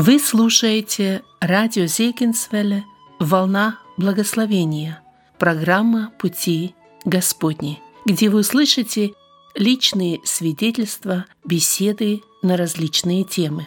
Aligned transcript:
Вы 0.00 0.20
слушаете 0.20 1.24
радио 1.40 1.86
Зейкинсвелле 1.86 2.84
«Волна 3.18 3.80
благословения», 3.96 5.02
программа 5.40 6.12
«Пути 6.20 6.76
Господни», 7.04 7.82
где 8.06 8.28
вы 8.28 8.38
услышите 8.38 9.14
личные 9.56 10.20
свидетельства, 10.22 11.24
беседы 11.44 12.22
на 12.42 12.56
различные 12.56 13.24
темы. 13.24 13.66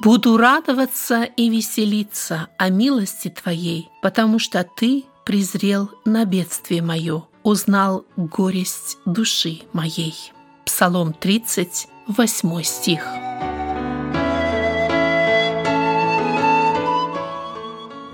Буду 0.00 0.38
радоваться 0.38 1.24
и 1.24 1.50
веселиться 1.50 2.48
о 2.56 2.70
милости 2.70 3.28
Твоей, 3.28 3.90
потому 4.00 4.38
что 4.38 4.64
Ты 4.64 5.04
презрел 5.26 5.90
на 6.06 6.24
бедствие 6.24 6.80
мое, 6.80 7.24
узнал 7.42 8.06
горесть 8.16 8.96
души 9.04 9.60
моей. 9.74 10.14
Псалом 10.64 11.12
30, 11.12 11.86
8 12.06 12.62
стих. 12.62 13.27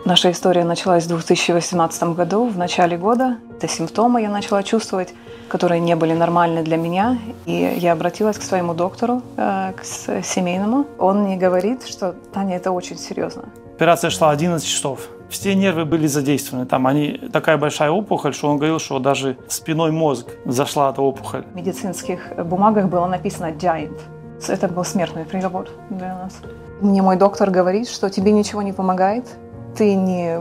Наша 0.04 0.30
история 0.30 0.64
началась 0.64 1.04
в 1.04 1.08
2018 1.08 2.02
году, 2.14 2.46
в 2.46 2.58
начале 2.58 2.98
года. 2.98 3.38
Это 3.56 3.66
симптомы 3.68 4.20
я 4.20 4.28
начала 4.28 4.62
чувствовать, 4.62 5.14
которые 5.48 5.80
не 5.80 5.96
были 5.96 6.12
нормальны 6.12 6.62
для 6.62 6.76
меня. 6.76 7.16
И 7.46 7.78
я 7.78 7.92
обратилась 7.92 8.36
к 8.36 8.42
своему 8.42 8.74
доктору, 8.74 9.22
э, 9.38 9.72
к 9.72 9.82
семейному. 10.22 10.84
Он 10.98 11.22
мне 11.22 11.38
говорит, 11.38 11.86
что 11.86 12.14
Таня, 12.34 12.56
это 12.56 12.70
очень 12.70 12.98
серьезно. 12.98 13.44
Операция 13.76 14.10
шла 14.10 14.30
11 14.30 14.68
часов. 14.68 15.08
Все 15.30 15.54
нервы 15.54 15.86
были 15.86 16.06
задействованы. 16.06 16.66
Там 16.66 16.86
они, 16.86 17.18
такая 17.32 17.56
большая 17.56 17.90
опухоль, 17.90 18.34
что 18.34 18.50
он 18.50 18.58
говорил, 18.58 18.78
что 18.78 18.98
даже 18.98 19.38
спиной 19.48 19.90
мозг 19.90 20.26
зашла 20.44 20.90
эта 20.90 21.00
опухоль. 21.00 21.44
В 21.50 21.56
медицинских 21.56 22.20
бумагах 22.44 22.90
было 22.90 23.06
написано 23.06 23.52
«giant». 23.52 23.98
Это 24.48 24.68
был 24.68 24.84
смертный 24.84 25.24
приговор 25.24 25.66
для 25.88 26.14
нас. 26.14 26.34
Мне 26.82 27.00
мой 27.00 27.16
доктор 27.16 27.50
говорит, 27.50 27.88
что 27.88 28.10
тебе 28.10 28.32
ничего 28.32 28.60
не 28.60 28.74
помогает, 28.74 29.24
ты 29.76 29.94
не, 29.94 30.38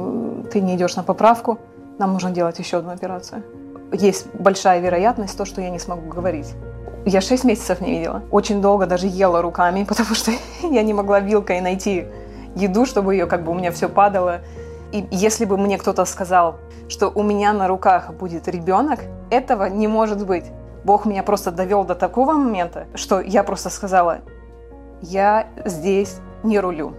ты 0.52 0.62
не 0.62 0.76
идешь 0.76 0.96
на 0.96 1.04
поправку, 1.04 1.60
нам 2.00 2.14
нужно 2.14 2.32
делать 2.32 2.60
еще 2.60 2.78
одну 2.78 2.92
операцию. 2.92 3.44
Есть 3.92 4.28
большая 4.34 4.80
вероятность 4.80 5.38
то, 5.38 5.46
что 5.46 5.62
я 5.62 5.70
не 5.70 5.80
смогу 5.80 6.10
говорить. 6.10 6.54
Я 7.06 7.22
шесть 7.22 7.44
месяцев 7.44 7.82
не 7.82 7.92
видела. 7.92 8.24
Очень 8.32 8.62
долго 8.62 8.86
даже 8.86 9.08
ела 9.08 9.42
руками, 9.42 9.84
потому 9.88 10.16
что 10.16 10.32
я 10.62 10.84
не 10.84 10.94
могла 10.94 11.20
вилкой 11.20 11.62
найти 11.62 12.06
еду, 12.56 12.86
чтобы 12.86 13.14
ее 13.14 13.26
как 13.26 13.44
бы 13.44 13.52
у 13.52 13.56
меня 13.56 13.72
все 13.72 13.90
падало. 13.90 14.42
И 14.92 15.06
если 15.12 15.46
бы 15.46 15.58
мне 15.58 15.78
кто-то 15.78 16.06
сказал, 16.06 16.58
что 16.88 17.10
у 17.10 17.24
меня 17.24 17.54
на 17.54 17.68
руках 17.68 18.14
будет 18.14 18.48
ребенок, 18.48 19.00
этого 19.30 19.66
не 19.66 19.88
может 19.88 20.26
быть. 20.26 20.46
Бог 20.84 21.06
меня 21.06 21.24
просто 21.24 21.52
довел 21.52 21.84
до 21.84 21.96
такого 21.96 22.34
момента, 22.34 22.88
что 22.94 23.22
я 23.22 23.44
просто 23.44 23.70
сказала, 23.70 24.20
я 25.02 25.48
здесь 25.66 26.18
не 26.44 26.60
рулю. 26.60 26.94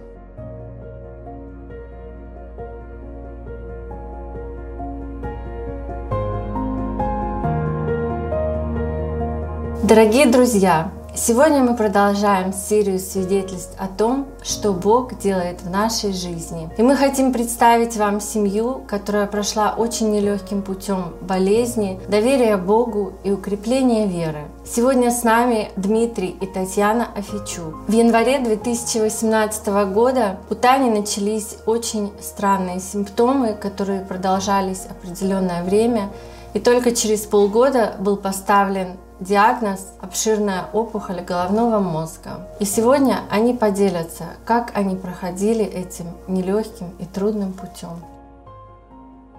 Дорогие 9.87 10.25
друзья, 10.25 10.89
сегодня 11.15 11.61
мы 11.61 11.75
продолжаем 11.75 12.53
серию 12.53 12.97
свидетельств 12.97 13.75
о 13.77 13.85
том, 13.85 14.25
что 14.41 14.73
Бог 14.73 15.19
делает 15.19 15.61
в 15.61 15.69
нашей 15.69 16.11
жизни. 16.11 16.71
И 16.75 16.81
мы 16.81 16.95
хотим 16.95 17.31
представить 17.31 17.95
вам 17.95 18.19
семью, 18.19 18.81
которая 18.87 19.27
прошла 19.27 19.75
очень 19.77 20.09
нелегким 20.09 20.63
путем 20.63 21.13
болезни, 21.21 21.99
доверия 22.07 22.57
Богу 22.57 23.13
и 23.23 23.29
укрепления 23.29 24.07
веры. 24.07 24.45
Сегодня 24.65 25.11
с 25.11 25.21
нами 25.21 25.69
Дмитрий 25.75 26.35
и 26.41 26.47
Татьяна 26.47 27.09
Афичу. 27.15 27.75
В 27.87 27.91
январе 27.91 28.39
2018 28.39 29.67
года 29.93 30.37
у 30.49 30.55
Тани 30.55 30.89
начались 30.89 31.57
очень 31.67 32.11
странные 32.19 32.79
симптомы, 32.79 33.53
которые 33.53 34.01
продолжались 34.01 34.87
определенное 34.89 35.63
время. 35.63 36.09
И 36.55 36.59
только 36.59 36.95
через 36.95 37.19
полгода 37.21 37.93
был 37.99 38.17
поставлен 38.17 38.95
диагноз– 39.19 39.93
обширная 40.01 40.65
опухоль 40.73 41.21
головного 41.21 41.79
мозга. 41.79 42.47
И 42.59 42.65
сегодня 42.65 43.21
они 43.29 43.53
поделятся, 43.53 44.25
как 44.45 44.71
они 44.75 44.95
проходили 44.95 45.63
этим 45.63 46.07
нелегким 46.27 46.87
и 46.99 47.05
трудным 47.05 47.53
путем. 47.53 48.03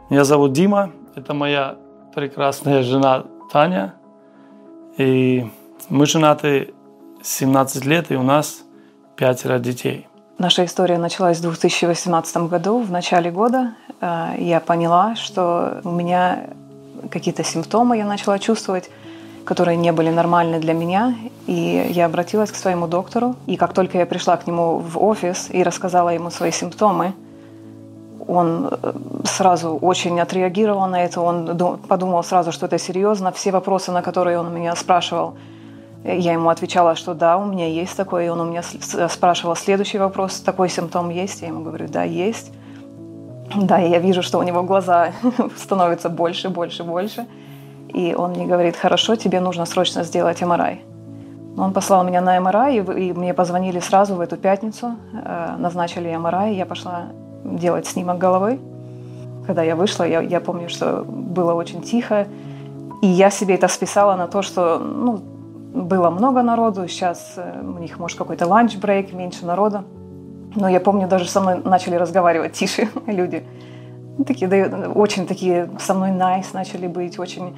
Меня 0.08 0.24
зовут 0.24 0.52
Дима, 0.52 0.92
это 1.14 1.34
моя 1.34 1.76
прекрасная 2.14 2.82
жена 2.82 3.24
Таня. 3.52 3.94
И 4.96 5.50
мы 5.90 6.06
женаты 6.06 6.72
17 7.22 7.84
лет, 7.84 8.10
и 8.10 8.16
у 8.16 8.22
нас 8.22 8.62
пятеро 9.16 9.58
детей. 9.58 10.08
Наша 10.38 10.64
история 10.64 10.98
началась 10.98 11.38
в 11.38 11.42
2018 11.42 12.36
году, 12.48 12.80
в 12.80 12.90
начале 12.90 13.30
года. 13.30 13.74
Э, 14.00 14.34
я 14.38 14.60
поняла, 14.60 15.16
что 15.16 15.80
у 15.84 15.90
меня 15.90 16.50
какие-то 17.10 17.44
симптомы 17.44 17.98
я 17.98 18.06
начала 18.06 18.38
чувствовать– 18.38 18.90
которые 19.46 19.76
не 19.76 19.92
были 19.92 20.10
нормальны 20.10 20.58
для 20.58 20.74
меня. 20.74 21.14
И 21.46 21.88
я 21.90 22.06
обратилась 22.06 22.50
к 22.50 22.56
своему 22.56 22.86
доктору. 22.86 23.36
И 23.46 23.56
как 23.56 23.72
только 23.72 23.98
я 23.98 24.06
пришла 24.06 24.36
к 24.36 24.46
нему 24.46 24.78
в 24.78 25.02
офис 25.02 25.48
и 25.50 25.62
рассказала 25.62 26.10
ему 26.10 26.30
свои 26.30 26.50
симптомы, 26.50 27.14
он 28.26 28.68
э, 28.70 28.92
сразу 29.24 29.78
очень 29.80 30.20
отреагировал 30.20 30.86
на 30.88 31.04
это. 31.04 31.20
Он 31.20 31.78
подумал 31.88 32.24
сразу, 32.24 32.50
что 32.52 32.66
это 32.66 32.78
серьезно. 32.78 33.30
Все 33.30 33.52
вопросы, 33.52 33.92
на 33.92 34.02
которые 34.02 34.38
он 34.38 34.52
меня 34.52 34.74
спрашивал, 34.74 35.34
я 36.04 36.32
ему 36.32 36.48
отвечала, 36.48 36.96
что 36.96 37.14
да, 37.14 37.36
у 37.36 37.44
меня 37.44 37.68
есть 37.68 37.96
такое. 37.96 38.26
И 38.26 38.28
он 38.28 38.40
у 38.40 38.44
меня 38.44 38.62
спрашивал 39.08 39.54
следующий 39.54 39.98
вопрос, 39.98 40.40
такой 40.40 40.68
симптом 40.68 41.10
есть? 41.10 41.42
Я 41.42 41.48
ему 41.48 41.62
говорю, 41.62 41.86
да, 41.88 42.02
есть. 42.02 42.52
Да, 43.54 43.80
и 43.80 43.90
я 43.90 44.00
вижу, 44.00 44.22
что 44.22 44.38
у 44.38 44.42
него 44.42 44.64
глаза 44.64 45.12
становятся 45.56 46.08
больше, 46.08 46.48
больше, 46.48 46.82
больше. 46.82 47.26
И 47.94 48.14
он 48.14 48.30
мне 48.32 48.46
говорит, 48.46 48.76
хорошо, 48.76 49.16
тебе 49.16 49.40
нужно 49.40 49.66
срочно 49.66 50.04
сделать 50.04 50.42
МРАЙ. 50.42 50.82
Он 51.56 51.72
послал 51.72 52.04
меня 52.04 52.20
на 52.20 52.38
МРАЙ, 52.40 52.76
и, 52.76 53.12
мне 53.12 53.32
позвонили 53.32 53.80
сразу 53.80 54.14
в 54.14 54.20
эту 54.20 54.36
пятницу, 54.36 54.96
э, 55.12 55.56
назначили 55.58 56.14
МРАЙ, 56.14 56.54
я 56.54 56.66
пошла 56.66 57.06
делать 57.44 57.86
снимок 57.86 58.18
головы. 58.18 58.58
Когда 59.46 59.62
я 59.62 59.76
вышла, 59.76 60.04
я, 60.04 60.20
я 60.20 60.40
помню, 60.40 60.68
что 60.68 61.04
было 61.06 61.54
очень 61.54 61.82
тихо, 61.82 62.26
и 63.00 63.06
я 63.06 63.30
себе 63.30 63.54
это 63.54 63.68
списала 63.68 64.16
на 64.16 64.26
то, 64.26 64.42
что 64.42 64.78
ну, 64.78 65.22
было 65.72 66.10
много 66.10 66.42
народу, 66.42 66.88
сейчас 66.88 67.34
э, 67.36 67.62
у 67.62 67.78
них, 67.78 67.98
может, 67.98 68.18
какой-то 68.18 68.46
lunch 68.46 68.76
break, 68.76 69.12
меньше 69.12 69.46
народа. 69.46 69.84
Но 70.54 70.68
я 70.68 70.80
помню, 70.80 71.06
даже 71.06 71.28
со 71.28 71.40
мной 71.40 71.60
начали 71.64 71.96
разговаривать 71.96 72.52
тише 72.52 72.88
люди. 73.06 73.44
Ну, 74.18 74.24
такие, 74.24 74.48
да, 74.48 74.90
очень 74.90 75.26
такие 75.26 75.70
со 75.78 75.94
мной 75.94 76.10
nice 76.10 76.46
начали 76.52 76.86
быть, 76.86 77.18
очень 77.18 77.54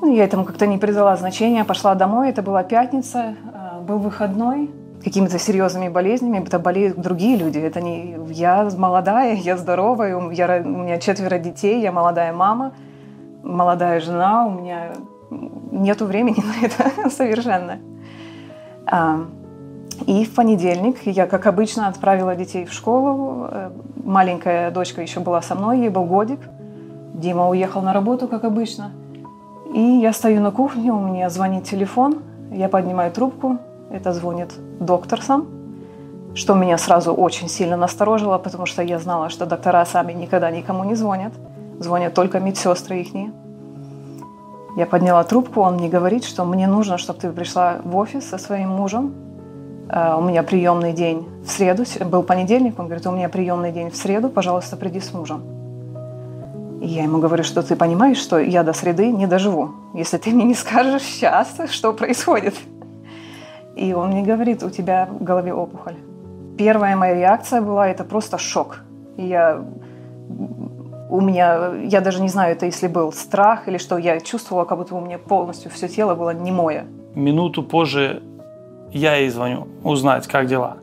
ну, 0.00 0.14
я 0.14 0.24
этому 0.24 0.44
как-то 0.44 0.66
не 0.66 0.78
придала 0.78 1.16
значения, 1.16 1.64
пошла 1.64 1.94
домой, 1.94 2.30
это 2.30 2.42
была 2.42 2.62
пятница, 2.62 3.34
а, 3.52 3.80
был 3.80 3.98
выходной, 3.98 4.70
какими-то 5.02 5.38
серьезными 5.38 5.88
болезнями, 5.88 6.38
это 6.38 6.58
болеют 6.58 6.98
другие 6.98 7.36
люди. 7.36 7.58
Это 7.58 7.80
не 7.80 8.16
я 8.30 8.68
молодая, 8.76 9.34
я 9.34 9.56
здоровая, 9.56 10.18
меня, 10.18 10.62
у 10.64 10.68
меня 10.68 10.98
четверо 10.98 11.38
детей, 11.38 11.80
я 11.80 11.92
молодая 11.92 12.32
мама, 12.32 12.72
молодая 13.42 14.00
жена, 14.00 14.46
у 14.46 14.50
меня 14.50 14.92
нету 15.30 16.06
времени 16.06 16.42
на 16.44 16.66
это 16.66 17.10
совершенно. 17.10 17.78
А, 18.86 19.20
и 20.06 20.24
в 20.24 20.34
понедельник 20.34 21.06
я, 21.06 21.26
как 21.26 21.46
обычно, 21.46 21.88
отправила 21.88 22.36
детей 22.36 22.64
в 22.64 22.72
школу. 22.72 23.48
Э, 23.50 23.70
маленькая 24.04 24.70
дочка 24.70 25.02
еще 25.02 25.18
была 25.18 25.42
со 25.42 25.56
мной, 25.56 25.80
ей 25.80 25.88
был 25.88 26.04
годик. 26.04 26.38
Дима 27.14 27.48
уехал 27.48 27.82
на 27.82 27.92
работу, 27.92 28.28
как 28.28 28.44
обычно– 28.44 28.92
и 29.72 29.80
я 29.80 30.12
стою 30.12 30.40
на 30.40 30.50
кухне, 30.50 30.92
у 30.92 31.00
меня 31.00 31.28
звонит 31.30 31.64
телефон, 31.64 32.22
я 32.50 32.68
поднимаю 32.68 33.12
трубку, 33.12 33.58
это 33.90 34.12
звонит 34.12 34.52
доктор 34.80 35.22
сам, 35.22 35.46
что 36.34 36.54
меня 36.54 36.78
сразу 36.78 37.12
очень 37.12 37.48
сильно 37.48 37.76
насторожило, 37.76 38.38
потому 38.38 38.66
что 38.66 38.82
я 38.82 38.98
знала, 38.98 39.28
что 39.28 39.46
доктора 39.46 39.84
сами 39.84 40.12
никогда 40.12 40.50
никому 40.50 40.84
не 40.84 40.94
звонят, 40.94 41.32
звонят 41.78 42.14
только 42.14 42.40
медсестры 42.40 43.00
их. 43.00 43.08
Я 44.76 44.86
подняла 44.86 45.24
трубку, 45.24 45.60
он 45.60 45.74
мне 45.74 45.88
говорит, 45.88 46.24
что 46.24 46.44
мне 46.44 46.66
нужно, 46.66 46.98
чтобы 46.98 47.20
ты 47.20 47.30
пришла 47.32 47.78
в 47.84 47.96
офис 47.96 48.28
со 48.28 48.38
своим 48.38 48.68
мужем. 48.68 49.12
Э, 49.88 50.14
у 50.16 50.20
меня 50.20 50.42
приемный 50.42 50.92
день 50.92 51.26
в 51.44 51.50
среду, 51.50 51.84
был 52.04 52.22
понедельник, 52.22 52.78
он 52.78 52.86
говорит, 52.86 53.06
у 53.06 53.10
меня 53.10 53.28
приемный 53.28 53.72
день 53.72 53.90
в 53.90 53.96
среду, 53.96 54.28
пожалуйста, 54.28 54.76
приди 54.76 55.00
с 55.00 55.12
мужем. 55.12 55.57
И 56.80 56.86
я 56.86 57.02
ему 57.02 57.18
говорю, 57.18 57.42
что 57.42 57.62
ты 57.62 57.74
понимаешь, 57.74 58.18
что 58.18 58.38
я 58.38 58.62
до 58.62 58.72
среды 58.72 59.10
не 59.10 59.26
доживу, 59.26 59.70
если 59.94 60.16
ты 60.18 60.30
мне 60.30 60.44
не 60.44 60.54
скажешь 60.54 61.02
сейчас, 61.02 61.56
что 61.70 61.92
происходит. 61.92 62.54
И 63.74 63.92
он 63.92 64.10
мне 64.10 64.22
говорит, 64.22 64.62
у 64.62 64.70
тебя 64.70 65.08
в 65.10 65.22
голове 65.22 65.52
опухоль. 65.52 65.94
Первая 66.56 66.96
моя 66.96 67.14
реакция 67.14 67.60
была, 67.60 67.88
это 67.88 68.04
просто 68.04 68.38
шок. 68.38 68.80
И 69.16 69.26
я, 69.26 69.64
у 71.10 71.20
меня, 71.20 71.74
я 71.84 72.00
даже 72.00 72.20
не 72.20 72.28
знаю, 72.28 72.52
это 72.52 72.66
если 72.66 72.88
был 72.88 73.12
страх 73.12 73.68
или 73.68 73.78
что, 73.78 73.98
я 73.98 74.20
чувствовала, 74.20 74.64
как 74.64 74.78
будто 74.78 74.94
у 74.94 75.00
меня 75.00 75.18
полностью 75.18 75.70
все 75.70 75.88
тело 75.88 76.14
было 76.14 76.30
немое. 76.30 76.86
Минуту 77.14 77.62
позже 77.62 78.22
я 78.92 79.16
ей 79.16 79.30
звоню, 79.30 79.66
узнать, 79.84 80.26
как 80.26 80.46
дела. 80.46 80.78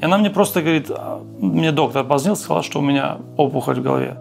И 0.00 0.04
она 0.04 0.18
мне 0.18 0.30
просто 0.30 0.60
говорит, 0.60 0.90
«А, 0.90 1.22
мне 1.40 1.72
доктор 1.72 2.04
позвонил, 2.04 2.36
сказал, 2.36 2.62
что 2.62 2.80
у 2.80 2.82
меня 2.82 3.18
опухоль 3.36 3.80
в 3.80 3.82
голове. 3.82 4.16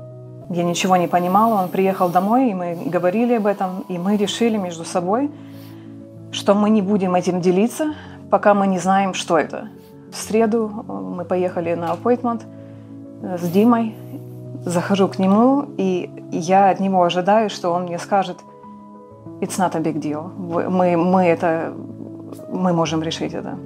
Я 0.53 0.63
ничего 0.63 0.97
не 0.97 1.07
понимала. 1.07 1.63
Он 1.63 1.69
приехал 1.69 2.09
домой, 2.09 2.51
и 2.51 2.53
мы 2.53 2.77
говорили 2.85 3.33
об 3.33 3.47
этом, 3.47 3.85
и 3.89 3.97
мы 3.97 4.17
решили 4.17 4.57
между 4.57 4.85
собой, 4.85 5.31
что 6.31 6.53
мы 6.53 6.69
не 6.69 6.81
будем 6.81 7.15
этим 7.15 7.41
делиться, 7.41 7.93
пока 8.29 8.53
мы 8.53 8.67
не 8.67 8.77
знаем, 8.77 9.15
что 9.15 9.37
это. 9.37 9.69
В 10.11 10.15
среду 10.15 10.69
мы 10.87 11.25
поехали 11.25 11.73
на 11.73 11.93
appointment 11.93 12.43
с 13.23 13.49
Димой, 13.49 13.95
захожу 14.63 15.07
к 15.07 15.17
нему, 15.17 15.65
и 15.77 16.09
я 16.31 16.69
от 16.69 16.79
него 16.79 17.03
ожидаю, 17.03 17.49
что 17.49 17.71
он 17.71 17.83
мне 17.83 17.97
скажет, 17.97 18.37
it's 19.41 19.57
not 19.57 19.75
a 19.75 19.79
big 19.79 19.99
deal. 19.99 20.31
Мы, 20.69 20.97
мы 20.97 21.23
это, 21.23 21.73
мы 22.51 22.73
можем 22.73 23.01
решить 23.01 23.33
это. 23.33 23.57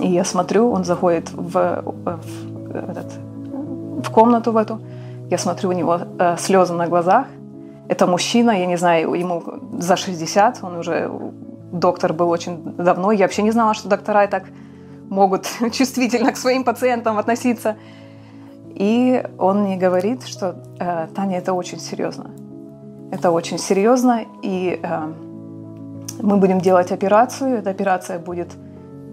И 0.00 0.08
я 0.08 0.24
смотрю, 0.24 0.68
он 0.70 0.84
заходит 0.84 1.30
в, 1.32 1.82
в, 1.84 2.20
этот, 2.74 3.06
в 4.04 4.10
комнату 4.10 4.50
в 4.50 4.56
эту, 4.56 4.80
я 5.32 5.38
смотрю, 5.38 5.70
у 5.70 5.72
него 5.72 5.98
э, 6.18 6.36
слезы 6.38 6.74
на 6.74 6.86
глазах. 6.86 7.26
Это 7.88 8.06
мужчина, 8.06 8.50
я 8.50 8.66
не 8.66 8.76
знаю, 8.76 9.14
ему 9.14 9.42
за 9.78 9.96
60, 9.96 10.58
он 10.62 10.76
уже 10.76 11.10
доктор 11.72 12.12
был 12.12 12.28
очень 12.30 12.74
давно. 12.76 13.12
Я 13.12 13.24
вообще 13.24 13.42
не 13.42 13.52
знала, 13.52 13.74
что 13.74 13.88
доктора 13.88 14.26
так 14.26 14.44
могут 15.08 15.46
чувствительно 15.72 16.32
к 16.32 16.36
своим 16.36 16.64
пациентам 16.64 17.18
относиться. 17.18 17.76
И 18.74 19.22
он 19.38 19.62
мне 19.62 19.76
говорит, 19.76 20.26
что 20.26 20.54
э, 20.78 21.08
Таня, 21.14 21.38
это 21.38 21.54
очень 21.54 21.80
серьезно. 21.80 22.30
Это 23.10 23.30
очень 23.30 23.58
серьезно, 23.58 24.24
и 24.42 24.80
э, 24.82 25.12
мы 26.22 26.36
будем 26.36 26.60
делать 26.60 26.92
операцию. 26.92 27.58
Эта 27.58 27.70
операция 27.70 28.18
будет 28.18 28.48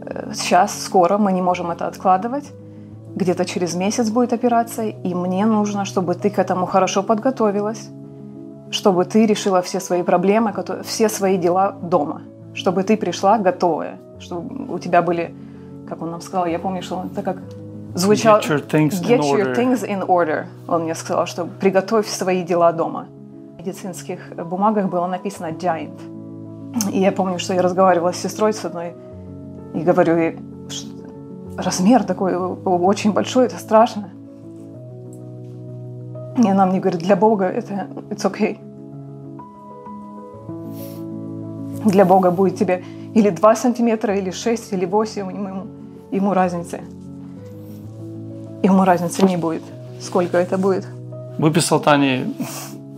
э, 0.06 0.33
сейчас, 0.33 0.83
скоро, 0.83 1.18
мы 1.18 1.31
не 1.31 1.42
можем 1.42 1.72
это 1.72 1.88
откладывать. 1.88 2.51
Где-то 3.19 3.44
через 3.44 3.75
месяц 3.75 4.10
будет 4.10 4.31
операция, 4.31 4.95
и 5.04 5.13
мне 5.13 5.45
нужно, 5.45 5.83
чтобы 5.83 6.16
ты 6.16 6.30
к 6.30 6.39
этому 6.39 6.66
хорошо 6.66 7.04
подготовилась, 7.04 7.89
чтобы 8.71 9.04
ты 9.04 9.25
решила 9.25 9.62
все 9.62 9.81
свои 9.81 10.04
проблемы, 10.04 10.54
все 10.83 11.10
свои 11.10 11.38
дела 11.38 11.75
дома, 11.81 12.21
чтобы 12.54 12.83
ты 12.83 12.95
пришла 12.95 13.38
готовая, 13.38 13.98
чтобы 14.19 14.74
у 14.74 14.80
тебя 14.80 15.01
были, 15.01 15.33
как 15.89 16.01
он 16.01 16.12
нам 16.12 16.21
сказал, 16.21 16.45
я 16.45 16.60
помню, 16.60 16.81
что 16.81 17.04
это 17.12 17.21
как 17.21 17.38
звучало 17.94 18.39
Get 18.39 18.48
your 18.48 18.66
things, 18.66 19.01
Get 19.01 19.19
in, 19.19 19.22
your 19.22 19.48
order. 19.48 19.56
things 19.56 19.83
in 19.83 20.07
order. 20.07 20.45
Он 20.65 20.83
мне 20.83 20.95
сказал, 20.95 21.25
что 21.25 21.45
приготовь 21.45 22.07
свои 22.07 22.44
дела 22.44 22.72
дома. 22.72 23.07
В 23.57 23.60
медицинских 23.60 24.33
бумагах 24.45 24.89
было 24.89 25.07
написано 25.07 25.48
giant. 25.48 26.00
И 26.94 27.00
я 27.01 27.12
помню, 27.12 27.38
что 27.38 27.54
я 27.54 27.62
разговаривала 27.62 28.13
с 28.13 28.18
сестрой 28.18 28.54
с 28.54 28.63
одной 28.63 28.94
и 29.74 29.81
говорю 29.81 30.18
ей, 30.18 30.39
размер 31.63 32.03
такой 32.03 32.35
очень 32.35 33.13
большой, 33.13 33.45
это 33.45 33.57
страшно. 33.57 34.09
И 36.38 36.47
она 36.47 36.65
мне 36.65 36.79
говорит, 36.79 37.01
для 37.01 37.15
Бога 37.15 37.45
это 37.45 37.88
it's 38.09 38.23
okay. 38.23 38.57
Для 41.85 42.06
Бога 42.06 42.31
будет 42.31 42.57
тебе 42.57 42.83
или 43.13 43.29
2 43.29 43.56
сантиметра, 43.56 44.15
или 44.15 44.31
6, 44.31 44.73
или 44.73 44.85
8, 44.85 45.31
ему, 45.31 45.67
ему 46.11 46.33
разницы. 46.33 46.81
Ему 48.63 48.83
разницы 48.83 49.25
не 49.25 49.38
будет, 49.38 49.63
сколько 50.01 50.38
это 50.38 50.57
будет. 50.57 50.88
Выписал 51.38 51.79
Тане, 51.79 52.33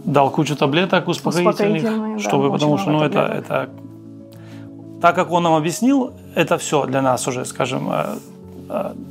дал 0.03 0.31
кучу 0.31 0.55
таблеток 0.55 1.07
успокоительных, 1.07 1.83
да, 1.83 2.19
чтобы, 2.19 2.45
очень 2.45 2.53
потому 2.53 2.77
что 2.77 2.91
ну, 2.91 3.03
это, 3.03 3.19
это 3.19 3.69
так 5.01 5.15
как 5.15 5.31
он 5.31 5.43
нам 5.43 5.53
объяснил, 5.53 6.13
это 6.35 6.57
все 6.57 6.85
для 6.85 7.01
нас 7.01 7.27
уже, 7.27 7.43
скажем, 7.45 7.89
э, 7.91 7.93
э, 7.93 8.17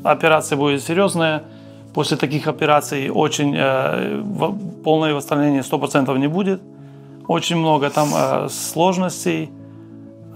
операция 0.05 0.59
будет 0.59 0.83
серьезная. 0.83 1.43
После 1.95 2.17
таких 2.17 2.47
операций 2.47 3.11
очень 3.11 3.55
э, 3.57 4.23
полное 4.85 5.15
восстановление 5.15 5.63
100% 5.63 6.19
не 6.19 6.29
будет. 6.29 6.61
Очень 7.27 7.57
много 7.57 7.91
там 7.91 8.09
э, 8.15 8.49
сложностей. 8.49 9.51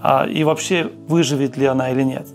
А, 0.01 0.25
и 0.27 0.43
вообще, 0.43 0.91
выживет 1.07 1.57
ли 1.57 1.65
она 1.65 1.91
или 1.91 2.03
нет. 2.03 2.27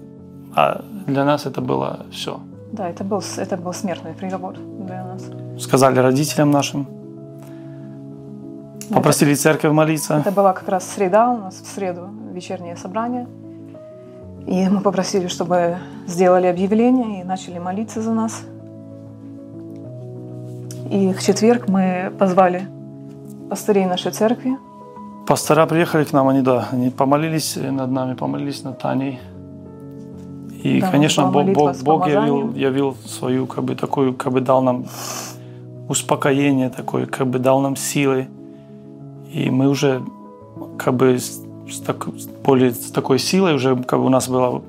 А 0.57 0.83
для 1.07 1.25
нас 1.25 1.47
это 1.47 1.61
было 1.61 2.07
все. 2.11 2.41
Да, 2.73 2.89
это 2.89 3.05
был, 3.05 3.23
это 3.37 3.57
был 3.57 3.73
смертный 3.73 4.13
приговор 4.13 4.55
для 4.57 5.05
нас. 5.05 5.23
Сказали 5.63 5.99
родителям 5.99 6.51
нашим. 6.51 6.87
Попросили 8.93 9.35
церковь 9.35 9.73
молиться. 9.73 10.15
Это 10.15 10.33
была 10.33 10.53
как 10.53 10.69
раз 10.69 10.89
среда, 10.89 11.31
у 11.31 11.39
нас 11.39 11.55
в 11.55 11.67
среду 11.67 12.09
вечернее 12.33 12.77
собрание. 12.77 13.27
И 14.47 14.69
мы 14.69 14.81
попросили, 14.81 15.29
чтобы 15.29 15.79
сделали 16.07 16.47
объявление 16.47 17.21
и 17.21 17.25
начали 17.25 17.59
молиться 17.59 18.03
за 18.03 18.13
нас. 18.13 18.43
И 20.91 21.13
в 21.13 21.23
четверг 21.23 21.69
мы 21.69 22.13
позвали 22.19 22.67
пастырей 23.49 23.87
нашей 23.87 24.13
церкви. 24.13 24.57
Пастора 25.27 25.67
приехали 25.67 26.05
к 26.05 26.13
нам, 26.13 26.27
они, 26.29 26.43
да, 26.43 26.69
они 26.73 26.91
помолились 26.91 27.57
над 27.57 27.91
нами, 27.91 28.15
помолились 28.15 28.65
над 28.65 28.79
Таней. 28.79 29.21
И, 30.63 30.81
Да, 30.81 30.91
конечно, 30.91 31.27
Бог, 31.31 31.47
Бог, 31.53 31.77
Бог 31.83 32.09
явил, 32.09 32.53
явил 32.55 32.97
свою, 33.07 33.47
как 33.47 33.65
бы, 33.65 33.75
такую, 33.77 34.15
как 34.15 34.33
бы 34.33 34.41
дал 34.41 34.63
нам 34.63 34.87
успокоение 35.89 36.71
такое, 36.71 37.07
как 37.07 37.27
бы 37.27 37.39
дал 37.39 37.61
нам 37.61 37.77
силы. 37.77 38.29
И 39.33 39.51
мы 39.51 39.69
уже, 39.69 40.03
как 40.77 40.95
бы, 40.95 41.19
с, 41.71 41.81
так- 41.81 42.09
более, 42.45 42.71
с 42.73 42.91
такой 42.91 43.19
силой 43.19 43.55
уже, 43.55 43.77
как 43.77 43.99
бы, 43.99 44.07
у 44.07 44.09
нас 44.09 44.29
было 44.29 44.63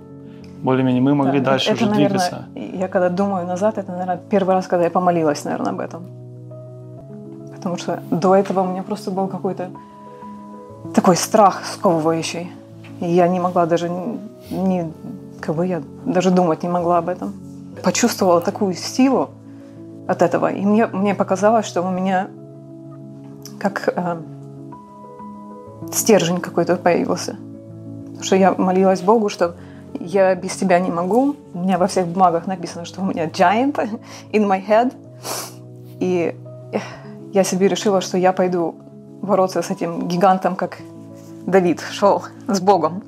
более-менее, 0.63 1.01
мы 1.01 1.15
могли 1.15 1.39
Да, 1.39 1.51
дальше 1.51 1.71
это, 1.71 1.83
уже 1.83 1.89
наверное, 1.89 2.07
двигаться. 2.09 2.45
Я 2.55 2.87
когда 2.87 3.09
думаю 3.09 3.47
назад, 3.47 3.77
это, 3.77 3.91
наверное, 3.91 4.19
первый 4.29 4.55
раз, 4.55 4.67
когда 4.67 4.85
я 4.85 4.91
помолилась, 4.91 5.43
наверное, 5.45 5.71
об 5.71 5.79
этом. 5.79 6.03
Потому 7.55 7.77
что 7.77 8.01
до 8.11 8.35
этого 8.35 8.61
у 8.61 8.67
меня 8.67 8.83
просто 8.83 9.11
был 9.11 9.27
какой-то 9.27 9.69
такой 10.93 11.15
страх 11.15 11.61
сковывающий. 11.65 12.51
И 12.99 13.05
я 13.05 13.27
не 13.27 13.39
могла 13.39 13.65
даже 13.65 13.89
не, 13.89 14.19
не- 14.51 14.91
как 15.39 15.55
бы 15.55 15.65
я 15.67 15.81
даже 16.05 16.29
думать 16.31 16.63
не 16.63 16.69
могла 16.69 16.97
об 16.99 17.09
этом. 17.09 17.33
Почувствовала 17.83 18.41
такую 18.41 18.73
силу 18.75 19.29
от 20.07 20.21
этого. 20.21 20.51
И 20.51 20.65
мне, 20.65 20.87
мне 20.87 21.15
показалось, 21.15 21.65
что 21.65 21.81
у 21.81 21.89
меня 21.89 22.27
как 23.59 23.93
э, 23.95 24.17
стержень 25.91 26.39
какой-то 26.39 26.75
появился. 26.75 27.37
Что 28.21 28.35
я 28.35 28.53
молилась 28.53 29.01
Богу, 29.01 29.29
что 29.29 29.55
я 29.99 30.35
без 30.35 30.55
тебя 30.55 30.79
не 30.79 30.91
могу. 30.91 31.35
У 31.53 31.59
меня 31.59 31.77
во 31.77 31.87
всех 31.87 32.07
бумагах 32.07 32.47
написано, 32.47 32.85
что 32.85 33.01
у 33.01 33.05
меня 33.05 33.25
giant 33.25 33.75
in 34.31 34.47
my 34.47 34.65
head. 34.65 34.93
И 35.99 36.35
я 37.33 37.43
себе 37.43 37.67
решила, 37.67 38.01
что 38.01 38.17
я 38.17 38.33
пойду 38.33 38.75
бороться 39.21 39.61
с 39.61 39.69
этим 39.69 40.07
гигантом, 40.07 40.55
как 40.55 40.77
Давид 41.45 41.79
шел 41.79 42.23
с 42.47 42.59
Богом. 42.59 43.03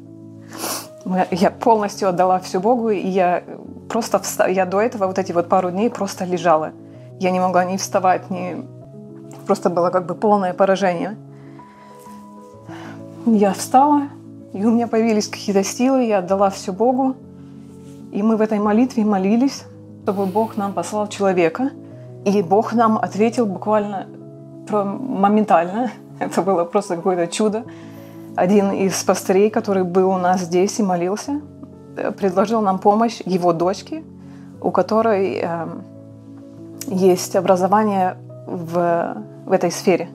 Я 1.31 1.51
полностью 1.51 2.09
отдала 2.09 2.39
все 2.39 2.59
Богу, 2.59 2.89
и 2.89 3.07
я 3.07 3.43
просто 3.89 4.19
вста... 4.19 4.47
я 4.47 4.65
до 4.65 4.81
этого 4.81 5.07
вот 5.07 5.19
эти 5.19 5.31
вот 5.31 5.49
пару 5.49 5.69
дней 5.69 5.89
просто 5.89 6.23
лежала. 6.25 6.71
Я 7.19 7.31
не 7.31 7.39
могла 7.39 7.65
ни 7.65 7.77
вставать, 7.77 8.29
ни... 8.29 8.65
Просто 9.45 9.69
было 9.69 9.89
как 9.89 10.05
бы 10.05 10.15
полное 10.15 10.53
поражение. 10.53 11.17
Я 13.25 13.53
встала, 13.53 14.09
и 14.51 14.65
у 14.65 14.71
меня 14.71 14.87
появились 14.87 15.29
какие-то 15.29 15.63
силы, 15.63 16.03
я 16.03 16.17
отдала 16.17 16.49
все 16.49 16.73
Богу. 16.73 17.15
И 18.11 18.21
мы 18.21 18.35
в 18.35 18.41
этой 18.41 18.59
молитве 18.59 19.05
молились, 19.05 19.63
чтобы 20.03 20.25
Бог 20.25 20.57
нам 20.57 20.73
послал 20.73 21.07
человека. 21.07 21.71
И 22.25 22.41
Бог 22.41 22.73
нам 22.73 22.97
ответил 22.97 23.45
буквально 23.45 24.07
моментально. 24.69 25.91
Это 26.19 26.41
было 26.41 26.65
просто 26.65 26.97
какое-то 26.97 27.27
чудо. 27.27 27.63
Один 28.35 28.71
из 28.71 29.01
пастырей, 29.03 29.49
который 29.49 29.83
был 29.83 30.09
у 30.09 30.17
нас 30.17 30.41
здесь 30.41 30.79
и 30.79 30.83
молился, 30.83 31.41
э, 31.95 32.11
предложил 32.11 32.61
нам 32.61 32.79
помощь 32.79 33.21
его 33.25 33.53
дочке, 33.53 34.03
у 34.61 34.71
которой 34.71 35.37
эм, 35.37 35.83
есть 36.87 37.35
образование 37.35 38.17
в, 38.47 39.15
в 39.45 39.51
этой 39.51 39.71
сфере. 39.71 40.09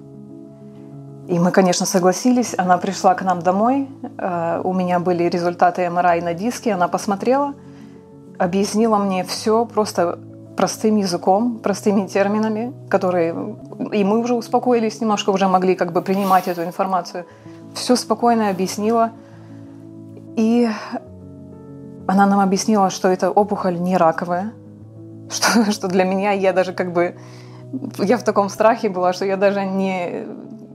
И 1.29 1.39
мы, 1.39 1.51
конечно, 1.51 1.85
согласились. 1.85 2.55
Она 2.57 2.79
пришла 2.79 3.15
к 3.15 3.23
нам 3.23 3.41
домой. 3.43 3.87
Э, 4.17 4.63
У 4.65 4.73
меня 4.73 4.99
были 4.99 5.25
результаты 5.25 5.89
МРА 5.91 6.23
на 6.23 6.33
диске. 6.33 6.73
Она 6.73 6.89
посмотрела, 6.89 7.53
объяснила 8.39 8.97
мне 8.97 9.25
все 9.25 9.67
просто 9.67 10.19
простым 10.57 10.97
языком, 10.97 11.59
простыми 11.59 12.07
терминами, 12.07 12.73
которые... 12.89 13.35
И 13.93 14.05
мы 14.05 14.19
уже 14.19 14.35
успокоились 14.35 15.01
немножко, 15.01 15.31
уже 15.31 15.49
могли 15.49 15.75
как 15.77 15.93
бы 15.93 16.01
принимать 16.01 16.49
эту 16.49 16.65
информацию. 16.65 17.27
Все 17.75 17.95
спокойно 17.95 18.49
объяснила. 18.49 19.11
И 20.35 20.67
она 22.07 22.27
нам 22.27 22.41
объяснила, 22.41 22.89
что 22.89 23.09
эта 23.09 23.31
опухоль 23.31 23.79
не 23.79 23.99
раковая, 23.99 24.53
что, 25.31 25.71
что 25.73 25.89
для 25.89 26.05
меня 26.05 26.33
я 26.33 26.55
даже 26.55 26.73
как 26.73 26.93
бы... 26.95 27.17
Я 27.99 28.17
в 28.17 28.23
таком 28.23 28.49
страхе 28.49 28.89
была, 28.89 29.13
что 29.13 29.27
я 29.27 29.37
даже 29.37 29.67
не... 29.67 30.27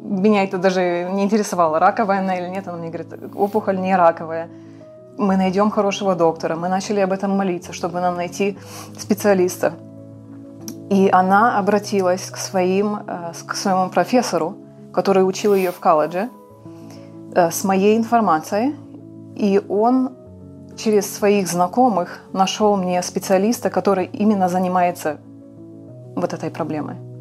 Меня 0.04 0.44
это 0.44 0.58
даже 0.58 1.10
не 1.12 1.24
интересовало, 1.24 1.80
раковая 1.80 2.20
она 2.20 2.36
или 2.36 2.50
нет. 2.50 2.68
Она 2.68 2.78
мне 2.78 2.90
говорит, 2.90 3.14
опухоль 3.36 3.80
не 3.80 3.96
раковая. 3.96 4.50
мы 5.18 5.38
найдем 5.38 5.72
хорошего 5.72 6.16
доктора. 6.16 6.56
Мы 6.56 6.68
начали 6.68 7.00
об 7.00 7.14
этом 7.14 7.38
молиться, 7.38 7.72
чтобы 7.72 8.02
нам 8.02 8.16
найти 8.16 8.58
специалиста. 9.00 9.74
И 10.90 11.10
она 11.12 11.58
обратилась 11.58 12.30
к, 12.30 12.38
своим, 12.38 12.98
э, 13.08 13.32
к 13.48 13.56
своему 13.56 13.90
профессору, 13.90 14.56
который 14.92 15.22
учил 15.22 15.56
ее 15.56 15.72
в 15.72 15.80
колледже, 15.80 16.30
э, 17.36 17.52
с 17.52 17.64
моей 17.64 17.98
информацией. 17.98 18.76
И 19.36 19.62
он 19.70 20.12
через 20.76 21.16
своих 21.16 21.48
знакомых 21.48 22.20
нашел 22.34 22.76
мне 22.76 23.02
специалиста, 23.04 23.70
который 23.70 24.06
именно 24.06 24.50
занимается 24.50 25.18
вот 26.16 26.34
этой 26.34 26.50
проблемой. 26.50 27.13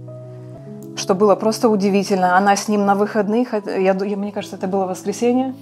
Что 0.97 1.15
было 1.15 1.35
просто 1.35 1.69
удивительно. 1.69 2.37
Она 2.37 2.57
с 2.57 2.69
ним 2.69 2.85
на 2.85 2.95
выходных, 2.95 3.55
я, 3.67 3.95
мне 3.95 4.33
кажется, 4.33 4.57
это 4.57 4.67
было 4.67 4.87
воскресенье, 4.87 5.55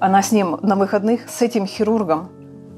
она 0.00 0.22
с 0.22 0.32
ним 0.32 0.58
на 0.62 0.76
выходных 0.76 1.28
с 1.28 1.42
этим 1.42 1.66
хирургом, 1.66 2.28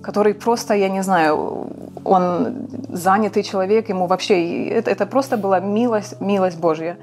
который 0.02 0.35
просто, 0.35 0.75
я 0.75 0.88
не 0.88 1.02
знаю, 1.02 1.66
он 2.04 2.68
занятый 2.88 3.42
человек, 3.42 3.88
ему 3.88 4.07
вообще, 4.07 4.68
это, 4.68 4.90
это 4.90 5.07
просто 5.07 5.37
была 5.37 5.61
милость, 5.61 6.21
милость 6.21 6.59
Божья, 6.59 6.99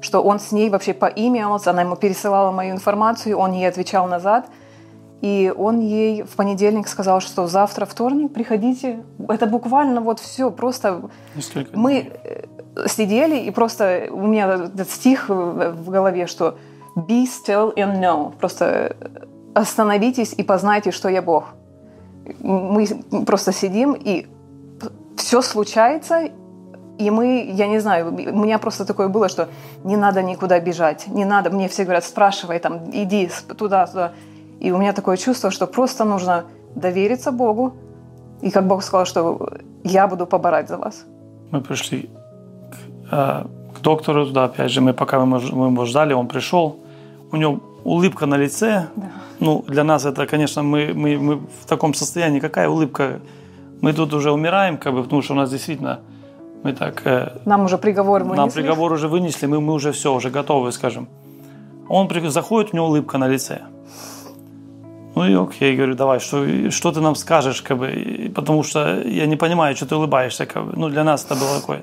что 0.00 0.22
он 0.22 0.38
с 0.38 0.52
ней 0.52 0.70
вообще 0.70 0.94
по 0.94 1.06
имени, 1.06 1.44
она 1.68 1.82
ему 1.82 1.96
пересылала 1.96 2.52
мою 2.52 2.72
информацию, 2.72 3.36
он 3.36 3.52
ей 3.52 3.68
отвечал 3.68 4.06
назад, 4.06 4.46
и 5.20 5.52
он 5.56 5.80
ей 5.80 6.22
в 6.22 6.36
понедельник 6.36 6.86
сказал, 6.86 7.20
что 7.20 7.48
завтра 7.48 7.86
вторник, 7.86 8.32
приходите. 8.32 9.02
Это 9.28 9.46
буквально 9.46 10.00
вот 10.00 10.20
все, 10.20 10.50
просто 10.50 11.10
Несколько 11.34 11.76
мы 11.76 12.12
э, 12.24 12.44
сидели, 12.86 13.36
и 13.38 13.50
просто 13.50 14.08
у 14.10 14.26
меня 14.26 14.48
этот 14.48 14.90
стих 14.90 15.28
в 15.28 15.90
голове, 15.90 16.26
что 16.26 16.56
be 16.96 17.24
still 17.24 17.74
and 17.76 18.00
know. 18.00 18.32
Просто 18.38 18.96
остановитесь 19.54 20.32
и 20.32 20.42
познайте, 20.42 20.90
что 20.90 21.08
я 21.08 21.22
Бог. 21.22 21.44
Мы 22.40 22.86
просто 23.26 23.52
сидим, 23.52 23.94
и 23.94 24.26
все 25.16 25.42
случается, 25.42 26.30
и 26.98 27.10
мы, 27.10 27.50
я 27.52 27.68
не 27.68 27.78
знаю, 27.78 28.08
у 28.08 28.38
меня 28.44 28.58
просто 28.58 28.84
такое 28.84 29.08
было, 29.08 29.28
что 29.28 29.48
не 29.84 29.96
надо 29.96 30.22
никуда 30.22 30.60
бежать, 30.60 31.06
не 31.06 31.24
надо, 31.24 31.50
мне 31.50 31.68
все 31.68 31.84
говорят, 31.84 32.04
спрашивай, 32.04 32.58
там, 32.58 32.90
иди 32.92 33.30
туда, 33.56 33.86
туда. 33.86 34.12
И 34.60 34.72
у 34.72 34.78
меня 34.78 34.92
такое 34.92 35.16
чувство, 35.16 35.50
что 35.50 35.66
просто 35.66 36.04
нужно 36.04 36.44
довериться 36.74 37.30
Богу, 37.32 37.72
и 38.42 38.50
как 38.50 38.66
Бог 38.66 38.82
сказал, 38.82 39.06
что 39.06 39.48
я 39.84 40.06
буду 40.06 40.26
поборать 40.26 40.68
за 40.68 40.76
вас. 40.76 41.04
Мы 41.50 41.60
пришли 41.60 42.10
к, 43.10 43.12
э, 43.12 43.44
к 43.78 43.80
доктору, 43.82 44.26
да, 44.26 44.44
опять 44.44 44.70
же, 44.70 44.80
мы 44.80 44.92
пока 44.92 45.24
мы, 45.24 45.40
мы 45.40 45.66
его 45.66 45.84
ждали, 45.84 46.14
он 46.14 46.28
пришел, 46.28 46.76
у 47.32 47.36
него 47.36 47.60
улыбка 47.84 48.26
на 48.26 48.36
лице. 48.36 48.88
Да. 48.96 49.06
Ну, 49.40 49.64
для 49.68 49.84
нас 49.84 50.04
это, 50.04 50.26
конечно, 50.26 50.62
мы, 50.62 50.92
мы, 50.94 51.16
мы 51.18 51.36
в 51.36 51.66
таком 51.66 51.94
состоянии. 51.94 52.40
Какая 52.40 52.68
улыбка? 52.68 53.20
Мы 53.80 53.92
тут 53.92 54.12
уже 54.14 54.32
умираем, 54.32 54.76
как 54.78 54.92
бы, 54.92 55.02
потому 55.02 55.22
что 55.22 55.34
у 55.34 55.36
нас 55.36 55.50
действительно 55.50 56.00
мы 56.64 56.72
так... 56.72 57.06
Э, 57.06 57.38
нам 57.44 57.64
уже 57.64 57.78
приговор 57.78 58.22
вынесли. 58.22 58.36
Нам 58.36 58.50
приговор 58.50 58.92
уже 58.92 59.08
вынесли, 59.08 59.46
мы, 59.46 59.60
мы 59.60 59.72
уже 59.72 59.92
все, 59.92 60.12
уже 60.12 60.30
готовы, 60.30 60.72
скажем. 60.72 61.08
Он 61.88 62.08
заходит, 62.30 62.74
у 62.74 62.76
него 62.76 62.86
улыбка 62.86 63.18
на 63.18 63.28
лице. 63.28 63.60
Ну 65.14 65.26
и 65.26 65.34
окей, 65.34 65.76
говорю, 65.76 65.94
давай, 65.94 66.20
что, 66.20 66.70
что 66.70 66.92
ты 66.92 67.00
нам 67.00 67.14
скажешь, 67.14 67.62
как 67.62 67.78
бы, 67.78 68.32
потому 68.34 68.62
что 68.62 69.00
я 69.02 69.26
не 69.26 69.36
понимаю, 69.36 69.74
что 69.76 69.86
ты 69.86 69.96
улыбаешься, 69.96 70.46
как 70.46 70.64
бы. 70.64 70.72
Ну, 70.76 70.88
для 70.88 71.04
нас 71.04 71.24
это 71.24 71.34
было 71.34 71.60
такое. 71.60 71.82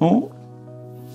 Ну, 0.00 0.30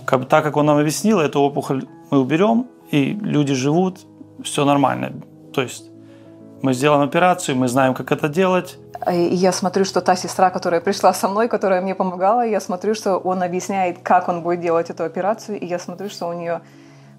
как 0.06 0.20
бы, 0.20 0.26
так 0.26 0.44
как 0.44 0.58
он 0.58 0.66
нам 0.66 0.78
объяснил, 0.78 1.20
эту 1.20 1.42
опухоль 1.42 1.88
мы 2.10 2.20
уберем, 2.20 2.68
и 2.92 3.14
люди 3.14 3.54
живут, 3.54 4.00
все 4.44 4.66
нормально. 4.66 5.14
То 5.54 5.62
есть 5.62 5.86
мы 6.62 6.74
сделаем 6.74 7.02
операцию, 7.02 7.56
мы 7.56 7.68
знаем, 7.68 7.94
как 7.94 8.12
это 8.12 8.28
делать. 8.28 8.78
И 9.12 9.36
я 9.36 9.52
смотрю, 9.52 9.86
что 9.86 10.02
та 10.02 10.16
сестра, 10.16 10.50
которая 10.50 10.82
пришла 10.82 11.14
со 11.14 11.28
мной, 11.28 11.48
которая 11.48 11.82
мне 11.82 11.96
помогала, 11.96 12.46
я 12.46 12.60
смотрю, 12.60 12.94
что 12.94 13.18
он 13.18 13.42
объясняет, 13.42 14.00
как 14.04 14.30
он 14.30 14.42
будет 14.42 14.62
делать 14.62 14.90
эту 14.90 15.04
операцию, 15.04 15.60
и 15.60 15.66
я 15.66 15.80
смотрю, 15.80 16.10
что 16.10 16.28
у 16.28 16.34
нее 16.34 16.62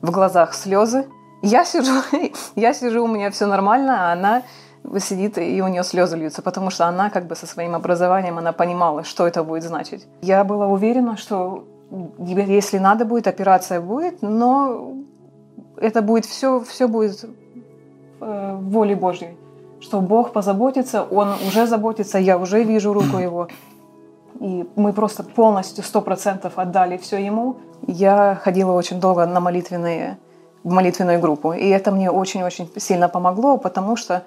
в 0.01 0.11
глазах 0.11 0.55
слезы. 0.55 1.07
Я 1.43 1.65
сижу, 1.65 2.03
я 2.57 2.75
сижу, 2.75 3.05
у 3.05 3.09
меня 3.09 3.31
все 3.31 3.47
нормально, 3.47 4.11
а 4.11 4.13
она 4.13 4.43
сидит, 4.99 5.39
и 5.39 5.63
у 5.63 5.69
нее 5.69 5.85
слезы 5.85 6.17
льются, 6.17 6.43
потому 6.43 6.71
что 6.71 6.87
она 6.87 7.11
как 7.11 7.27
бы 7.27 7.37
со 7.37 7.47
своим 7.47 7.75
образованием, 7.75 8.39
она 8.39 8.53
понимала, 8.53 9.05
что 9.05 9.27
это 9.27 9.45
будет 9.45 9.63
значить. 9.63 10.07
Я 10.23 10.45
была 10.45 10.67
уверена, 10.67 11.17
что 11.17 11.65
если 12.19 12.79
надо 12.79 13.05
будет, 13.05 13.27
операция 13.27 13.81
будет, 13.81 14.23
но 14.23 14.95
это 15.77 16.03
будет 16.03 16.25
все, 16.25 16.61
все 16.61 16.89
будет 16.89 17.25
э, 18.21 18.59
волей 18.61 18.95
Божьей. 18.95 19.37
Что 19.81 20.01
Бог 20.01 20.33
позаботится, 20.33 21.03
Он 21.03 21.33
уже 21.47 21.67
заботится, 21.67 22.19
я 22.19 22.39
уже 22.39 22.63
вижу 22.63 22.93
руку 22.93 23.19
Его. 23.19 23.49
И 24.41 24.69
мы 24.77 24.93
просто 24.93 25.23
полностью, 25.23 25.85
сто 25.85 26.01
процентов 26.01 26.55
отдали 26.57 26.97
все 26.97 27.17
Ему. 27.17 27.57
Я 27.87 28.39
ходила 28.43 28.73
очень 28.73 29.01
долго 29.01 29.27
на 29.27 29.41
молитвенные, 29.41 30.19
в 30.63 30.73
молитвенную 30.73 31.21
группу. 31.21 31.53
И 31.53 31.69
это 31.69 31.91
мне 31.91 32.11
очень-очень 32.11 32.71
сильно 32.77 33.09
помогло, 33.09 33.59
потому 33.59 33.97
что 33.97 34.23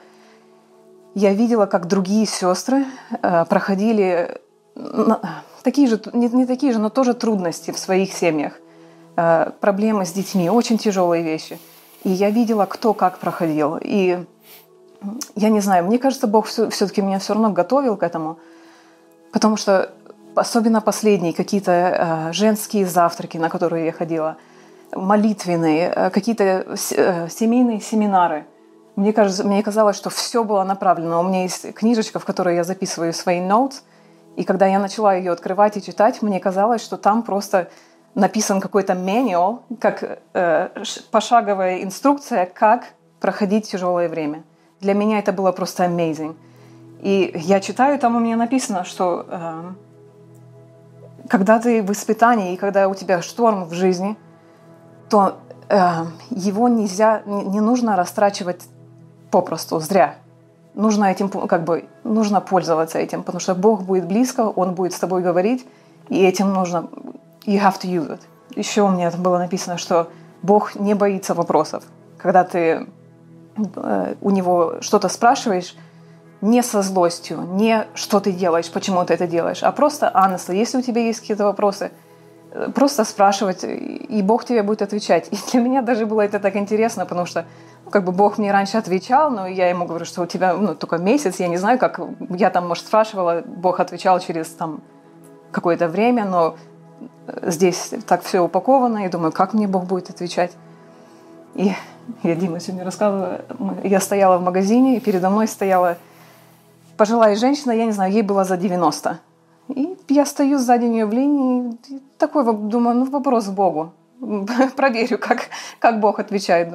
я 1.16 1.34
видела, 1.34 1.66
как 1.66 1.88
другие 1.88 2.26
сестры 2.26 2.86
э, 3.22 3.46
проходили 3.46 4.38
такие 5.64 5.88
же, 5.88 6.00
не, 6.12 6.28
не 6.28 6.46
такие 6.46 6.74
же, 6.74 6.80
но 6.80 6.90
тоже 6.90 7.14
трудности 7.14 7.72
в 7.72 7.80
своих 7.80 8.14
семьях. 8.14 8.54
Э, 9.16 9.52
проблемы 9.62 10.06
с 10.06 10.12
детьми, 10.12 10.50
очень 10.50 10.78
тяжелые 10.78 11.24
вещи. 11.24 11.58
И 12.04 12.10
я 12.10 12.30
видела, 12.30 12.66
кто 12.66 12.94
как 12.94 13.20
проходил. 13.20 13.80
И 13.82 14.26
я 15.36 15.50
не 15.50 15.62
знаю, 15.62 15.86
мне 15.86 16.00
кажется, 16.00 16.28
Бог 16.28 16.48
все-таки 16.48 17.02
меня 17.02 17.20
все 17.20 17.34
равно 17.34 17.50
готовил 17.50 17.96
к 17.96 18.04
этому, 18.04 18.38
потому 19.32 19.56
что 19.56 19.92
особенно 20.36 20.82
последние 20.82 21.32
какие-то 21.32 21.72
э, 21.72 22.34
женские 22.34 22.86
завтраки, 22.86 23.38
на 23.38 23.50
которые 23.50 23.86
я 23.86 23.94
ходила, 23.94 24.36
молитвенные, 24.92 26.12
какие-то 26.14 26.76
семейные 26.76 27.80
семинары. 27.80 28.46
Мне, 28.96 29.12
кажется, 29.12 29.44
мне 29.44 29.62
казалось, 29.62 29.98
что 29.98 30.10
все 30.10 30.44
было 30.44 30.64
направлено. 30.64 31.20
У 31.20 31.24
меня 31.24 31.44
есть 31.44 31.74
книжечка, 31.74 32.20
в 32.20 32.26
которой 32.26 32.56
я 32.56 32.64
записываю 32.64 33.14
свои 33.14 33.40
notes, 33.40 33.82
и 34.36 34.44
когда 34.44 34.66
я 34.66 34.80
начала 34.80 35.16
ее 35.16 35.32
открывать 35.32 35.78
и 35.78 35.82
читать, 35.82 36.22
мне 36.22 36.40
казалось, 36.40 36.82
что 36.82 36.98
там 36.98 37.24
просто 37.24 37.70
написан 38.16 38.62
какой-то 38.62 38.94
manual, 38.94 39.60
как 39.80 40.20
э, 40.34 40.70
пошаговая 41.12 41.84
инструкция, 41.84 42.46
как 42.46 42.86
проходить 43.20 43.70
тяжелое 43.70 44.10
время. 44.10 44.44
Для 44.82 44.94
меня 44.94 45.20
это 45.20 45.32
было 45.32 45.52
просто 45.52 45.86
amazing. 45.86 46.36
И 47.02 47.32
я 47.36 47.60
читаю, 47.60 48.00
там 48.00 48.16
у 48.16 48.20
меня 48.20 48.36
написано, 48.36 48.84
что 48.84 49.26
э, 49.30 49.72
когда 51.30 51.60
ты 51.60 51.84
в 51.84 51.92
испытании 51.92 52.54
и 52.54 52.58
когда 52.58 52.88
у 52.88 52.96
тебя 52.96 53.22
шторм 53.22 53.66
в 53.66 53.74
жизни, 53.74 54.18
то 55.10 55.38
э, 55.70 55.78
его 56.30 56.68
нельзя, 56.68 57.22
не, 57.26 57.44
не 57.46 57.62
нужно 57.62 57.96
растрачивать 57.96 58.66
попросту, 59.36 59.80
зря. 59.80 60.16
Нужно 60.76 61.06
этим, 61.06 61.30
как 61.30 61.64
бы, 61.64 61.86
нужно 62.04 62.40
пользоваться 62.42 63.00
этим, 63.00 63.24
потому 63.24 63.40
что 63.40 63.54
Бог 63.54 63.84
будет 63.84 64.06
близко, 64.08 64.42
Он 64.42 64.74
будет 64.76 64.94
с 64.94 65.00
тобой 65.00 65.22
говорить, 65.22 65.66
и 66.10 66.24
этим 66.24 66.54
нужно 66.54 66.90
you 67.46 67.60
have 67.60 67.80
to 67.82 67.90
use 67.90 68.10
it. 68.10 68.22
Еще 68.56 68.82
у 68.82 68.90
меня 68.90 69.12
там 69.12 69.22
было 69.22 69.38
написано, 69.38 69.78
что 69.78 70.08
Бог 70.42 70.76
не 70.76 70.94
боится 70.94 71.34
вопросов. 71.34 71.84
Когда 72.18 72.44
ты 72.44 72.88
э, 73.76 74.16
у 74.22 74.32
него 74.32 74.76
что-то 74.80 75.10
спрашиваешь, 75.10 75.76
не 76.42 76.64
со 76.64 76.82
злостью, 76.82 77.42
не 77.42 77.86
что 77.94 78.20
ты 78.20 78.32
делаешь, 78.32 78.72
почему 78.72 79.04
ты 79.04 79.14
это 79.14 79.28
делаешь, 79.28 79.64
а 79.64 79.72
просто 79.72 80.12
honestly, 80.16 80.56
если 80.56 80.78
у 80.78 80.82
тебя 80.82 81.02
есть 81.02 81.20
какие-то 81.20 81.44
вопросы, 81.44 81.92
просто 82.74 83.04
спрашивать, 83.04 83.64
и 83.64 84.22
Бог 84.22 84.46
тебе 84.46 84.64
будет 84.64 84.82
отвечать. 84.82 85.28
И 85.32 85.38
для 85.52 85.62
меня 85.62 85.82
даже 85.82 86.06
было 86.06 86.22
это 86.22 86.40
так 86.40 86.56
интересно, 86.56 87.06
потому 87.06 87.26
что 87.26 87.46
ну, 87.86 87.92
как 87.92 88.04
бы 88.04 88.12
Бог 88.12 88.38
мне 88.38 88.52
раньше 88.52 88.78
отвечал, 88.78 89.30
но 89.30 89.48
я 89.48 89.70
ему 89.70 89.86
говорю, 89.86 90.06
что 90.06 90.22
у 90.22 90.26
тебя 90.26 90.54
ну, 90.54 90.76
только 90.76 90.98
месяц, 90.98 91.40
я 91.40 91.48
не 91.48 91.58
знаю, 91.58 91.78
как 91.78 92.00
я 92.30 92.50
там, 92.50 92.68
может, 92.68 92.86
спрашивала, 92.86 93.44
Бог 93.46 93.80
отвечал 93.80 94.20
через 94.20 94.48
там 94.50 94.82
какое-то 95.52 95.88
время, 95.88 96.26
но 96.26 96.56
здесь 97.44 97.94
так 98.08 98.24
все 98.24 98.42
упаковано, 98.42 99.06
и 99.06 99.10
думаю, 99.10 99.32
как 99.32 99.54
мне 99.54 99.68
Бог 99.68 99.86
будет 99.86 100.10
отвечать. 100.10 100.52
И 101.56 101.74
я 102.24 102.36
Дима 102.36 102.60
сегодня 102.60 102.84
рассказывала, 102.84 103.42
я 103.84 104.00
стояла 104.00 104.38
в 104.38 104.44
магазине, 104.44 104.98
и 104.98 105.00
передо 105.00 105.30
мной 105.30 105.48
стояла 105.48 105.98
пожилая 106.98 107.36
женщина, 107.36 107.72
я 107.72 107.86
не 107.86 107.92
знаю, 107.92 108.12
ей 108.12 108.22
было 108.22 108.44
за 108.44 108.58
90. 108.58 109.20
И 109.70 109.95
я 110.08 110.26
стою 110.26 110.60
сзади 110.60 110.86
нее 110.86 111.06
в 111.06 111.14
линии, 111.14 111.78
такой, 112.18 112.44
думаю, 112.46 112.98
ну 112.98 113.06
вопрос 113.06 113.48
Богу. 113.48 113.94
Проверю, 114.76 115.18
как, 115.18 115.50
как 115.80 116.00
Бог 116.00 116.20
отвечает. 116.20 116.74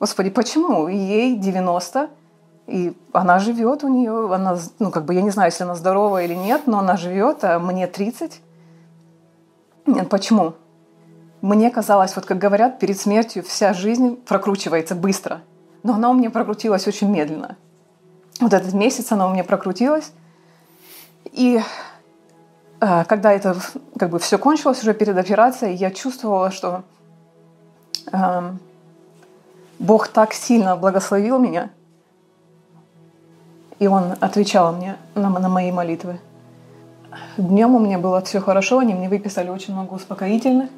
Господи, 0.00 0.30
почему? 0.30 0.88
Ей 0.88 1.36
90, 1.36 2.10
и 2.66 2.96
она 3.12 3.38
живет 3.38 3.84
у 3.84 3.88
нее, 3.88 4.32
она, 4.34 4.58
ну 4.78 4.90
как 4.90 5.04
бы 5.04 5.14
я 5.14 5.22
не 5.22 5.30
знаю, 5.30 5.50
если 5.50 5.64
она 5.64 5.74
здорова 5.74 6.22
или 6.22 6.34
нет, 6.34 6.62
но 6.66 6.78
она 6.78 6.96
живет, 6.96 7.44
а 7.44 7.58
мне 7.58 7.86
30. 7.86 8.40
Нет, 9.86 10.08
почему? 10.08 10.54
Мне 11.42 11.70
казалось, 11.70 12.16
вот 12.16 12.24
как 12.24 12.38
говорят, 12.38 12.78
перед 12.78 12.98
смертью 12.98 13.42
вся 13.42 13.74
жизнь 13.74 14.16
прокручивается 14.16 14.94
быстро. 14.94 15.42
Но 15.82 15.94
она 15.94 16.10
у 16.10 16.14
меня 16.14 16.30
прокрутилась 16.30 16.86
очень 16.86 17.10
медленно. 17.10 17.56
вот 18.40 18.54
этот 18.54 18.72
месяц 18.72 19.12
оно 19.12 19.28
у 19.28 19.32
меня 19.32 19.44
прокрутилось. 19.44 20.12
И 21.32 21.60
когда 23.04 23.32
это 23.32 23.56
как 23.98 24.10
бы 24.10 24.18
все 24.18 24.38
кончилось 24.38 24.82
уже 24.82 24.94
перед 24.94 25.16
операцией, 25.16 25.74
я 25.74 25.90
чувствовала, 25.90 26.50
что 26.50 26.82
э, 28.12 28.50
Бог 29.78 30.08
так 30.08 30.32
сильно 30.32 30.76
благословил 30.76 31.38
меня, 31.38 31.70
и 33.78 33.86
Он 33.86 34.14
отвечал 34.20 34.72
мне 34.72 34.96
на, 35.14 35.28
на 35.30 35.48
мои 35.48 35.72
молитвы. 35.72 36.18
Днем 37.36 37.74
у 37.74 37.78
меня 37.78 37.98
было 37.98 38.20
все 38.22 38.40
хорошо, 38.40 38.78
они 38.80 38.94
мне 38.94 39.08
выписали 39.08 39.48
очень 39.48 39.72
много 39.72 39.94
успокоительных, 39.94 40.70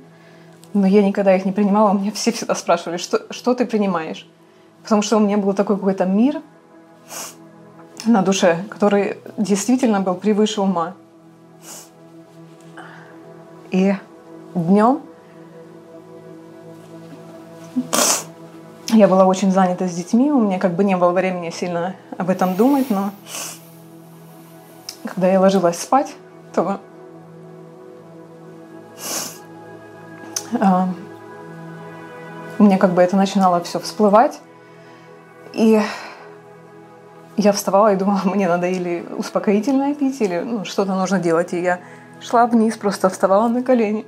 но 0.75 0.87
я 0.87 1.03
никогда 1.03 1.35
их 1.35 1.45
не 1.45 1.53
принимала. 1.53 1.93
Мне 1.93 2.11
все 2.13 2.33
всегда 2.33 2.55
спрашивали, 2.55 2.99
что, 2.99 3.23
что 3.31 3.55
ты 3.55 3.65
принимаешь? 3.65 4.29
Потому 4.83 5.03
что 5.03 5.17
у 5.17 5.21
меня 5.21 5.39
был 5.39 5.55
такой 5.55 5.77
какой-то 5.77 6.05
мир 6.05 6.43
на 8.05 8.23
душе, 8.23 8.65
который 8.69 9.17
действительно 9.37 10.01
был 10.01 10.15
превыше 10.15 10.61
ума. 10.61 10.95
И 13.71 13.95
днем 14.55 15.01
я 18.89 19.09
была 19.09 19.27
очень 19.27 19.51
занята 19.51 19.89
с 19.89 19.95
детьми, 19.95 20.31
у 20.31 20.41
меня 20.41 20.59
как 20.59 20.75
бы 20.75 20.85
не 20.85 20.97
было 20.97 21.11
времени 21.11 21.51
сильно 21.51 21.97
об 22.17 22.31
этом 22.31 22.55
думать, 22.55 22.89
но 22.89 23.11
когда 25.05 25.29
я 25.29 25.41
ложилась 25.41 25.79
спать, 25.79 26.15
то 26.55 26.81
а, 30.61 30.89
у 32.59 32.63
меня 32.63 32.79
как 32.79 32.93
бы 32.93 33.03
это 33.03 33.17
начинало 33.17 33.63
все 33.63 33.79
всплывать. 33.81 34.41
И 35.53 35.81
я 37.37 37.53
вставала 37.53 37.93
и 37.93 37.97
думала, 37.97 38.21
мне 38.25 38.49
надо 38.49 38.67
или 38.67 39.07
успокоительное 39.17 39.95
пить, 39.95 40.21
или 40.21 40.41
ну, 40.41 40.65
что-то 40.65 40.95
нужно 40.95 41.19
делать. 41.19 41.53
И 41.53 41.61
я 41.61 41.81
шла 42.21 42.47
вниз, 42.47 42.77
просто 42.77 43.09
вставала 43.09 43.49
на 43.49 43.63
колени. 43.63 44.07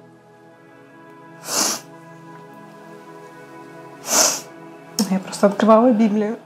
Я 5.10 5.18
просто 5.20 5.46
открывала 5.46 5.90
Библию. 5.92 6.38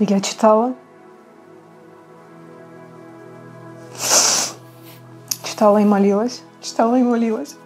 Я 0.00 0.20
читала. 0.20 0.74
Читала 5.44 5.78
и 5.78 5.84
молилась. 5.84 6.42
Читала 6.60 6.96
и 6.96 7.02
молилась. 7.02 7.56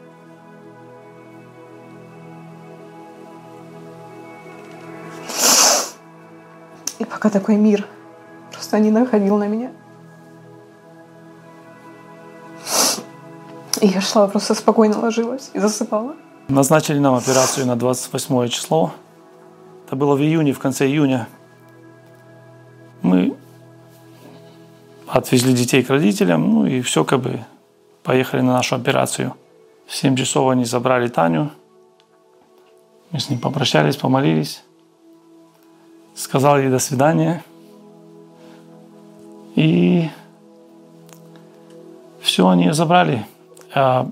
И 6.98 7.04
пока 7.04 7.30
такой 7.30 7.56
мир 7.56 7.86
просто 8.52 8.78
не 8.80 8.90
находил 8.90 9.38
на 9.38 9.46
меня. 9.46 9.72
И 13.80 13.86
я 13.94 14.00
шла, 14.00 14.28
просто 14.28 14.54
спокойно 14.54 14.98
ложилась 14.98 15.50
и 15.54 15.58
засыпала. 15.58 16.14
Назначили 16.48 16.98
нам 16.98 17.14
операцию 17.14 17.66
на 17.66 17.76
28 17.76 18.48
число. 18.48 18.92
Это 19.86 19.96
было 19.96 20.16
в 20.16 20.20
июне, 20.20 20.52
в 20.52 20.58
конце 20.58 20.86
июня. 20.86 21.28
Мы 23.02 23.36
отвезли 25.06 25.52
детей 25.52 25.82
к 25.82 25.90
родителям, 25.90 26.50
ну 26.50 26.66
и 26.66 26.80
все 26.80 27.04
как 27.04 27.20
бы 27.20 27.44
поехали 28.02 28.40
на 28.40 28.54
нашу 28.54 28.76
операцию. 28.76 29.34
В 29.86 29.94
7 29.94 30.16
часов 30.16 30.50
они 30.50 30.64
забрали 30.64 31.08
Таню. 31.08 31.50
Мы 33.10 33.20
с 33.20 33.30
ним 33.30 33.38
попрощались, 33.38 33.96
помолились. 33.96 34.62
Сказал 36.14 36.58
ей 36.58 36.68
до 36.68 36.78
свидания. 36.78 37.42
И 39.54 40.10
все, 42.20 42.48
они 42.48 42.70
забрали. 42.72 43.26
А 43.74 44.08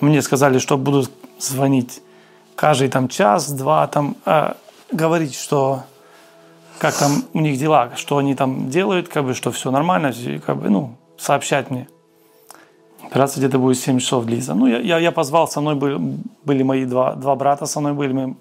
мне 0.00 0.22
сказали, 0.22 0.58
что 0.58 0.76
будут 0.76 1.10
звонить 1.38 2.02
каждый 2.54 2.88
там 2.88 3.08
час-два, 3.08 3.86
там 3.86 4.16
а, 4.24 4.56
говорить, 4.90 5.34
что 5.34 5.84
как 6.78 6.94
там 6.94 7.24
у 7.32 7.40
них 7.40 7.58
дела, 7.58 7.92
что 7.96 8.18
они 8.18 8.34
там 8.34 8.68
делают, 8.68 9.08
как 9.08 9.24
бы, 9.24 9.34
что 9.34 9.50
все 9.50 9.70
нормально, 9.70 10.12
как 10.44 10.58
бы, 10.58 10.68
ну, 10.68 10.96
сообщать 11.16 11.70
мне. 11.70 11.88
Операция 13.02 13.40
где-то 13.40 13.58
будет 13.58 13.78
7 13.78 13.98
часов 13.98 14.24
длиться. 14.24 14.54
Ну, 14.54 14.66
я, 14.66 14.78
я, 14.78 14.98
я 14.98 15.12
позвал, 15.12 15.48
со 15.48 15.60
мной 15.60 15.74
были, 15.74 15.98
были 16.44 16.62
мои 16.62 16.84
два, 16.84 17.14
два 17.14 17.34
брата 17.36 17.66
со 17.66 17.80
мной 17.80 17.92
были, 17.92 18.12
мы 18.12 18.36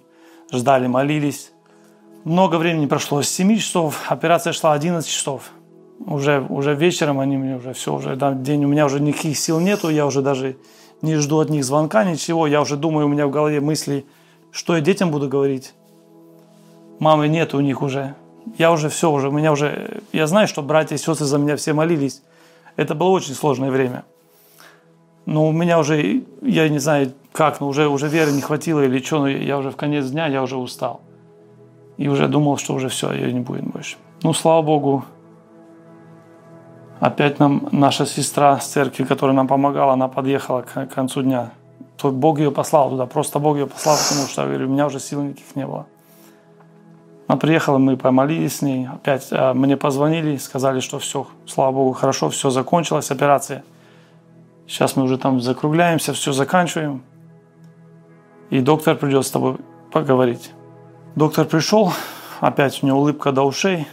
ждали, 0.51 0.87
молились. 0.87 1.51
Много 2.23 2.55
времени 2.55 2.87
прошло, 2.87 3.21
с 3.21 3.29
7 3.29 3.57
часов, 3.57 4.01
операция 4.07 4.53
шла 4.53 4.73
11 4.73 5.09
часов. 5.09 5.51
Уже, 5.99 6.45
уже 6.49 6.75
вечером 6.75 7.19
они 7.19 7.37
мне 7.37 7.55
уже 7.55 7.73
все, 7.73 7.95
уже 7.95 8.15
да, 8.15 8.33
день, 8.33 8.65
у 8.65 8.67
меня 8.67 8.85
уже 8.85 8.99
никаких 8.99 9.37
сил 9.37 9.59
нету, 9.59 9.89
я 9.89 10.05
уже 10.05 10.21
даже 10.21 10.57
не 11.01 11.15
жду 11.15 11.39
от 11.39 11.49
них 11.49 11.63
звонка, 11.63 12.03
ничего. 12.03 12.47
Я 12.47 12.61
уже 12.61 12.75
думаю, 12.75 13.05
у 13.05 13.09
меня 13.09 13.27
в 13.27 13.31
голове 13.31 13.61
мысли, 13.61 14.05
что 14.51 14.75
я 14.75 14.81
детям 14.81 15.11
буду 15.11 15.29
говорить. 15.29 15.73
Мамы 16.99 17.27
нет 17.27 17.53
у 17.53 17.59
них 17.59 17.81
уже. 17.81 18.15
Я 18.57 18.71
уже 18.71 18.89
все, 18.89 19.11
уже, 19.11 19.29
у 19.29 19.31
меня 19.31 19.51
уже, 19.51 20.01
я 20.13 20.27
знаю, 20.27 20.47
что 20.47 20.61
братья 20.61 20.95
и 20.95 20.99
сестры 20.99 21.25
за 21.25 21.37
меня 21.37 21.55
все 21.55 21.73
молились. 21.73 22.21
Это 22.75 22.93
было 22.93 23.09
очень 23.09 23.33
сложное 23.33 23.71
время. 23.71 24.05
Но 25.25 25.47
у 25.47 25.51
меня 25.51 25.79
уже, 25.79 26.23
я 26.41 26.69
не 26.69 26.79
знаю 26.79 27.13
как, 27.31 27.59
но 27.59 27.67
уже, 27.67 27.87
уже 27.87 28.07
веры 28.07 28.31
не 28.31 28.41
хватило 28.41 28.81
или 28.81 28.99
что, 28.99 29.19
но 29.19 29.27
я 29.27 29.57
уже 29.57 29.71
в 29.71 29.75
конец 29.75 30.05
дня, 30.07 30.27
я 30.27 30.43
уже 30.43 30.57
устал. 30.57 31.01
И 31.97 32.07
уже 32.07 32.27
думал, 32.27 32.57
что 32.57 32.75
уже 32.75 32.89
все, 32.89 33.11
ее 33.11 33.33
не 33.33 33.39
будет 33.39 33.63
больше. 33.63 33.97
Ну, 34.21 34.33
слава 34.33 34.61
Богу, 34.61 35.05
опять 36.99 37.39
нам 37.39 37.67
наша 37.71 38.05
сестра 38.05 38.59
с 38.59 38.67
церкви, 38.67 39.03
которая 39.03 39.35
нам 39.35 39.47
помогала, 39.47 39.93
она 39.93 40.07
подъехала 40.07 40.61
к 40.61 40.87
концу 40.87 41.21
дня. 41.21 41.51
То 41.97 42.11
Бог 42.11 42.39
ее 42.39 42.51
послал 42.51 42.89
туда, 42.89 43.05
просто 43.05 43.39
Бог 43.39 43.57
ее 43.57 43.67
послал, 43.67 43.97
потому 43.97 44.27
что, 44.27 44.41
я 44.41 44.47
говорю, 44.47 44.67
у 44.67 44.71
меня 44.71 44.85
уже 44.87 44.99
сил 44.99 45.21
никаких 45.21 45.55
не 45.55 45.65
было. 45.65 45.85
Она 47.27 47.37
приехала, 47.37 47.77
мы 47.79 47.97
помолились 47.97 48.57
с 48.57 48.61
ней, 48.61 48.87
опять 48.87 49.29
а, 49.31 49.53
мне 49.53 49.77
позвонили, 49.77 50.37
сказали, 50.37 50.79
что 50.79 50.99
все, 50.99 51.25
слава 51.47 51.71
Богу, 51.71 51.93
хорошо, 51.93 52.29
все 52.29 52.49
закончилось, 52.51 53.09
операция. 53.09 53.63
Сейчас 54.67 54.95
мы 54.95 55.03
уже 55.03 55.17
там 55.17 55.41
закругляемся, 55.41 56.13
все 56.13 56.33
заканчиваем. 56.33 57.03
И 58.51 58.59
доктор 58.59 58.95
придет 58.95 59.25
с 59.25 59.31
тобой 59.31 59.57
поговорить. 59.91 60.51
Доктор 61.15 61.45
пришел, 61.45 61.93
опять 62.41 62.83
у 62.83 62.87
него 62.87 62.99
улыбка 62.99 63.31
до 63.31 63.43
ушей, 63.43 63.87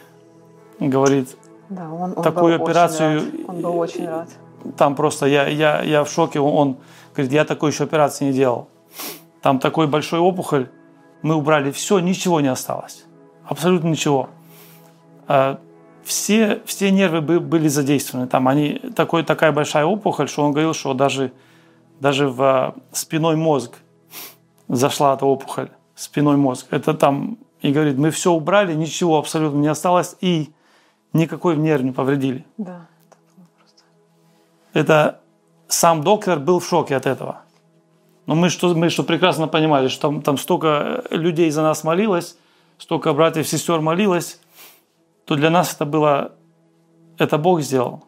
говорит, 0.78 1.36
да, 1.68 1.90
он, 1.90 2.14
он 2.16 2.22
такую 2.22 2.58
был 2.58 2.64
операцию. 2.64 3.18
Очень 3.18 3.30
рад. 3.38 3.48
Он 3.48 3.60
был 3.60 3.78
очень 3.78 4.08
рад. 4.08 4.28
Там 4.76 4.94
просто 4.94 5.26
я, 5.26 5.46
я, 5.46 5.82
я 5.82 6.04
в 6.04 6.10
шоке. 6.10 6.40
Он, 6.40 6.54
он 6.54 6.76
говорит, 7.14 7.32
я 7.32 7.44
такой 7.44 7.70
еще 7.70 7.84
операции 7.84 8.26
не 8.26 8.32
делал. 8.32 8.68
Там 9.40 9.58
такой 9.58 9.86
большой 9.86 10.20
опухоль. 10.20 10.68
Мы 11.22 11.34
убрали 11.34 11.70
все, 11.70 11.98
ничего 11.98 12.40
не 12.40 12.48
осталось. 12.48 13.04
Абсолютно 13.44 13.88
ничего. 13.88 14.28
А, 15.26 15.58
все, 16.04 16.60
все 16.64 16.90
нервы 16.90 17.20
были 17.40 17.68
задействованы. 17.68 18.26
Там 18.26 18.48
они, 18.48 18.80
такой, 18.94 19.22
такая 19.22 19.52
большая 19.52 19.84
опухоль, 19.84 20.28
что 20.28 20.42
он 20.42 20.52
говорил, 20.52 20.74
что 20.74 20.94
даже, 20.94 21.32
даже 22.00 22.28
в 22.28 22.42
а, 22.42 22.74
спиной 22.92 23.36
мозг 23.36 23.78
зашла 24.68 25.14
эта 25.14 25.26
опухоль. 25.26 25.70
Спиной 25.94 26.36
мозг. 26.36 26.66
Это 26.70 26.94
там, 26.94 27.38
и 27.60 27.72
говорит, 27.72 27.98
мы 27.98 28.10
все 28.10 28.32
убрали, 28.32 28.74
ничего 28.74 29.18
абсолютно 29.18 29.58
не 29.58 29.68
осталось. 29.68 30.16
И 30.20 30.50
никакой 31.12 31.56
нерв 31.56 31.82
не 31.82 31.92
повредили. 31.92 32.44
Да, 32.58 32.86
это 33.08 33.16
было 33.36 33.46
просто... 33.58 33.82
Это 34.72 35.20
сам 35.68 36.02
доктор 36.02 36.38
был 36.38 36.58
в 36.58 36.66
шоке 36.66 36.96
от 36.96 37.06
этого. 37.06 37.42
Но 38.26 38.34
мы 38.34 38.50
что, 38.50 38.74
мы 38.74 38.88
что 38.88 39.02
прекрасно 39.02 39.48
понимали, 39.48 39.88
что 39.88 40.02
там, 40.02 40.22
там 40.22 40.38
столько 40.38 41.04
людей 41.10 41.50
за 41.50 41.62
нас 41.62 41.84
молилось, 41.84 42.36
столько 42.78 43.12
братьев 43.12 43.44
и 43.44 43.48
сестер 43.48 43.80
молилось, 43.80 44.40
то 45.24 45.34
для 45.34 45.50
нас 45.50 45.74
это 45.74 45.84
было, 45.84 46.32
это 47.18 47.38
Бог 47.38 47.60
сделал. 47.62 48.04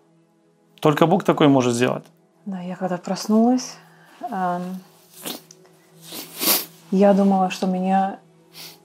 Только 0.81 1.07
Бог 1.07 1.25
такой 1.25 1.49
может 1.49 1.75
сделать. 1.75 2.05
Да, 2.45 2.61
я 2.61 2.77
когда 2.77 2.99
проснулась, 2.99 3.77
эм, 4.21 4.81
я 6.91 7.15
думала, 7.15 7.51
что 7.51 7.67
меня 7.67 8.19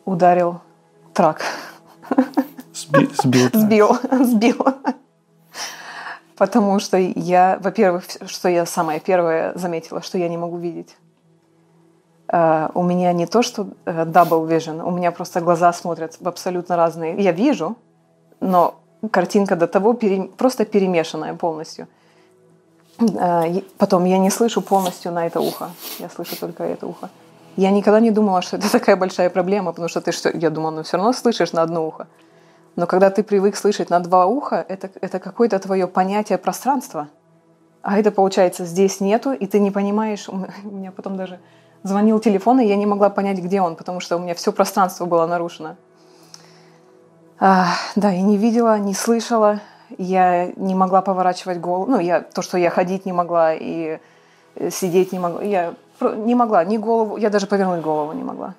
ударил 0.06 0.62
трак. 1.14 1.44
Сби, 2.90 3.10
сбил. 3.24 3.50
Сбил, 3.54 3.98
сбил. 4.26 4.66
Потому 6.36 6.80
что 6.80 6.98
я, 6.98 7.60
во-первых, 7.62 8.06
что 8.26 8.50
я 8.50 8.66
самое 8.66 9.00
первое 9.00 9.54
заметила, 9.56 10.02
что 10.02 10.18
я 10.18 10.30
не 10.30 10.38
могу 10.38 10.58
видеть. 10.58 10.96
Uh, 12.32 12.70
у 12.76 12.84
меня 12.84 13.12
не 13.12 13.26
то, 13.26 13.42
что 13.42 13.70
uh, 13.86 14.06
double 14.06 14.48
vision, 14.48 14.84
у 14.84 14.92
меня 14.92 15.12
просто 15.12 15.42
глаза 15.42 15.74
смотрят 15.74 16.18
в 16.20 16.28
абсолютно 16.28 16.76
разные. 16.76 17.20
Я 17.20 17.32
вижу, 17.32 17.76
но 18.40 18.76
картинка 19.12 19.56
до 19.56 19.66
того 19.68 19.94
пере, 19.94 20.30
просто 20.38 20.66
перемешанная 20.66 21.34
полностью. 21.34 21.88
Uh, 23.00 23.66
потом 23.80 24.06
я 24.06 24.20
не 24.20 24.30
слышу 24.30 24.62
полностью 24.62 25.12
на 25.12 25.26
это 25.26 25.42
ухо. 25.42 25.72
Я 25.98 26.10
слышу 26.10 26.36
только 26.40 26.64
это 26.64 26.86
ухо. 26.86 27.10
Я 27.56 27.72
никогда 27.72 28.00
не 28.00 28.12
думала, 28.12 28.44
что 28.44 28.58
это 28.58 28.72
такая 28.80 28.96
большая 28.96 29.32
проблема, 29.32 29.72
потому 29.72 29.90
что 29.90 30.00
ты 30.00 30.12
что, 30.12 30.30
я 30.30 30.52
думала, 30.52 30.72
ну 30.72 30.84
все 30.84 30.98
равно 30.98 31.14
слышишь 31.14 31.52
на 31.52 31.64
одно 31.64 31.88
ухо. 31.88 32.08
Но 32.76 32.88
когда 32.88 33.10
ты 33.10 33.24
привык 33.24 33.56
слышать 33.56 33.90
на 33.90 34.00
два 34.00 34.26
уха, 34.26 34.66
это, 34.68 34.90
это 35.02 35.20
какое-то 35.20 35.60
твое 35.60 35.88
понятие 35.88 36.38
пространства. 36.38 37.10
А 37.82 37.98
это, 37.98 38.12
получается, 38.12 38.66
здесь 38.66 39.00
нету, 39.00 39.32
и 39.32 39.46
ты 39.48 39.60
не 39.60 39.72
понимаешь. 39.72 40.30
У 40.30 40.36
меня 40.64 40.92
потом 40.92 41.18
даже 41.18 41.40
звонил 41.84 42.20
телефон, 42.20 42.60
и 42.60 42.66
я 42.66 42.76
не 42.76 42.86
могла 42.86 43.10
понять, 43.10 43.40
где 43.40 43.62
он, 43.62 43.76
потому 43.76 44.00
что 44.00 44.18
у 44.18 44.20
меня 44.20 44.36
все 44.36 44.52
пространство 44.52 45.06
было 45.06 45.26
нарушено. 45.26 45.76
А, 47.40 47.68
да, 47.96 48.10
я 48.10 48.22
не 48.22 48.38
видела, 48.38 48.78
не 48.78 48.94
слышала, 48.94 49.62
я 49.98 50.48
не 50.58 50.76
могла 50.76 51.02
поворачивать 51.02 51.60
голову. 51.60 51.90
Ну, 51.90 52.00
я, 52.00 52.22
то, 52.22 52.42
что 52.42 52.58
я 52.58 52.70
ходить 52.70 53.06
не 53.06 53.14
могла 53.14 53.54
и 53.54 54.00
э, 54.56 54.70
сидеть 54.70 55.14
не 55.14 55.20
могла. 55.20 55.42
Я 55.42 55.74
не 56.02 56.36
могла 56.36 56.64
ни 56.66 56.78
голову, 56.78 57.18
я 57.18 57.30
даже 57.30 57.48
повернуть 57.48 57.82
голову 57.82 58.12
не 58.14 58.24
могла. 58.24 58.56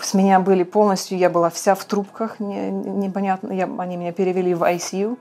С 0.00 0.14
меня 0.14 0.40
были 0.40 0.62
полностью, 0.62 1.18
я 1.18 1.30
была 1.30 1.50
вся 1.50 1.74
в 1.74 1.84
трубках, 1.84 2.40
не, 2.40 2.70
непонятно, 2.70 3.52
я, 3.52 3.68
они 3.78 3.96
меня 3.96 4.12
перевели 4.12 4.54
в 4.54 4.62
ICU. 4.62 5.18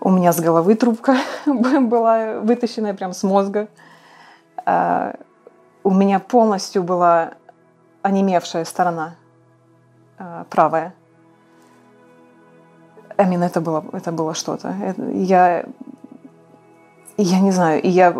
У 0.00 0.10
меня 0.10 0.32
с 0.32 0.40
головы 0.40 0.74
трубка 0.74 1.16
была 1.46 2.40
вытащенная 2.40 2.94
прям 2.94 3.12
с 3.12 3.22
мозга. 3.22 3.68
А, 4.64 5.14
у 5.82 5.90
меня 5.90 6.18
полностью 6.18 6.82
была 6.82 7.32
онемевшая 8.02 8.64
сторона 8.64 9.16
а, 10.18 10.44
правая. 10.50 10.94
Амин, 13.16 13.42
это 13.42 13.60
было, 13.60 13.84
это 13.92 14.12
было 14.12 14.34
что-то. 14.34 14.74
Я, 15.12 15.64
я 17.16 17.40
не 17.40 17.50
знаю, 17.50 17.82
и 17.82 17.88
я 17.88 18.14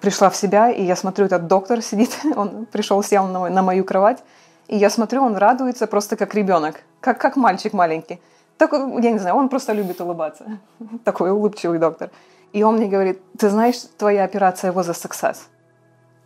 пришла 0.00 0.30
в 0.30 0.36
себя, 0.36 0.70
и 0.70 0.82
я 0.82 0.96
смотрю, 0.96 1.26
этот 1.26 1.46
доктор 1.46 1.82
сидит, 1.82 2.18
он 2.36 2.66
пришел, 2.66 3.02
сел 3.02 3.26
на, 3.26 3.48
на 3.48 3.62
мою 3.62 3.84
кровать, 3.84 4.22
и 4.70 4.76
я 4.76 4.88
смотрю, 4.88 5.24
он 5.24 5.36
радуется 5.36 5.88
просто 5.88 6.16
как 6.16 6.32
ребенок, 6.34 6.84
как, 7.00 7.18
как 7.18 7.36
мальчик 7.36 7.72
маленький. 7.72 8.20
Такой, 8.56 9.02
я 9.02 9.10
не 9.10 9.18
знаю, 9.18 9.34
он 9.34 9.48
просто 9.48 9.72
любит 9.72 10.00
улыбаться. 10.00 10.44
Такой 11.04 11.32
улыбчивый 11.32 11.80
доктор. 11.80 12.10
И 12.52 12.62
он 12.62 12.76
мне 12.76 12.86
говорит, 12.86 13.20
ты 13.36 13.48
знаешь, 13.48 13.82
твоя 13.98 14.22
операция 14.22 14.72
was 14.72 14.88
a 14.88 14.92
success. 14.92 15.38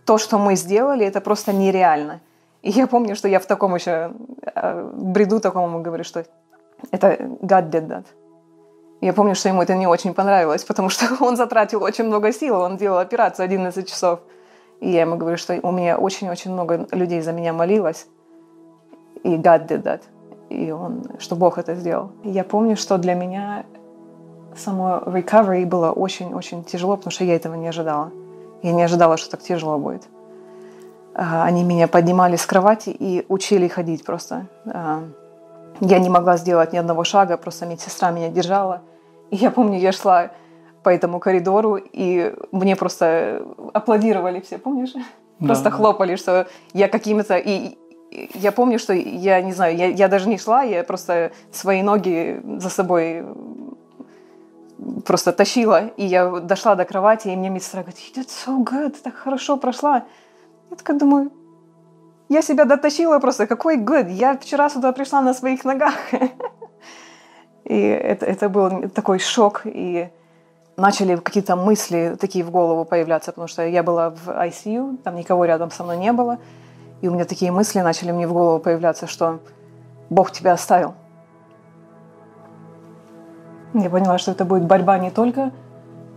То, 0.04 0.18
что 0.18 0.38
мы 0.38 0.56
сделали, 0.56 1.06
это 1.06 1.22
просто 1.22 1.54
нереально. 1.54 2.20
И 2.60 2.70
я 2.70 2.86
помню, 2.86 3.16
что 3.16 3.28
я 3.28 3.40
в 3.40 3.46
таком 3.46 3.74
еще 3.74 4.12
э, 4.42 4.90
бреду 4.92 5.40
такому 5.40 5.80
говорю, 5.80 6.04
что 6.04 6.26
это 6.90 7.16
God 7.40 7.70
did 7.70 7.88
that. 7.88 8.04
Я 9.00 9.14
помню, 9.14 9.34
что 9.34 9.48
ему 9.48 9.62
это 9.62 9.74
не 9.74 9.86
очень 9.86 10.12
понравилось, 10.12 10.64
потому 10.64 10.90
что 10.90 11.06
он 11.24 11.36
затратил 11.36 11.82
очень 11.82 12.04
много 12.04 12.30
сил, 12.30 12.60
он 12.60 12.76
делал 12.76 12.98
операцию 12.98 13.44
11 13.44 13.88
часов. 13.88 14.20
И 14.80 14.90
я 14.90 15.00
ему 15.00 15.16
говорю, 15.16 15.38
что 15.38 15.58
у 15.62 15.72
меня 15.72 15.96
очень-очень 15.96 16.52
много 16.52 16.86
людей 16.92 17.22
за 17.22 17.32
меня 17.32 17.54
молилось, 17.54 18.06
и 19.24 19.36
God 19.36 19.66
did 19.66 19.82
that. 19.82 20.02
И 20.50 20.70
он, 20.70 21.04
что 21.18 21.34
Бог 21.34 21.58
это 21.58 21.74
сделал. 21.74 22.12
И 22.22 22.30
я 22.30 22.44
помню, 22.44 22.76
что 22.76 22.98
для 22.98 23.14
меня 23.14 23.64
само 24.56 25.02
recovery 25.06 25.66
было 25.66 25.90
очень-очень 25.90 26.64
тяжело, 26.64 26.96
потому 26.96 27.10
что 27.10 27.24
я 27.24 27.34
этого 27.34 27.54
не 27.54 27.66
ожидала. 27.66 28.12
Я 28.62 28.72
не 28.72 28.82
ожидала, 28.82 29.16
что 29.16 29.30
так 29.32 29.42
тяжело 29.42 29.78
будет. 29.78 30.02
А, 31.14 31.44
они 31.44 31.64
меня 31.64 31.88
поднимали 31.88 32.36
с 32.36 32.46
кровати 32.46 32.90
и 32.90 33.24
учили 33.28 33.68
ходить 33.68 34.04
просто. 34.04 34.46
А, 34.66 35.02
я 35.80 35.98
не 35.98 36.08
могла 36.08 36.36
сделать 36.36 36.72
ни 36.72 36.76
одного 36.76 37.04
шага, 37.04 37.36
просто 37.36 37.66
медсестра 37.66 38.10
меня 38.10 38.28
держала. 38.28 38.82
И 39.30 39.36
я 39.36 39.50
помню, 39.50 39.78
я 39.78 39.92
шла 39.92 40.30
по 40.82 40.90
этому 40.90 41.18
коридору, 41.18 41.76
и 41.76 42.34
мне 42.52 42.76
просто 42.76 43.42
аплодировали 43.72 44.40
все, 44.40 44.58
помнишь? 44.58 44.92
Да. 45.40 45.46
Просто 45.46 45.70
хлопали, 45.70 46.16
что 46.16 46.46
я 46.74 46.88
какими-то... 46.88 47.36
И 47.36 47.78
я 48.34 48.52
помню, 48.52 48.78
что 48.78 48.92
я 48.92 49.40
не 49.42 49.52
знаю, 49.52 49.76
я, 49.76 49.86
я 49.86 50.08
даже 50.08 50.28
не 50.28 50.38
шла, 50.38 50.62
я 50.62 50.84
просто 50.84 51.32
свои 51.52 51.82
ноги 51.82 52.40
за 52.58 52.70
собой 52.70 53.24
просто 55.04 55.32
тащила. 55.32 55.88
И 55.96 56.04
я 56.04 56.30
дошла 56.40 56.74
до 56.74 56.84
кровати, 56.84 57.28
и 57.28 57.36
мне 57.36 57.50
медсестра 57.50 57.82
говорит, 57.82 58.16
it's 58.16 58.46
so 58.46 58.62
good, 58.62 58.96
так 59.02 59.14
хорошо 59.14 59.56
прошла. 59.56 60.04
Я 60.70 60.76
такая 60.76 60.98
думаю, 60.98 61.30
я 62.28 62.42
себя 62.42 62.64
дотащила 62.64 63.18
просто, 63.18 63.46
какой 63.46 63.76
good, 63.76 64.10
я 64.10 64.36
вчера 64.36 64.70
сюда 64.70 64.92
пришла 64.92 65.20
на 65.20 65.34
своих 65.34 65.64
ногах. 65.64 65.94
И 67.64 67.80
это, 67.80 68.26
это 68.26 68.48
был 68.50 68.90
такой 68.90 69.18
шок, 69.18 69.62
и 69.64 70.10
начали 70.76 71.16
какие-то 71.16 71.56
мысли 71.56 72.14
такие 72.20 72.44
в 72.44 72.50
голову 72.50 72.84
появляться, 72.84 73.32
потому 73.32 73.48
что 73.48 73.66
я 73.66 73.82
была 73.82 74.10
в 74.10 74.28
ICU, 74.28 74.98
там 75.02 75.16
никого 75.16 75.46
рядом 75.46 75.70
со 75.70 75.82
мной 75.82 75.96
не 75.96 76.12
было, 76.12 76.38
и 77.00 77.08
у 77.08 77.12
меня 77.12 77.24
такие 77.24 77.52
мысли 77.52 77.80
начали 77.80 78.12
мне 78.12 78.26
в 78.26 78.32
голову 78.32 78.58
появляться, 78.58 79.06
что 79.06 79.40
Бог 80.10 80.30
тебя 80.30 80.52
оставил. 80.52 80.94
Я 83.74 83.90
поняла, 83.90 84.18
что 84.18 84.30
это 84.30 84.44
будет 84.44 84.64
борьба 84.64 84.98
не 84.98 85.10
только 85.10 85.50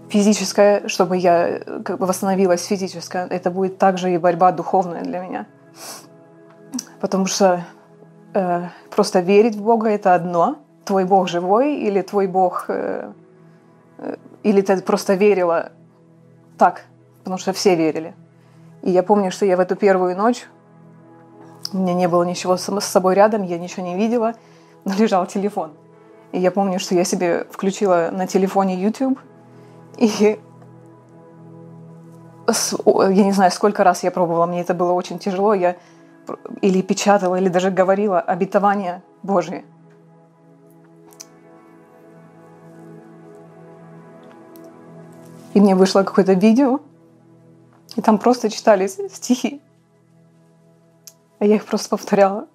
физическая, 0.10 0.88
чтобы 0.88 1.18
я 1.18 1.60
как 1.84 2.00
бы 2.00 2.06
восстановилась 2.06 2.66
физическая, 2.66 3.28
это 3.28 3.52
будет 3.52 3.78
также 3.78 4.14
и 4.14 4.18
борьба 4.18 4.52
духовная 4.52 5.04
для 5.04 5.20
меня. 5.20 5.48
Потому 7.00 7.26
что 7.26 7.66
э, 8.34 8.68
просто 8.90 9.20
верить 9.20 9.56
в 9.56 9.64
Бога 9.64 9.90
это 9.90 10.16
одно, 10.16 10.58
твой 10.86 11.06
Бог 11.06 11.28
живой 11.28 11.76
или 11.76 12.02
твой 12.02 12.28
Бог, 12.28 12.66
э, 12.70 13.12
э, 13.98 14.16
или 14.44 14.62
ты 14.62 14.82
просто 14.82 15.16
верила 15.16 15.72
так, 16.58 16.84
потому 17.20 17.38
что 17.38 17.54
все 17.54 17.76
верили. 17.76 18.16
И 18.82 18.92
я 18.92 19.04
помню, 19.04 19.32
что 19.32 19.46
я 19.46 19.58
в 19.58 19.60
эту 19.60 19.76
первую 19.76 20.16
ночь, 20.16 20.48
у 21.74 21.78
меня 21.78 21.94
не 21.94 22.08
было 22.08 22.24
ничего 22.24 22.58
с 22.58 22.86
собой 22.86 23.16
рядом, 23.16 23.44
я 23.44 23.58
ничего 23.58 23.86
не 23.86 23.96
видела, 23.96 24.34
но 24.86 24.94
лежал 24.94 25.26
телефон. 25.26 25.72
И 26.32 26.40
я 26.40 26.52
помню, 26.52 26.80
что 26.80 26.96
я 26.96 27.04
себе 27.04 27.46
включила 27.50 28.10
на 28.12 28.28
телефоне 28.28 28.76
YouTube, 28.76 29.20
и 29.98 30.38
я 32.48 33.24
не 33.24 33.32
знаю, 33.32 33.52
сколько 33.52 33.84
раз 33.84 34.04
я 34.04 34.12
пробовала, 34.12 34.46
мне 34.46 34.62
это 34.62 34.74
было 34.74 34.94
очень 34.94 35.20
тяжело, 35.20 35.54
я 35.54 35.76
или 36.62 36.82
печатала, 36.82 37.36
или 37.36 37.50
даже 37.50 37.72
говорила 37.72 38.20
обетование 38.20 39.02
Божие– 39.24 39.66
И 45.58 45.60
мне 45.60 45.74
вышло 45.74 46.04
какое-то 46.04 46.34
видео, 46.34 46.82
и 47.96 48.02
там 48.02 48.20
просто 48.20 48.48
читались 48.48 49.00
стихи. 49.12 49.60
А 51.40 51.46
я 51.46 51.56
их 51.56 51.66
просто 51.66 51.90
повторяла. 51.90 52.48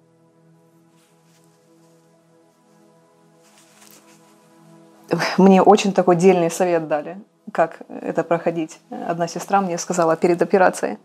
Мне 5.37 5.61
очень 5.61 5.93
такой 5.93 6.15
дельный 6.15 6.49
совет 6.49 6.87
дали, 6.87 7.21
как 7.51 7.81
это 7.89 8.23
проходить. 8.23 8.79
Одна 8.89 9.27
сестра 9.27 9.61
мне 9.61 9.77
сказала 9.77 10.15
перед 10.15 10.41
операцией, 10.41 10.97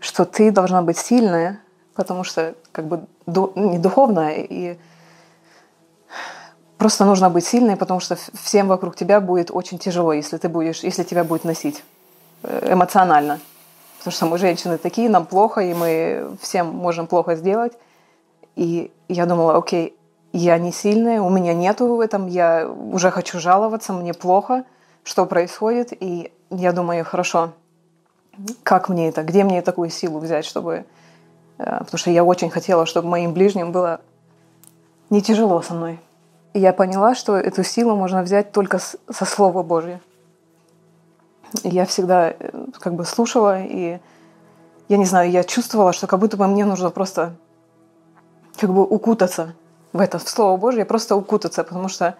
что 0.00 0.24
ты 0.24 0.50
должна 0.50 0.82
быть 0.82 0.98
сильная, 0.98 1.60
потому 1.94 2.24
что 2.24 2.54
как 2.72 2.86
бы 2.86 3.06
не 3.26 3.78
духовная 3.78 4.36
и 4.36 4.78
Просто 6.84 7.06
нужно 7.06 7.30
быть 7.30 7.46
сильной, 7.46 7.76
потому 7.76 7.98
что 7.98 8.14
всем 8.34 8.68
вокруг 8.68 8.94
тебя 8.94 9.20
будет 9.20 9.50
очень 9.50 9.78
тяжело, 9.78 10.12
если 10.12 10.36
ты 10.36 10.50
будешь, 10.50 10.82
если 10.82 11.02
тебя 11.02 11.24
будет 11.24 11.44
носить 11.44 11.82
э, 12.42 12.72
эмоционально. 12.72 13.40
Потому 14.04 14.16
что 14.16 14.26
мы 14.26 14.36
женщины 14.36 14.76
такие, 14.76 15.08
нам 15.08 15.24
плохо, 15.24 15.62
и 15.62 15.72
мы 15.72 16.36
всем 16.42 16.66
можем 16.66 17.06
плохо 17.06 17.36
сделать. 17.36 17.72
И 18.54 18.92
я 19.08 19.24
думала, 19.24 19.56
окей, 19.56 19.96
я 20.34 20.58
не 20.58 20.72
сильная, 20.72 21.22
у 21.22 21.30
меня 21.30 21.54
нету 21.54 21.86
в 21.86 22.00
этом, 22.00 22.26
я 22.26 22.68
уже 22.68 23.10
хочу 23.10 23.40
жаловаться, 23.40 23.94
мне 23.94 24.12
плохо, 24.12 24.64
что 25.04 25.24
происходит. 25.24 25.94
И 25.98 26.30
я 26.50 26.72
думаю, 26.72 27.02
хорошо, 27.06 27.54
как 28.62 28.90
мне 28.90 29.08
это, 29.08 29.22
где 29.22 29.42
мне 29.42 29.62
такую 29.62 29.88
силу 29.88 30.18
взять, 30.18 30.44
чтобы... 30.44 30.84
Э, 31.56 31.78
потому 31.78 31.96
что 31.96 32.10
я 32.10 32.24
очень 32.24 32.50
хотела, 32.50 32.84
чтобы 32.84 33.08
моим 33.08 33.32
ближним 33.32 33.72
было 33.72 34.02
не 35.08 35.22
тяжело 35.22 35.62
со 35.62 35.72
мной. 35.72 35.98
И 36.52 36.60
я 36.60 36.74
поняла, 36.74 37.14
что 37.14 37.38
эту 37.38 37.64
силу 37.64 37.96
можно 37.96 38.22
взять 38.22 38.52
только 38.52 38.78
со 38.78 39.24
Слова 39.24 39.62
Божьего. 39.62 40.00
Я 41.62 41.86
всегда 41.86 42.30
э, 42.30 42.66
как 42.80 42.94
бы 42.94 43.04
слушала, 43.04 43.62
и 43.62 43.98
я 44.88 44.96
не 44.96 45.04
знаю, 45.04 45.30
я 45.30 45.44
чувствовала, 45.44 45.92
что 45.92 46.06
как 46.06 46.18
будто 46.18 46.36
бы 46.36 46.46
мне 46.46 46.64
нужно 46.64 46.90
просто 46.90 47.36
как 48.58 48.70
бы 48.70 48.82
укутаться 48.82 49.54
в 49.92 50.00
это, 50.00 50.18
в 50.18 50.28
Слово 50.28 50.56
Божье, 50.56 50.84
просто 50.84 51.16
укутаться, 51.16 51.64
потому 51.64 51.88
что 51.88 52.16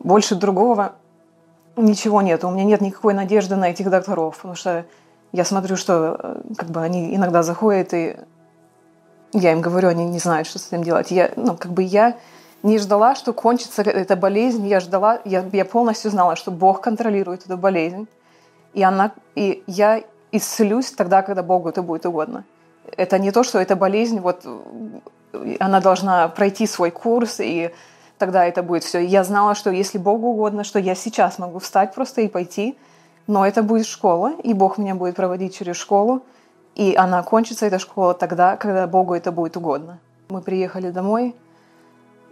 больше 0.00 0.34
другого 0.34 0.92
ничего 1.76 2.22
нет. 2.22 2.44
У 2.44 2.50
меня 2.50 2.64
нет 2.64 2.80
никакой 2.80 3.14
надежды 3.14 3.56
на 3.56 3.70
этих 3.70 3.88
докторов, 3.90 4.36
потому 4.36 4.54
что 4.54 4.84
я 5.32 5.44
смотрю, 5.44 5.76
что 5.76 6.16
э, 6.18 6.40
как 6.56 6.70
бы 6.70 6.82
они 6.82 7.14
иногда 7.14 7.42
заходят, 7.42 7.94
и 7.94 8.16
я 9.32 9.52
им 9.52 9.60
говорю, 9.60 9.88
они 9.88 10.06
не 10.06 10.18
знают, 10.18 10.48
что 10.48 10.58
с 10.58 10.68
этим 10.68 10.82
делать. 10.82 11.10
Я, 11.10 11.30
ну, 11.36 11.56
как 11.56 11.72
бы 11.72 11.82
я 11.82 12.16
не 12.62 12.78
ждала, 12.78 13.14
что 13.14 13.32
кончится 13.32 13.82
эта 13.82 14.16
болезнь. 14.16 14.66
Я 14.66 14.80
ждала, 14.80 15.20
я, 15.24 15.44
я 15.52 15.64
полностью 15.64 16.10
знала, 16.10 16.34
что 16.34 16.50
Бог 16.50 16.80
контролирует 16.80 17.44
эту 17.44 17.56
болезнь. 17.56 18.08
И, 18.78 18.82
она, 18.84 19.10
и 19.34 19.64
я 19.66 20.04
исцелюсь 20.30 20.92
тогда, 20.92 21.22
когда 21.22 21.42
Богу 21.42 21.68
это 21.68 21.82
будет 21.82 22.06
угодно. 22.06 22.44
Это 22.96 23.18
не 23.18 23.32
то, 23.32 23.42
что 23.42 23.58
эта 23.58 23.74
болезнь, 23.74 24.20
вот, 24.20 24.46
она 25.58 25.80
должна 25.80 26.28
пройти 26.28 26.64
свой 26.68 26.92
курс, 26.92 27.40
и 27.40 27.72
тогда 28.18 28.44
это 28.44 28.62
будет 28.62 28.84
все. 28.84 29.00
Я 29.00 29.24
знала, 29.24 29.56
что 29.56 29.70
если 29.70 29.98
Богу 29.98 30.28
угодно, 30.28 30.62
что 30.62 30.78
я 30.78 30.94
сейчас 30.94 31.40
могу 31.40 31.58
встать 31.58 31.92
просто 31.92 32.20
и 32.20 32.28
пойти, 32.28 32.78
но 33.26 33.44
это 33.44 33.64
будет 33.64 33.86
школа, 33.86 34.32
и 34.44 34.54
Бог 34.54 34.78
меня 34.78 34.94
будет 34.94 35.16
проводить 35.16 35.58
через 35.58 35.74
школу, 35.74 36.22
и 36.76 36.94
она 36.94 37.24
кончится, 37.24 37.66
эта 37.66 37.80
школа, 37.80 38.14
тогда, 38.14 38.56
когда 38.56 38.86
Богу 38.86 39.12
это 39.14 39.32
будет 39.32 39.56
угодно. 39.56 39.98
Мы 40.28 40.40
приехали 40.40 40.92
домой, 40.92 41.34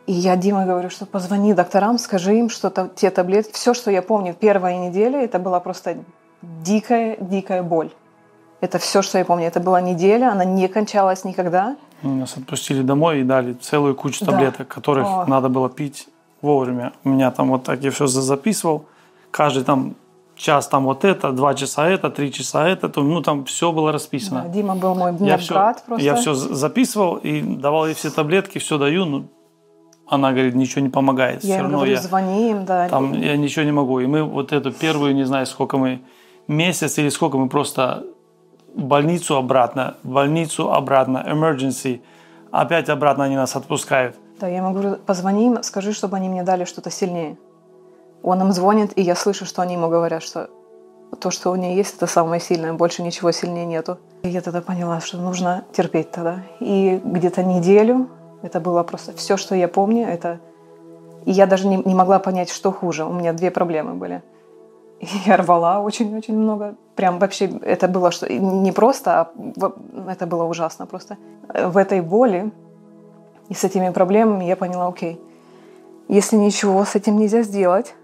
и 0.06 0.12
я 0.12 0.36
Дима 0.36 0.64
говорю, 0.64 0.90
что 0.90 1.06
позвони 1.06 1.54
докторам, 1.54 1.98
скажи 1.98 2.36
им, 2.36 2.50
что 2.50 2.68
-то, 2.68 2.88
те 2.94 3.10
таблетки, 3.10 3.52
все, 3.52 3.74
что 3.74 3.90
я 3.90 4.00
помню, 4.00 4.32
первая 4.32 4.78
неделя, 4.78 5.24
это 5.24 5.40
была 5.40 5.58
просто 5.58 5.96
дикая, 6.42 7.16
дикая 7.20 7.62
боль. 7.62 7.90
Это 8.60 8.78
все, 8.78 9.02
что 9.02 9.18
я 9.18 9.24
помню. 9.24 9.46
Это 9.46 9.60
была 9.60 9.80
неделя, 9.80 10.32
она 10.32 10.44
не 10.44 10.68
кончалась 10.68 11.24
никогда. 11.24 11.76
Нас 12.02 12.36
отпустили 12.36 12.82
домой 12.82 13.20
и 13.20 13.22
дали 13.22 13.52
целую 13.54 13.94
кучу 13.94 14.24
таблеток, 14.24 14.68
да. 14.68 14.74
которых 14.74 15.06
О. 15.06 15.26
надо 15.26 15.48
было 15.48 15.68
пить 15.68 16.08
вовремя. 16.42 16.92
У 17.04 17.10
меня 17.10 17.30
там 17.30 17.50
вот 17.50 17.64
так 17.64 17.82
я 17.82 17.90
все 17.90 18.06
записывал. 18.06 18.86
Каждый 19.30 19.64
там 19.64 19.94
час 20.36 20.68
там 20.68 20.84
вот 20.84 21.04
это, 21.04 21.32
два 21.32 21.54
часа 21.54 21.88
это, 21.88 22.10
три 22.10 22.32
часа 22.32 22.68
это, 22.68 22.88
то, 22.88 23.02
ну 23.02 23.22
там 23.22 23.44
все 23.44 23.72
было 23.72 23.90
расписано. 23.92 24.42
Да, 24.42 24.48
Дима 24.48 24.76
был 24.76 24.94
мой 24.94 25.14
я 25.20 25.38
все, 25.38 25.54
брат 25.54 25.82
просто. 25.86 26.04
Я 26.04 26.14
все 26.14 26.34
записывал 26.34 27.16
и 27.16 27.40
давал 27.40 27.86
ей 27.86 27.94
все 27.94 28.10
таблетки, 28.10 28.58
все 28.58 28.78
даю, 28.78 29.04
ну 29.06 29.24
она 30.08 30.32
говорит, 30.32 30.54
ничего 30.54 30.82
не 30.82 30.88
помогает. 30.88 31.42
Я 31.42 31.54
все 31.54 31.62
равно 31.62 31.78
говорю, 31.78 31.92
я, 31.92 32.00
звони 32.00 32.50
им, 32.50 32.64
да. 32.64 32.88
Там 32.88 33.12
я 33.12 33.36
ничего 33.36 33.64
не 33.64 33.72
могу. 33.72 33.98
И 34.00 34.06
мы 34.06 34.22
вот 34.22 34.52
эту 34.52 34.72
первую, 34.72 35.14
не 35.14 35.24
знаю, 35.24 35.46
сколько 35.46 35.78
мы, 35.78 36.00
месяц 36.48 36.98
или 36.98 37.08
сколько 37.08 37.38
мы 37.38 37.48
просто 37.48 38.04
больницу 38.74 39.36
обратно, 39.36 39.96
больницу 40.02 40.72
обратно, 40.72 41.24
emergency, 41.26 42.00
опять 42.50 42.88
обратно 42.88 43.24
они 43.24 43.36
нас 43.36 43.56
отпускают. 43.56 44.16
Да, 44.40 44.48
я 44.48 44.58
ему 44.58 44.72
говорю, 44.72 44.96
позвони 44.96 45.46
им, 45.46 45.62
скажи, 45.62 45.92
чтобы 45.92 46.16
они 46.16 46.28
мне 46.28 46.42
дали 46.42 46.64
что-то 46.64 46.90
сильнее. 46.90 47.38
Он 48.22 48.40
им 48.40 48.52
звонит, 48.52 48.92
и 48.96 49.02
я 49.02 49.14
слышу, 49.14 49.46
что 49.46 49.62
они 49.62 49.74
ему 49.74 49.88
говорят, 49.88 50.22
что 50.22 50.50
то, 51.20 51.30
что 51.30 51.50
у 51.50 51.56
нее 51.56 51.76
есть, 51.76 51.96
это 51.96 52.06
самое 52.06 52.40
сильное, 52.40 52.72
больше 52.72 53.02
ничего 53.02 53.32
сильнее 53.32 53.64
нету. 53.64 53.98
И 54.22 54.28
я 54.28 54.40
тогда 54.40 54.60
поняла, 54.60 55.00
что 55.00 55.16
нужно 55.18 55.64
терпеть 55.72 56.10
тогда. 56.10 56.42
И 56.60 57.00
где-то 57.02 57.44
неделю 57.44 58.08
это 58.42 58.60
было 58.60 58.82
просто 58.82 59.12
все, 59.12 59.36
что 59.36 59.54
я 59.54 59.68
помню. 59.68 60.06
Это... 60.06 60.40
И 61.24 61.32
я 61.32 61.46
даже 61.46 61.66
не, 61.66 61.76
не 61.76 61.94
могла 61.94 62.18
понять, 62.18 62.50
что 62.50 62.72
хуже. 62.72 63.04
У 63.04 63.12
меня 63.12 63.32
две 63.32 63.50
проблемы 63.50 63.94
были. 63.94 64.22
Я 65.26 65.36
рвала 65.36 65.80
очень-очень 65.80 66.36
много. 66.36 66.76
Прям 66.94 67.18
вообще 67.18 67.46
это 67.62 67.88
было 67.88 68.10
что 68.10 68.32
не 68.32 68.72
просто, 68.72 69.20
а 69.20 69.32
это 70.08 70.26
было 70.26 70.44
ужасно 70.44 70.86
просто. 70.86 71.16
В 71.48 71.76
этой 71.76 72.00
боли 72.00 72.50
и 73.48 73.54
с 73.54 73.64
этими 73.64 73.90
проблемами 73.90 74.44
я 74.44 74.56
поняла, 74.56 74.88
окей, 74.88 75.20
если 76.08 76.36
ничего 76.36 76.84
с 76.84 76.94
этим 76.94 77.18
нельзя 77.18 77.42
сделать, 77.42 77.94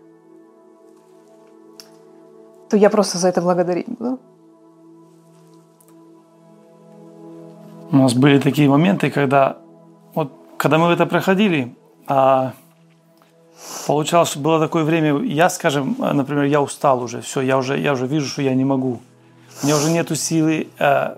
то 2.69 2.77
я 2.77 2.91
просто 2.91 3.19
за 3.19 3.29
это 3.29 3.43
благодарить 3.43 3.89
буду. 3.89 4.19
У 7.91 7.97
нас 7.97 8.15
были 8.15 8.39
такие 8.39 8.69
моменты, 8.69 9.11
когда 9.11 9.59
вот 10.15 10.33
когда 10.57 10.79
мы 10.79 10.93
это 10.93 11.07
проходили, 11.07 11.77
а, 12.07 12.53
получалось, 13.87 14.31
что 14.31 14.39
было 14.41 14.61
такое 14.61 14.85
время, 14.85 15.23
я, 15.23 15.51
скажем, 15.51 15.97
например, 15.99 16.45
я 16.45 16.61
устал 16.61 17.03
уже, 17.03 17.21
все, 17.21 17.41
я 17.41 17.59
уже, 17.59 17.79
я 17.79 17.93
уже 17.93 18.07
вижу, 18.07 18.27
что 18.27 18.43
я 18.43 18.55
не 18.55 18.65
могу. 18.65 19.01
У 19.63 19.67
меня 19.67 19.77
уже 19.77 19.91
нету 19.91 20.15
силы, 20.15 20.69
э, 20.79 21.17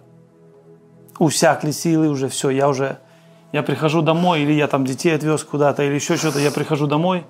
усякли 1.18 1.70
силы 1.70 2.08
уже, 2.08 2.28
все, 2.28 2.50
я 2.50 2.68
уже, 2.68 2.98
я 3.52 3.62
прихожу 3.62 4.02
домой, 4.02 4.42
или 4.42 4.52
я 4.52 4.66
там 4.66 4.84
детей 4.84 5.14
отвез 5.14 5.44
куда-то, 5.44 5.82
или 5.82 5.94
еще 5.94 6.16
что-то, 6.16 6.38
я 6.38 6.50
прихожу 6.50 6.86
домой, 6.86 7.24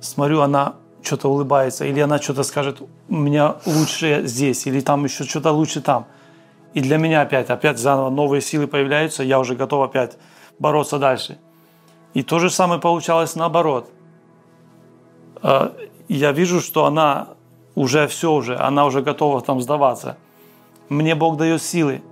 смотрю, 0.00 0.40
она 0.40 0.74
что-то 1.02 1.28
улыбается, 1.28 1.84
или 1.84 2.00
она 2.00 2.18
что-то 2.20 2.42
скажет, 2.42 2.80
у 2.80 3.14
меня 3.14 3.56
лучше 3.64 4.22
здесь, 4.24 4.66
или 4.66 4.80
там 4.80 5.04
еще 5.04 5.24
что-то 5.24 5.52
лучше 5.52 5.80
там. 5.80 6.06
И 6.74 6.80
для 6.80 6.98
меня 6.98 7.22
опять, 7.22 7.48
опять 7.48 7.78
заново 7.78 8.10
новые 8.10 8.42
силы 8.42 8.66
появляются, 8.66 9.22
я 9.22 9.38
уже 9.38 9.54
готов 9.54 9.88
опять 9.88 10.18
бороться 10.58 10.98
дальше. 10.98 11.38
И 12.12 12.22
то 12.22 12.38
же 12.38 12.50
самое 12.50 12.80
получалось 12.80 13.34
наоборот. 13.34 13.90
А, 15.42 15.72
я 16.08 16.32
вижу, 16.32 16.60
что 16.60 16.84
она 16.84 17.28
уже 17.74 18.06
все 18.08 18.32
уже, 18.32 18.56
она 18.56 18.86
уже 18.86 19.02
готова 19.02 19.40
там 19.40 19.60
сдаваться. 19.60 20.16
Мне 20.88 21.14
Бог 21.14 21.36
дает 21.36 21.62
силы. 21.62 22.02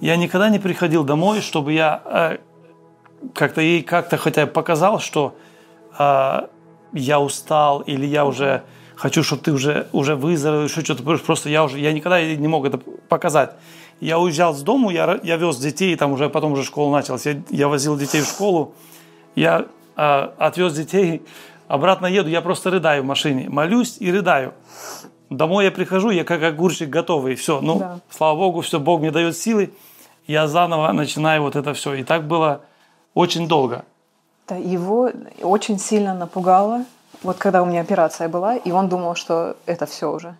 Я 0.00 0.16
никогда 0.16 0.48
не 0.48 0.58
приходил 0.58 1.04
домой, 1.04 1.40
чтобы 1.40 1.72
я 1.72 2.02
э, 2.04 2.38
как-то 3.32 3.60
ей 3.60 3.82
как-то 3.82 4.16
хотя 4.16 4.46
бы 4.46 4.52
показал, 4.52 5.00
что 5.00 5.34
э, 5.98 6.40
я 6.92 7.20
устал 7.20 7.80
или 7.80 8.04
я 8.04 8.26
уже 8.26 8.64
хочу, 8.96 9.22
чтобы 9.22 9.42
ты 9.42 9.52
уже, 9.52 9.88
уже 9.92 10.14
выздоровел, 10.16 10.64
еще 10.64 10.82
что-то. 10.82 11.02
Просто 11.02 11.48
я 11.48 11.64
уже, 11.64 11.78
я 11.78 11.92
никогда 11.92 12.22
не 12.22 12.48
мог 12.48 12.66
это 12.66 12.78
показать. 13.08 13.52
Я 14.00 14.18
уезжал 14.18 14.54
с 14.54 14.62
дому, 14.62 14.90
я, 14.90 15.18
я 15.22 15.36
вез 15.36 15.56
детей, 15.58 15.96
там 15.96 16.12
уже 16.12 16.28
потом 16.28 16.52
уже 16.52 16.64
школа 16.64 16.96
началась. 16.96 17.24
Я, 17.24 17.40
я 17.50 17.68
возил 17.68 17.96
детей 17.96 18.20
в 18.20 18.26
школу, 18.26 18.74
я 19.36 19.66
э, 19.96 20.28
отвез 20.38 20.74
детей, 20.74 21.22
обратно 21.68 22.06
еду, 22.06 22.28
я 22.28 22.40
просто 22.40 22.70
рыдаю 22.70 23.02
в 23.02 23.06
машине, 23.06 23.48
молюсь 23.48 23.96
и 24.00 24.10
рыдаю. 24.10 24.54
Домой 25.30 25.64
я 25.64 25.70
прихожу, 25.70 26.10
я 26.10 26.24
как 26.24 26.42
огурчик 26.42 26.88
готовый, 26.88 27.34
все. 27.34 27.60
Ну, 27.60 27.78
да. 27.78 27.98
слава 28.10 28.36
Богу, 28.36 28.60
все, 28.60 28.78
Бог 28.78 29.00
мне 29.00 29.10
дает 29.10 29.36
силы, 29.36 29.72
я 30.26 30.46
заново 30.46 30.92
начинаю 30.92 31.42
вот 31.42 31.56
это 31.56 31.74
все. 31.74 31.94
И 31.94 32.04
так 32.04 32.26
было 32.26 32.62
очень 33.14 33.48
долго. 33.48 33.84
Да, 34.48 34.56
его 34.56 35.10
очень 35.42 35.78
сильно 35.78 36.14
напугало, 36.14 36.84
вот 37.22 37.38
когда 37.38 37.62
у 37.62 37.66
меня 37.66 37.80
операция 37.80 38.28
была, 38.28 38.56
и 38.56 38.70
он 38.70 38.88
думал, 38.88 39.14
что 39.14 39.56
это 39.66 39.86
все 39.86 40.12
уже. 40.12 40.36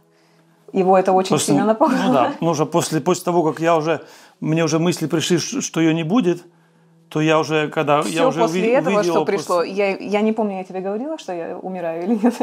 Его 0.73 0.99
это 0.99 1.13
очень 1.13 1.31
после, 1.31 1.55
сильно 1.55 1.65
напугало. 1.65 2.03
Ну 2.07 2.13
да, 2.13 2.33
ну 2.41 2.51
уже 2.51 2.67
после, 2.67 3.01
после 3.01 3.25
того, 3.25 3.43
как 3.45 3.61
я 3.61 3.77
уже, 3.77 4.05
мне 4.41 4.65
уже 4.65 4.79
мысли 4.79 5.07
пришли, 5.07 5.39
что 5.39 5.81
ее 5.81 5.95
не 5.95 6.03
будет, 6.03 6.45
то 7.15 7.21
я 7.21 7.39
уже, 7.39 7.69
когда 7.69 8.03
Все 8.03 8.13
я 8.13 8.27
уже 8.27 8.41
после 8.41 8.61
уви- 8.61 8.73
этого, 8.73 8.97
увидел... 8.97 9.15
что 9.15 9.25
пришло, 9.25 9.63
я, 9.63 9.97
я 9.99 10.21
не 10.21 10.33
помню, 10.33 10.59
я 10.59 10.65
тебе 10.65 10.81
говорила, 10.81 11.17
что 11.17 11.33
я 11.33 11.57
умираю 11.57 12.03
или 12.03 12.15
нет. 12.17 12.35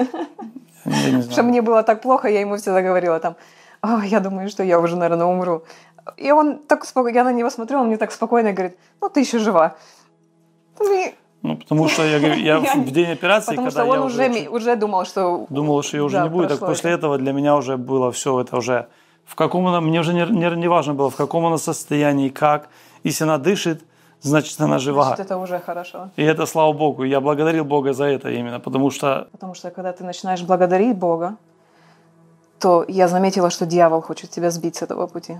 Я 0.85 1.11
не 1.11 1.21
знаю. 1.21 1.31
Что 1.31 1.43
мне 1.43 1.61
было 1.61 1.83
так 1.83 2.01
плохо, 2.01 2.29
я 2.29 2.39
ему 2.39 2.55
всегда 2.55 2.81
говорила 2.81 3.19
там, 3.19 3.35
«А, 3.81 4.05
я 4.05 4.21
думаю, 4.21 4.47
что 4.47 4.63
я 4.63 4.79
уже, 4.79 4.95
наверное, 4.95 5.25
умру. 5.25 5.63
И 6.15 6.31
он 6.31 6.59
так 6.59 6.85
спокойно, 6.85 7.17
я 7.17 7.23
на 7.25 7.33
него 7.33 7.49
смотрю, 7.49 7.79
он 7.79 7.87
мне 7.87 7.97
так 7.97 8.13
спокойно 8.13 8.53
говорит, 8.53 8.77
ну 9.01 9.09
ты 9.09 9.19
еще 9.19 9.39
жива. 9.39 9.75
Ну, 11.41 11.57
потому 11.57 11.89
что 11.89 12.05
я, 12.05 12.33
я 12.35 12.59
в 12.75 12.91
день 12.91 13.11
операции, 13.11 13.51
потому 13.51 13.67
когда 13.67 13.81
что 13.81 13.91
он 13.91 13.99
я 13.99 14.05
уже, 14.05 14.29
уже, 14.29 14.49
уже 14.49 14.75
думал, 14.77 15.05
что... 15.05 15.47
Думал, 15.49 15.83
что 15.83 15.97
ее 15.97 16.03
уже 16.03 16.15
да, 16.15 16.23
не 16.23 16.29
будет, 16.29 16.47
так 16.47 16.59
после 16.59 16.91
это. 16.91 16.99
этого 16.99 17.17
для 17.17 17.33
меня 17.33 17.57
уже 17.57 17.75
было 17.75 18.09
все 18.13 18.39
это 18.39 18.55
уже... 18.55 18.87
В 19.25 19.35
каком 19.35 19.67
она... 19.67 19.81
Мне 19.81 19.99
уже 19.99 20.13
не, 20.13 20.25
не, 20.25 20.55
не 20.55 20.69
важно 20.69 20.93
было, 20.93 21.09
в 21.09 21.17
каком 21.17 21.45
она 21.45 21.57
состоянии, 21.57 22.29
как. 22.29 22.69
Если 23.03 23.25
она 23.25 23.37
дышит, 23.37 23.83
значит, 24.21 24.61
она 24.61 24.79
жива. 24.79 25.03
Значит, 25.05 25.25
это 25.25 25.37
уже 25.37 25.59
хорошо. 25.59 26.09
И 26.15 26.23
это, 26.23 26.45
слава 26.45 26.73
Богу, 26.73 27.03
я 27.03 27.19
благодарил 27.19 27.65
Бога 27.65 27.93
за 27.93 28.05
это 28.05 28.29
именно, 28.29 28.59
потому 28.59 28.91
что... 28.91 29.27
Потому 29.31 29.55
что, 29.55 29.71
когда 29.71 29.91
ты 29.91 30.03
начинаешь 30.03 30.41
благодарить 30.41 30.97
Бога, 30.97 31.35
то 32.59 32.85
я 32.87 33.07
заметила, 33.07 33.49
что 33.49 33.65
дьявол 33.65 34.01
хочет 34.01 34.29
тебя 34.29 34.51
сбить 34.51 34.75
с 34.75 34.81
этого 34.83 35.07
пути. 35.07 35.37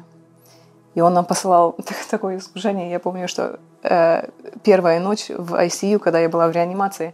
И 0.96 1.02
он 1.02 1.14
нам 1.14 1.26
посылал 1.26 1.76
такое 2.10 2.38
искушение. 2.38 2.90
Я 2.90 3.00
помню, 3.00 3.28
что 3.28 3.60
э, 3.84 4.28
первая 4.64 5.00
ночь 5.00 5.30
в 5.30 5.54
ICU, 5.54 6.00
когда 6.00 6.20
я 6.20 6.30
была 6.30 6.48
в 6.48 6.52
реанимации, 6.52 7.14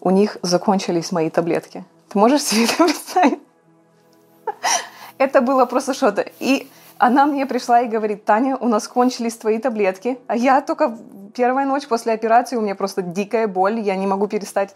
у 0.00 0.10
них 0.10 0.38
закончились 0.42 1.12
мои 1.12 1.30
таблетки. 1.30 1.84
Ты 2.08 2.18
можешь 2.18 2.42
себе 2.42 2.64
это 2.64 2.76
представить? 2.84 3.40
Это 5.18 5.40
было 5.40 5.64
просто 5.64 5.94
что-то. 5.94 6.26
И 6.40 6.68
она 7.06 7.26
мне 7.26 7.44
пришла 7.44 7.82
и 7.82 7.86
говорит, 7.86 8.24
Таня, 8.24 8.56
у 8.56 8.66
нас 8.66 8.88
кончились 8.88 9.36
твои 9.36 9.58
таблетки. 9.58 10.18
А 10.26 10.34
я 10.36 10.62
только 10.62 10.96
первая 11.34 11.66
ночь 11.66 11.86
после 11.86 12.14
операции, 12.14 12.56
у 12.56 12.62
меня 12.62 12.74
просто 12.74 13.02
дикая 13.02 13.46
боль, 13.46 13.78
я 13.78 13.94
не 13.96 14.06
могу 14.06 14.26
перестать 14.26 14.74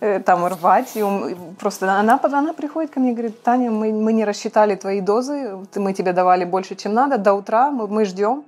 э, 0.00 0.20
там 0.20 0.44
рвать. 0.44 0.90
И 0.94 1.02
просто 1.58 1.90
она, 1.90 2.20
она 2.22 2.52
приходит 2.52 2.90
ко 2.90 3.00
мне 3.00 3.12
и 3.12 3.14
говорит, 3.14 3.42
Таня, 3.42 3.70
мы, 3.70 3.92
мы 3.92 4.12
не 4.12 4.26
рассчитали 4.26 4.74
твои 4.74 5.00
дозы, 5.00 5.56
мы 5.74 5.94
тебе 5.94 6.12
давали 6.12 6.44
больше, 6.44 6.74
чем 6.74 6.92
надо, 6.92 7.16
до 7.16 7.32
утра 7.32 7.70
мы, 7.70 7.86
мы 7.86 8.04
ждем 8.04 8.44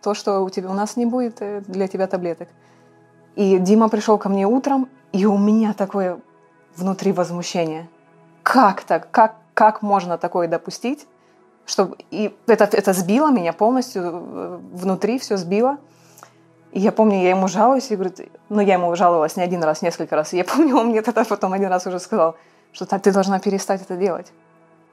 то, 0.00 0.14
что 0.14 0.44
у 0.44 0.48
тебя 0.48 0.70
у 0.70 0.74
нас 0.74 0.96
не 0.96 1.04
будет 1.04 1.38
э, 1.40 1.62
для 1.66 1.88
тебя 1.88 2.06
таблеток. 2.06 2.48
И 3.34 3.58
Дима 3.58 3.88
пришел 3.88 4.18
ко 4.18 4.28
мне 4.28 4.46
утром, 4.46 4.88
и 5.10 5.26
у 5.26 5.36
меня 5.36 5.72
такое 5.72 6.20
внутри 6.76 7.10
возмущение. 7.10 7.88
Как 8.44 8.82
так? 8.82 9.10
Как, 9.10 9.34
как 9.52 9.82
можно 9.82 10.16
такое 10.16 10.46
допустить? 10.46 11.08
Чтобы... 11.64 11.96
И 12.10 12.34
это, 12.46 12.64
это 12.64 12.92
сбило 12.92 13.30
меня 13.30 13.52
полностью, 13.52 14.02
э, 14.04 14.58
внутри 14.72 15.18
все 15.18 15.36
сбило. 15.36 15.78
И 16.72 16.80
я 16.80 16.90
помню, 16.90 17.20
я 17.20 17.30
ему 17.30 17.48
жалуюсь, 17.48 17.90
и 17.90 17.96
говорю, 17.96 18.14
ну, 18.48 18.60
я 18.60 18.74
ему 18.74 18.94
жаловалась 18.96 19.36
не 19.36 19.42
один 19.42 19.62
раз, 19.62 19.82
несколько 19.82 20.16
раз. 20.16 20.32
И 20.32 20.36
я 20.36 20.44
помню, 20.56 20.76
он 20.76 20.88
мне 20.88 21.02
тогда 21.02 21.24
потом 21.24 21.52
один 21.52 21.68
раз 21.68 21.86
уже 21.86 21.98
сказал, 21.98 22.36
что 22.72 22.86
ты 22.86 23.12
должна 23.12 23.38
перестать 23.38 23.82
это 23.82 23.96
делать. 23.96 24.32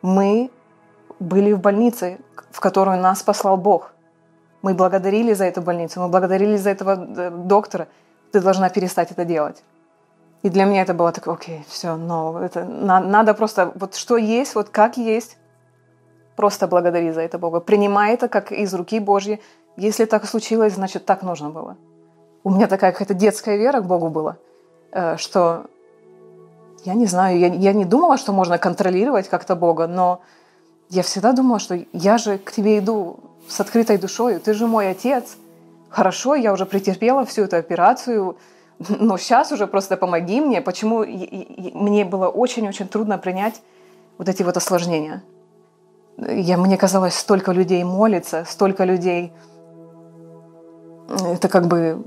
Мы 0.01 0.49
были 1.19 1.53
в 1.53 1.59
больнице, 1.59 2.19
в 2.51 2.59
которую 2.59 2.99
нас 3.01 3.23
послал 3.23 3.57
Бог. 3.57 3.91
Мы 4.61 4.73
благодарили 4.73 5.33
за 5.33 5.45
эту 5.45 5.61
больницу, 5.61 6.01
мы 6.01 6.09
благодарили 6.09 6.57
за 6.57 6.69
этого 6.69 6.91
э, 6.91 7.29
доктора. 7.31 7.87
Ты 8.31 8.41
должна 8.41 8.69
перестать 8.69 9.11
это 9.11 9.25
делать. 9.25 9.63
И 10.43 10.49
для 10.49 10.65
меня 10.65 10.81
это 10.83 10.93
было 10.93 11.11
такое, 11.11 11.33
окей, 11.33 11.65
все, 11.67 11.95
но 11.95 12.39
это 12.41 12.63
на, 12.63 13.01
надо 13.01 13.33
просто, 13.33 13.71
вот 13.75 13.95
что 13.95 14.17
есть, 14.17 14.55
вот 14.55 14.69
как 14.69 14.97
есть, 14.97 15.37
просто 16.39 16.67
благодари 16.67 17.11
за 17.11 17.19
это 17.19 17.37
Бога. 17.37 17.59
Принимай 17.59 18.13
это 18.13 18.29
как 18.29 18.53
из 18.53 18.73
руки 18.73 18.99
Божьей. 19.01 19.41
Если 19.75 20.05
так 20.05 20.25
случилось, 20.25 20.73
значит, 20.73 21.05
так 21.05 21.21
нужно 21.21 21.49
было. 21.49 21.75
У 22.45 22.49
меня 22.49 22.67
такая 22.67 22.93
какая-то 22.93 23.13
детская 23.13 23.57
вера 23.57 23.81
к 23.81 23.85
Богу 23.85 24.09
была, 24.09 24.37
э, 24.93 25.17
что 25.17 25.65
я 26.85 26.93
не 26.93 27.07
знаю, 27.07 27.37
я, 27.39 27.47
я 27.47 27.73
не 27.73 27.83
думала, 27.83 28.17
что 28.17 28.31
можно 28.31 28.57
контролировать 28.57 29.27
как-то 29.27 29.55
Бога, 29.55 29.87
но 29.87 30.21
я 30.89 31.01
всегда 31.01 31.33
думала, 31.33 31.59
что 31.59 31.77
я 31.91 32.17
же 32.17 32.37
к 32.37 32.53
тебе 32.53 32.79
иду 32.79 33.19
с 33.49 33.59
открытой 33.59 33.97
душой, 33.97 34.39
ты 34.39 34.53
же 34.53 34.65
мой 34.65 34.91
отец. 34.91 35.35
Хорошо, 35.89 36.35
я 36.35 36.53
уже 36.53 36.65
претерпела 36.65 37.25
всю 37.25 37.41
эту 37.41 37.57
операцию, 37.57 38.37
но 38.89 39.17
сейчас 39.17 39.51
уже 39.51 39.67
просто 39.67 39.97
помоги 39.97 40.39
мне. 40.39 40.61
Почему 40.61 40.99
мне 41.03 42.05
было 42.05 42.29
очень-очень 42.29 42.87
трудно 42.87 43.17
принять 43.17 43.61
вот 44.17 44.29
эти 44.29 44.43
вот 44.43 44.55
осложнения. 44.55 45.21
Я, 46.27 46.57
мне 46.57 46.77
казалось, 46.77 47.15
столько 47.15 47.51
людей 47.51 47.83
молится, 47.83 48.45
столько 48.47 48.83
людей... 48.83 49.31
Это 51.33 51.47
как 51.47 51.67
бы... 51.67 51.97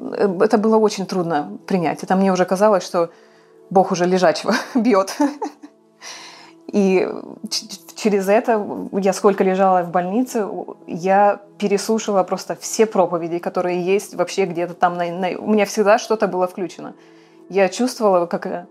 Это 0.40 0.58
было 0.58 0.76
очень 0.76 1.06
трудно 1.06 1.58
принять. 1.66 2.02
Это 2.02 2.14
мне 2.16 2.32
уже 2.32 2.44
казалось, 2.44 2.84
что 2.84 3.10
Бог 3.70 3.92
уже 3.92 4.06
лежачего 4.06 4.54
бьет. 4.74 5.16
И 6.72 7.08
через 7.96 8.28
это 8.28 8.66
я 8.92 9.12
сколько 9.12 9.44
лежала 9.44 9.82
в 9.82 9.90
больнице, 9.90 10.46
я 10.86 11.40
переслушала 11.58 12.22
просто 12.22 12.56
все 12.56 12.86
проповеди, 12.86 13.38
которые 13.38 13.82
есть 13.82 14.14
вообще 14.14 14.46
где-то 14.46 14.74
там. 14.74 14.96
На, 14.96 15.10
на, 15.10 15.38
у 15.38 15.50
меня 15.50 15.66
всегда 15.66 15.98
что-то 15.98 16.28
было 16.28 16.46
включено. 16.46 16.94
Я 17.48 17.68
чувствовала, 17.68 18.26
как 18.26 18.46
э, 18.46 18.66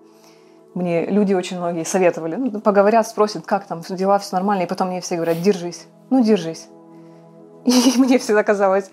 мне 0.73 1.05
люди 1.05 1.33
очень 1.33 1.57
многие 1.57 1.83
советовали. 1.83 2.35
Ну, 2.35 2.61
поговорят, 2.61 3.07
спросят, 3.07 3.45
как 3.45 3.65
там, 3.65 3.81
дела, 3.89 4.19
все 4.19 4.35
нормально. 4.35 4.63
И 4.63 4.67
потом 4.67 4.87
мне 4.87 5.01
все 5.01 5.15
говорят, 5.15 5.41
держись. 5.41 5.87
Ну, 6.09 6.23
держись. 6.23 6.67
И 7.65 7.97
мне 7.97 8.17
всегда 8.17 8.43
казалось, 8.43 8.89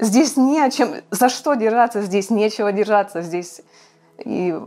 здесь 0.00 0.36
не 0.36 0.60
о 0.60 0.70
чем, 0.70 0.90
за 1.10 1.28
что 1.28 1.54
держаться, 1.54 2.02
здесь 2.02 2.30
нечего 2.30 2.72
держаться, 2.72 3.22
здесь... 3.22 3.62
И 4.18 4.58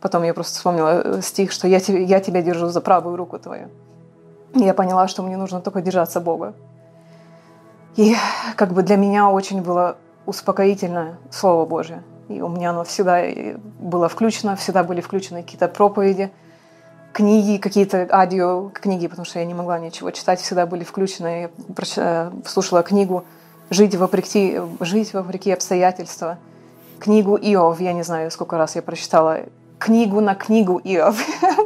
Потом 0.00 0.22
я 0.22 0.34
просто 0.34 0.54
вспомнила 0.54 1.02
э, 1.02 1.22
стих, 1.22 1.52
что 1.52 1.68
я, 1.68 1.78
я 1.78 2.20
тебя 2.20 2.42
держу 2.42 2.68
за 2.68 2.80
правую 2.80 3.16
руку 3.16 3.38
твою. 3.38 3.68
И 4.54 4.60
я 4.60 4.74
поняла, 4.74 5.06
что 5.08 5.22
мне 5.22 5.36
нужно 5.36 5.60
только 5.60 5.80
держаться 5.80 6.20
Бога. 6.20 6.54
И 7.96 8.16
как 8.56 8.72
бы 8.72 8.82
для 8.82 8.96
меня 8.96 9.28
очень 9.28 9.62
было 9.62 9.96
успокоительное 10.26 11.18
Слово 11.30 11.66
Божье. 11.66 12.02
И 12.30 12.40
у 12.40 12.48
меня 12.48 12.70
оно 12.70 12.84
всегда 12.84 13.20
э, 13.20 13.56
было 13.56 14.08
включено, 14.08 14.54
всегда 14.54 14.84
были 14.84 15.00
включены 15.00 15.42
какие-то 15.42 15.66
проповеди, 15.66 16.30
книги, 17.12 17.58
какие-то 17.58 18.08
аудио 18.08 18.68
книги, 18.68 19.08
потому 19.08 19.26
что 19.26 19.40
я 19.40 19.44
не 19.44 19.52
могла 19.52 19.80
ничего 19.80 20.12
читать, 20.12 20.40
всегда 20.40 20.64
были 20.64 20.84
включены. 20.84 21.50
Я 21.50 21.50
э, 21.96 22.30
слушала 22.46 22.84
книгу 22.84 23.24
«Жить 23.68 23.96
вопреки, 23.96 24.60
жить 24.78 25.12
вопреки 25.12 25.50
обстоятельства», 25.50 26.38
книгу 27.00 27.36
Иов, 27.36 27.80
я 27.80 27.92
не 27.92 28.04
знаю, 28.04 28.30
сколько 28.30 28.56
раз 28.56 28.76
я 28.76 28.82
прочитала 28.82 29.40
книгу 29.80 30.20
на 30.20 30.36
книгу 30.36 30.80
Иов. 30.84 31.20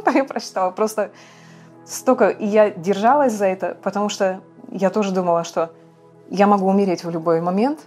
я 0.15 0.23
прочитала 0.23 0.71
просто 0.71 1.11
столько. 1.85 2.29
И 2.29 2.47
я 2.47 2.71
держалась 2.71 3.33
за 3.33 3.45
это, 3.45 3.77
потому 3.83 4.09
что 4.09 4.39
я 4.71 4.89
тоже 4.89 5.11
думала, 5.11 5.43
что 5.43 5.71
я 6.31 6.47
могу 6.47 6.67
умереть 6.67 7.03
в 7.03 7.09
любой 7.11 7.39
момент, 7.39 7.81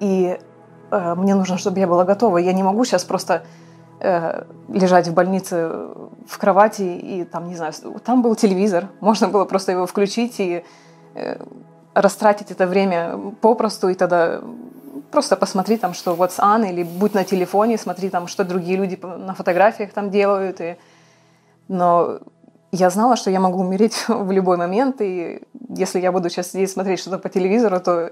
и 0.00 0.38
мне 1.16 1.34
нужно, 1.34 1.58
чтобы 1.58 1.78
я 1.78 1.86
была 1.86 2.04
готова. 2.04 2.38
Я 2.38 2.52
не 2.52 2.62
могу 2.62 2.84
сейчас 2.84 3.04
просто 3.04 3.42
э, 4.00 4.44
лежать 4.68 5.08
в 5.08 5.14
больнице 5.14 5.68
в 6.26 6.38
кровати 6.38 6.82
и 6.82 7.24
там, 7.24 7.48
не 7.48 7.56
знаю, 7.56 7.72
там 8.04 8.22
был 8.22 8.34
телевизор, 8.34 8.88
можно 9.00 9.28
было 9.28 9.44
просто 9.44 9.72
его 9.72 9.86
включить 9.86 10.40
и 10.40 10.64
э, 11.14 11.36
растратить 11.94 12.50
это 12.50 12.66
время 12.66 13.18
попросту, 13.40 13.88
и 13.88 13.94
тогда 13.94 14.40
просто 15.10 15.36
посмотри 15.36 15.76
там, 15.76 15.94
что 15.94 16.14
what's 16.14 16.38
on, 16.38 16.68
или 16.68 16.82
будь 16.82 17.14
на 17.14 17.24
телефоне, 17.24 17.78
смотри 17.78 18.08
там, 18.10 18.26
что 18.26 18.44
другие 18.44 18.76
люди 18.76 18.98
на 19.02 19.34
фотографиях 19.34 19.92
там 19.92 20.10
делают. 20.10 20.60
И... 20.60 20.76
Но 21.68 22.18
я 22.72 22.90
знала, 22.90 23.16
что 23.16 23.30
я 23.30 23.40
могу 23.40 23.60
умереть 23.60 24.04
в 24.08 24.30
любой 24.32 24.56
момент, 24.56 25.00
и 25.00 25.42
если 25.68 26.00
я 26.00 26.10
буду 26.12 26.28
сейчас 26.28 26.50
здесь 26.50 26.72
смотреть 26.72 27.00
что-то 27.00 27.18
по 27.18 27.28
телевизору, 27.28 27.80
то 27.80 28.10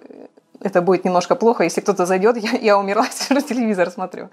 это 0.60 0.82
будет 0.82 1.04
немножко 1.04 1.34
плохо. 1.34 1.64
Если 1.64 1.80
кто-то 1.80 2.06
зайдет, 2.06 2.36
я, 2.36 2.50
я 2.52 2.78
умерла, 2.78 3.06
что 3.10 3.40
телевизор 3.40 3.90
смотрю. 3.90 4.28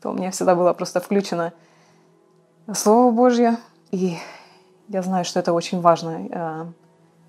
То 0.00 0.10
у 0.10 0.14
меня 0.14 0.30
всегда 0.30 0.54
было 0.54 0.72
просто 0.72 1.00
включено 1.00 1.52
Слово 2.72 3.10
Божье. 3.10 3.56
И 3.90 4.18
я 4.88 5.02
знаю, 5.02 5.24
что 5.24 5.40
это 5.40 5.52
очень 5.52 5.80
важно. 5.80 6.28
Э, 6.30 6.64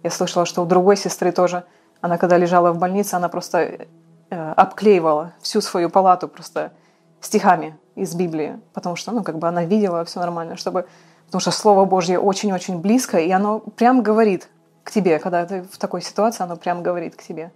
я 0.04 0.10
слышала, 0.10 0.46
что 0.46 0.64
у 0.64 0.66
другой 0.66 0.98
сестры 0.98 1.32
тоже, 1.32 1.64
она 2.02 2.18
когда 2.18 2.38
лежала 2.38 2.72
в 2.72 2.78
больнице, 2.78 3.16
она 3.16 3.30
просто 3.30 3.88
Э, 4.32 4.52
обклеивала 4.52 5.34
всю 5.42 5.60
свою 5.60 5.90
палату 5.90 6.28
просто 6.28 6.72
стихами 7.20 7.76
из 7.96 8.14
Библии, 8.14 8.60
потому 8.74 8.96
что, 8.96 9.12
ну, 9.12 9.24
как 9.24 9.40
бы 9.40 9.48
она 9.48 9.66
видела 9.66 10.06
все 10.06 10.20
нормально, 10.20 10.56
чтобы... 10.56 10.88
Потому 11.26 11.42
что 11.42 11.50
Слово 11.50 11.86
Божье 11.86 12.20
очень-очень 12.20 12.78
близко, 12.80 13.18
и 13.18 13.32
оно 13.32 13.60
прям 13.60 14.04
говорит 14.04 14.50
к 14.84 14.92
тебе, 14.92 15.18
когда 15.18 15.46
ты 15.48 15.64
в 15.64 15.80
такой 15.80 16.04
ситуации, 16.04 16.44
оно 16.44 16.58
прям 16.58 16.84
говорит 16.84 17.16
к 17.16 17.24
тебе. 17.24 17.52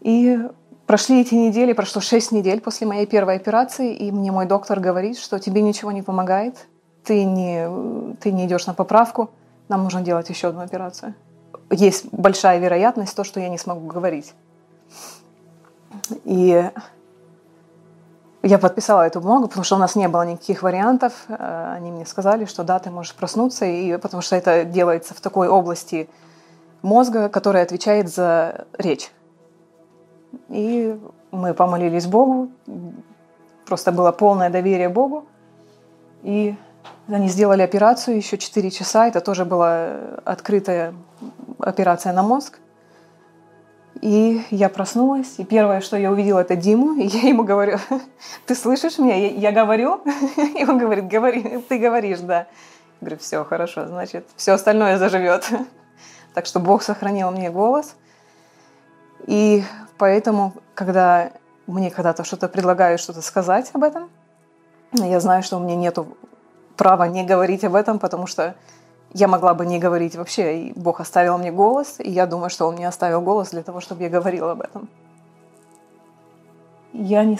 И 0.00 0.38
прошли 0.86 1.20
эти 1.20 1.34
недели, 1.34 1.72
прошло 1.72 2.00
шесть 2.00 2.32
недель 2.32 2.60
после 2.60 2.86
моей 2.86 3.06
первой 3.06 3.36
операции, 3.36 3.94
и 3.94 4.10
мне 4.12 4.32
мой 4.32 4.46
доктор 4.46 4.80
говорит, 4.80 5.18
что 5.18 5.38
тебе 5.38 5.60
ничего 5.60 5.92
не 5.92 6.02
помогает, 6.02 6.66
ты 7.04 7.24
не, 7.24 7.68
ты 8.20 8.32
не 8.32 8.46
идешь 8.46 8.66
на 8.66 8.74
поправку, 8.74 9.30
нам 9.68 9.82
нужно 9.84 10.00
делать 10.00 10.28
еще 10.30 10.48
одну 10.48 10.60
операцию. 10.60 11.14
Есть 11.70 12.06
большая 12.12 12.58
вероятность 12.58 13.14
то, 13.14 13.24
что 13.24 13.40
я 13.40 13.48
не 13.48 13.58
смогу 13.58 13.86
говорить. 13.86 14.34
И 16.24 16.70
я 18.42 18.58
подписала 18.58 19.02
эту 19.02 19.20
бумагу, 19.20 19.48
потому 19.48 19.64
что 19.64 19.76
у 19.76 19.78
нас 19.78 19.96
не 19.96 20.08
было 20.08 20.22
никаких 20.22 20.62
вариантов. 20.62 21.12
Они 21.28 21.90
мне 21.90 22.06
сказали, 22.06 22.44
что 22.44 22.62
да, 22.62 22.78
ты 22.78 22.90
можешь 22.90 23.14
проснуться, 23.14 23.66
и 23.66 23.96
потому 23.98 24.22
что 24.22 24.36
это 24.36 24.64
делается 24.64 25.12
в 25.12 25.20
такой 25.20 25.48
области 25.48 26.08
мозга, 26.80 27.28
которая 27.28 27.64
отвечает 27.64 28.08
за 28.08 28.66
речь. 28.78 29.10
И 30.48 30.98
мы 31.30 31.54
помолились 31.54 32.06
Богу, 32.06 32.50
просто 33.66 33.92
было 33.92 34.12
полное 34.12 34.50
доверие 34.50 34.88
Богу. 34.88 35.26
И 36.22 36.54
они 37.08 37.28
сделали 37.28 37.62
операцию 37.62 38.16
еще 38.16 38.38
4 38.38 38.70
часа, 38.70 39.06
это 39.08 39.20
тоже 39.20 39.44
была 39.44 39.92
открытая 40.24 40.94
операция 41.58 42.12
на 42.12 42.22
мозг. 42.22 42.58
И 44.00 44.44
я 44.50 44.68
проснулась, 44.68 45.34
и 45.38 45.44
первое, 45.44 45.80
что 45.80 45.96
я 45.96 46.12
увидела, 46.12 46.40
это 46.40 46.54
Диму, 46.54 46.94
и 46.94 47.06
я 47.06 47.28
ему 47.28 47.42
говорю, 47.42 47.78
ты 48.46 48.54
слышишь 48.54 48.98
меня? 48.98 49.16
Я, 49.16 49.28
я 49.28 49.52
говорю? 49.52 50.00
И 50.56 50.64
он 50.64 50.78
говорит, 50.78 51.08
говори, 51.08 51.64
ты 51.68 51.78
говоришь, 51.78 52.20
да. 52.20 52.38
Я 52.38 52.46
говорю, 53.00 53.18
все, 53.18 53.44
хорошо, 53.44 53.88
значит, 53.88 54.24
все 54.36 54.52
остальное 54.52 54.98
заживет. 54.98 55.48
Так 56.34 56.46
что 56.46 56.60
Бог 56.60 56.82
сохранил 56.82 57.32
мне 57.32 57.50
голос. 57.50 57.96
И 59.26 59.64
поэтому, 59.98 60.54
когда 60.74 61.32
мне 61.66 61.90
когда-то 61.90 62.24
что-то 62.24 62.48
предлагают 62.48 63.00
что-то 63.00 63.20
сказать 63.22 63.70
об 63.74 63.84
этом, 63.84 64.10
я 64.92 65.20
знаю, 65.20 65.42
что 65.42 65.58
у 65.58 65.60
меня 65.60 65.76
нет 65.76 65.98
права 66.76 67.08
не 67.08 67.24
говорить 67.24 67.64
об 67.64 67.74
этом, 67.74 67.98
потому 67.98 68.26
что 68.26 68.54
я 69.12 69.28
могла 69.28 69.54
бы 69.54 69.66
не 69.66 69.78
говорить 69.78 70.16
вообще, 70.16 70.62
и 70.62 70.72
Бог 70.74 71.00
оставил 71.00 71.38
мне 71.38 71.50
голос, 71.50 71.96
и 71.98 72.10
я 72.10 72.26
думаю, 72.26 72.50
что 72.50 72.66
Он 72.66 72.74
мне 72.74 72.86
оставил 72.86 73.20
голос 73.20 73.50
для 73.50 73.62
того, 73.62 73.80
чтобы 73.80 74.02
я 74.02 74.08
говорила 74.08 74.52
об 74.52 74.60
этом. 74.62 74.88
Я 76.92 77.24
не, 77.24 77.38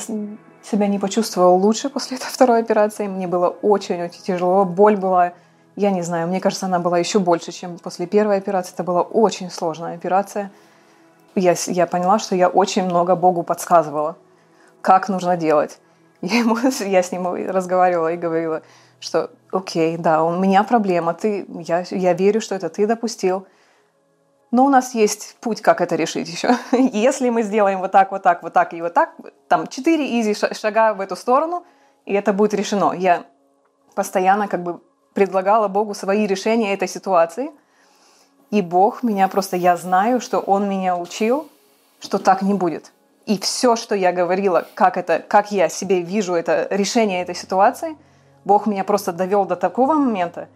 себя 0.63 0.87
не 0.87 0.99
почувствовала 0.99 1.55
лучше 1.55 1.89
после 1.89 2.17
этой 2.17 2.27
второй 2.27 2.61
операции. 2.61 3.07
Мне 3.07 3.27
было 3.27 3.49
очень-очень 3.49 4.23
тяжело. 4.23 4.65
Боль 4.65 4.97
была, 4.97 5.33
я 5.77 5.91
не 5.91 6.03
знаю, 6.03 6.29
мне 6.29 6.41
кажется, 6.41 6.67
она 6.67 6.79
была 6.79 6.99
еще 6.99 7.19
больше, 7.19 7.53
чем 7.53 7.79
после 7.79 8.07
первой 8.07 8.37
операции. 8.37 8.75
Это 8.75 8.85
была 8.85 9.03
очень 9.03 9.51
сложная 9.51 9.95
операция. 9.95 10.51
Я, 11.39 11.55
я 11.67 11.87
поняла, 11.87 12.19
что 12.19 12.35
я 12.35 12.49
очень 12.49 12.85
много 12.85 13.15
Богу 13.15 13.43
подсказывала, 13.43 14.17
как 14.81 15.09
нужно 15.09 15.37
делать. 15.37 15.79
Я, 16.21 16.41
ему, 16.41 16.57
я 16.57 17.03
с 17.03 17.13
ним 17.13 17.33
разговаривала 17.49 18.13
и 18.13 18.17
говорила, 18.17 18.63
что 18.99 19.31
окей, 19.53 19.97
да, 19.97 20.25
у 20.25 20.37
меня 20.37 20.65
проблема, 20.65 21.15
ты, 21.15 21.47
я, 21.49 21.85
я 21.91 22.13
верю, 22.13 22.41
что 22.41 22.57
это 22.57 22.69
ты 22.69 22.89
допустил, 22.89 23.47
но 24.51 24.65
у 24.65 24.69
нас 24.69 24.95
есть 24.95 25.37
путь, 25.41 25.61
как 25.61 25.81
это 25.81 25.95
решить 25.95 26.29
еще. 26.29 26.57
Если 26.73 27.31
мы 27.31 27.43
сделаем 27.43 27.79
вот 27.79 27.93
так, 27.93 28.11
вот 28.11 28.23
так, 28.25 28.43
вот 28.43 28.53
так 28.53 28.75
и 28.75 28.83
вот 28.83 28.95
так, 28.95 29.15
там 29.47 29.69
четыре 29.69 30.21
изи 30.21 30.35
шага 30.35 30.95
в 30.95 31.01
эту 31.01 31.15
сторону, 31.15 31.65
и 32.05 32.15
это 32.15 32.33
будет 32.33 32.55
решено. 32.55 32.93
Я 32.93 33.25
постоянно 33.95 34.49
как 34.49 34.65
бы 34.65 34.81
предлагала 35.15 35.69
Богу 35.69 35.95
свои 35.95 36.27
решения 36.27 36.75
этой 36.75 36.89
ситуации, 36.89 37.53
и 38.51 38.63
Бог 38.63 39.03
меня 39.03 39.29
просто, 39.29 39.57
я 39.57 39.77
знаю, 39.77 40.21
что 40.21 40.39
Он 40.41 40.69
меня 40.69 40.97
учил, 40.97 41.49
что 42.01 42.19
так 42.19 42.43
не 42.43 42.55
будет. 42.55 42.93
И 43.27 43.39
все, 43.39 43.77
что 43.77 43.95
я 43.95 44.13
говорила, 44.13 44.67
как, 44.75 44.97
это, 44.97 45.19
как 45.19 45.53
я 45.53 45.69
себе 45.69 46.01
вижу 46.01 46.35
это 46.35 46.67
решение 46.71 47.23
этой 47.23 47.35
ситуации, 47.35 47.97
Бог 48.45 48.67
меня 48.67 48.85
просто 48.85 49.13
довел 49.13 49.45
до 49.45 49.57
такого 49.57 49.95
момента, 49.95 50.49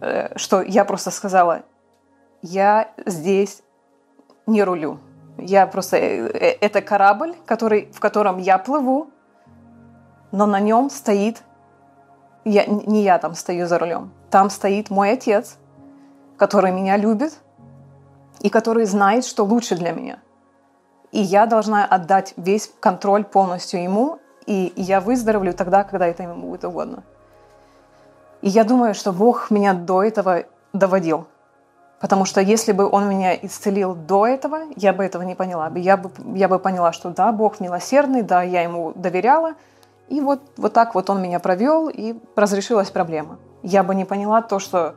э, 0.00 0.36
что 0.38 0.62
я 0.62 0.86
просто 0.86 1.10
сказала, 1.10 1.62
я 2.40 2.88
здесь 3.04 3.62
не 4.46 4.62
рулю. 4.64 5.00
Я 5.36 5.66
просто... 5.66 5.98
Э, 5.98 6.28
э, 6.28 6.56
это 6.60 6.80
корабль, 6.80 7.34
который, 7.44 7.90
в 7.92 8.00
котором 8.00 8.38
я 8.38 8.56
плыву, 8.56 9.10
но 10.32 10.46
на 10.46 10.60
нем 10.60 10.88
стоит... 10.88 11.42
Я, 12.44 12.64
не 12.64 13.02
я 13.02 13.18
там 13.18 13.34
стою 13.34 13.66
за 13.66 13.78
рулем. 13.78 14.12
Там 14.30 14.48
стоит 14.48 14.88
мой 14.88 15.12
отец, 15.12 15.58
который 16.38 16.72
меня 16.72 16.96
любит 16.96 17.38
и 18.40 18.48
который 18.48 18.86
знает, 18.86 19.26
что 19.26 19.44
лучше 19.44 19.76
для 19.76 19.92
меня. 19.92 20.20
И 21.12 21.20
я 21.20 21.44
должна 21.44 21.84
отдать 21.84 22.32
весь 22.36 22.72
контроль 22.80 23.24
полностью 23.24 23.82
ему, 23.82 24.18
и 24.46 24.72
я 24.76 25.00
выздоровлю 25.00 25.52
тогда, 25.52 25.84
когда 25.84 26.06
это 26.06 26.22
ему 26.22 26.48
будет 26.48 26.64
угодно. 26.64 27.02
И 28.40 28.48
я 28.48 28.64
думаю, 28.64 28.94
что 28.94 29.12
Бог 29.12 29.50
меня 29.50 29.74
до 29.74 30.02
этого 30.02 30.44
доводил– 30.72 31.26
Потому 32.00 32.24
что 32.24 32.40
если 32.40 32.72
бы 32.72 32.88
он 32.88 33.08
меня 33.08 33.34
исцелил 33.34 33.94
до 33.94 34.26
этого, 34.26 34.60
я 34.76 34.92
бы 34.92 35.04
этого 35.04 35.22
не 35.22 35.34
поняла. 35.34 35.70
Я 35.74 35.96
бы, 35.96 36.10
я 36.36 36.48
бы 36.48 36.58
поняла, 36.58 36.92
что 36.92 37.10
да, 37.10 37.32
Бог 37.32 37.58
милосердный, 37.58 38.22
да, 38.22 38.42
я 38.42 38.62
ему 38.62 38.92
доверяла. 38.94 39.54
И 40.08 40.20
вот, 40.20 40.40
вот 40.56 40.72
так 40.72 40.94
вот 40.94 41.10
он 41.10 41.20
меня 41.20 41.40
провел, 41.40 41.88
и 41.88 42.14
разрешилась 42.36 42.90
проблема. 42.90 43.38
Я 43.62 43.82
бы 43.82 43.94
не 43.94 44.04
поняла 44.04 44.42
то, 44.42 44.58
что 44.58 44.94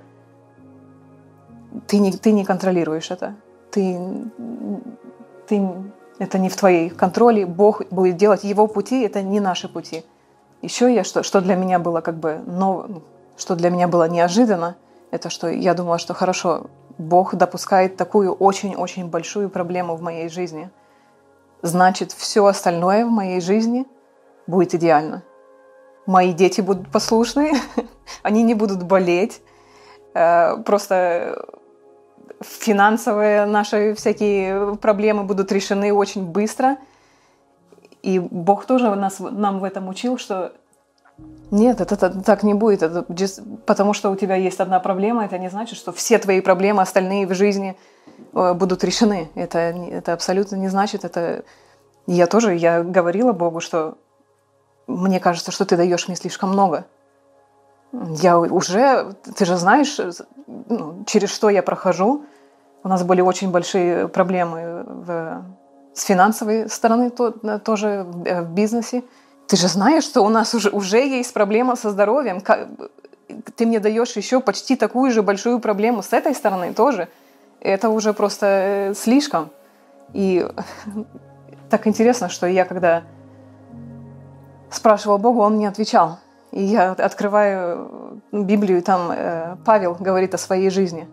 ты 1.87 1.99
не, 1.99 2.11
ты 2.11 2.31
не 2.31 2.45
контролируешь 2.45 3.11
это. 3.11 3.35
Ты, 3.71 3.99
ты, 5.47 5.69
это 6.19 6.37
не 6.37 6.49
в 6.49 6.55
твоей 6.55 6.89
контроле. 6.89 7.45
Бог 7.45 7.83
будет 7.89 8.17
делать 8.17 8.43
его 8.43 8.67
пути, 8.67 9.01
это 9.03 9.21
не 9.21 9.39
наши 9.39 9.67
пути. 9.67 10.03
Еще 10.61 10.93
я, 10.93 11.03
что, 11.03 11.23
что 11.23 11.41
для 11.41 11.55
меня 11.55 11.79
было 11.79 12.01
как 12.01 12.17
бы, 12.17 12.41
но, 12.45 12.87
что 13.37 13.55
для 13.55 13.69
меня 13.69 13.87
было 13.87 14.07
неожиданно, 14.07 14.75
это 15.09 15.29
что 15.29 15.47
я 15.49 15.73
думала, 15.73 15.97
что 15.97 16.13
хорошо, 16.13 16.67
Бог 16.97 17.35
допускает 17.35 17.97
такую 17.97 18.33
очень-очень 18.33 19.07
большую 19.07 19.49
проблему 19.49 19.95
в 19.95 20.01
моей 20.01 20.29
жизни. 20.29 20.69
Значит, 21.61 22.11
все 22.11 22.45
остальное 22.45 23.05
в 23.05 23.09
моей 23.09 23.41
жизни 23.41 23.87
будет 24.47 24.75
идеально. 24.75 25.23
Мои 26.05 26.33
дети 26.33 26.61
будут 26.61 26.91
послушны, 26.91 27.53
они 28.23 28.43
не 28.43 28.53
будут 28.53 28.83
болеть. 28.83 29.41
Э, 30.13 30.57
просто 30.57 31.45
финансовые 32.41 33.45
наши 33.45 33.93
всякие 33.93 34.75
проблемы 34.77 35.23
будут 35.23 35.51
решены 35.51 35.93
очень 35.93 36.25
быстро. 36.25 36.77
И 38.01 38.19
Бог 38.19 38.65
тоже 38.65 38.93
нас, 38.95 39.19
нам 39.19 39.59
в 39.59 39.63
этом 39.63 39.87
учил, 39.87 40.17
что 40.17 40.53
нет, 41.51 41.81
это, 41.81 41.95
это 41.95 42.21
так 42.23 42.43
не 42.43 42.53
будет. 42.53 42.81
Это 42.81 43.05
потому 43.65 43.93
что 43.93 44.09
у 44.09 44.15
тебя 44.15 44.35
есть 44.35 44.59
одна 44.59 44.79
проблема, 44.79 45.25
это 45.25 45.37
не 45.37 45.49
значит, 45.49 45.77
что 45.77 45.91
все 45.91 46.17
твои 46.17 46.41
проблемы 46.41 46.81
остальные 46.81 47.27
в 47.27 47.33
жизни 47.33 47.77
э, 48.33 48.53
будут 48.53 48.83
решены. 48.83 49.29
Это, 49.35 49.59
это 49.59 50.13
абсолютно 50.13 50.55
не 50.55 50.69
значит. 50.69 51.03
Это 51.03 51.43
я 52.07 52.25
тоже, 52.27 52.55
я 52.55 52.83
говорила 52.83 53.33
Богу, 53.33 53.59
что 53.59 53.97
мне 54.87 55.19
кажется, 55.19 55.51
что 55.51 55.65
ты 55.65 55.77
даешь 55.77 56.07
мне 56.07 56.15
слишком 56.15 56.49
много. 56.49 56.85
Я 57.93 58.39
уже, 58.39 59.13
ты 59.35 59.45
же 59.45 59.57
знаешь, 59.57 59.99
ну, 60.47 61.03
через 61.05 61.29
что 61.29 61.49
я 61.49 61.61
прохожу. 61.61 62.25
У 62.83 62.87
нас 62.87 63.03
были 63.03 63.21
очень 63.21 63.51
большие 63.51 64.07
проблемы 64.07 64.83
в, 64.87 65.45
с 65.93 66.03
финансовой 66.03 66.69
стороны 66.69 67.09
то, 67.09 67.31
тоже 67.59 68.05
в 68.07 68.53
бизнесе. 68.53 69.03
Ты 69.47 69.57
же 69.57 69.67
знаешь, 69.67 70.05
что 70.05 70.21
у 70.21 70.29
нас 70.29 70.53
уже, 70.53 70.69
уже 70.69 70.99
есть 70.99 71.33
проблема 71.33 71.75
со 71.75 71.89
здоровьем. 71.89 72.41
Ты 73.55 73.65
мне 73.65 73.79
даешь 73.79 74.15
еще 74.15 74.39
почти 74.39 74.75
такую 74.75 75.11
же 75.11 75.21
большую 75.21 75.59
проблему 75.59 76.01
с 76.01 76.13
этой 76.13 76.33
стороны 76.33 76.73
тоже. 76.73 77.09
Это 77.59 77.89
уже 77.89 78.13
просто 78.13 78.45
э, 78.45 78.93
слишком. 78.95 79.49
И 80.13 80.47
так 81.69 81.87
интересно, 81.87 82.29
что 82.29 82.47
я 82.47 82.65
когда 82.65 83.03
спрашивал 84.71 85.17
Бога, 85.17 85.39
он 85.39 85.55
мне 85.55 85.67
отвечал. 85.67 86.19
И 86.51 86.61
я 86.61 86.91
открываю 86.91 88.21
Библию, 88.31 88.79
и 88.79 88.81
там 88.81 89.11
э, 89.11 89.55
Павел 89.65 89.95
говорит 89.99 90.33
о 90.33 90.37
своей 90.37 90.69
жизни, 90.69 91.07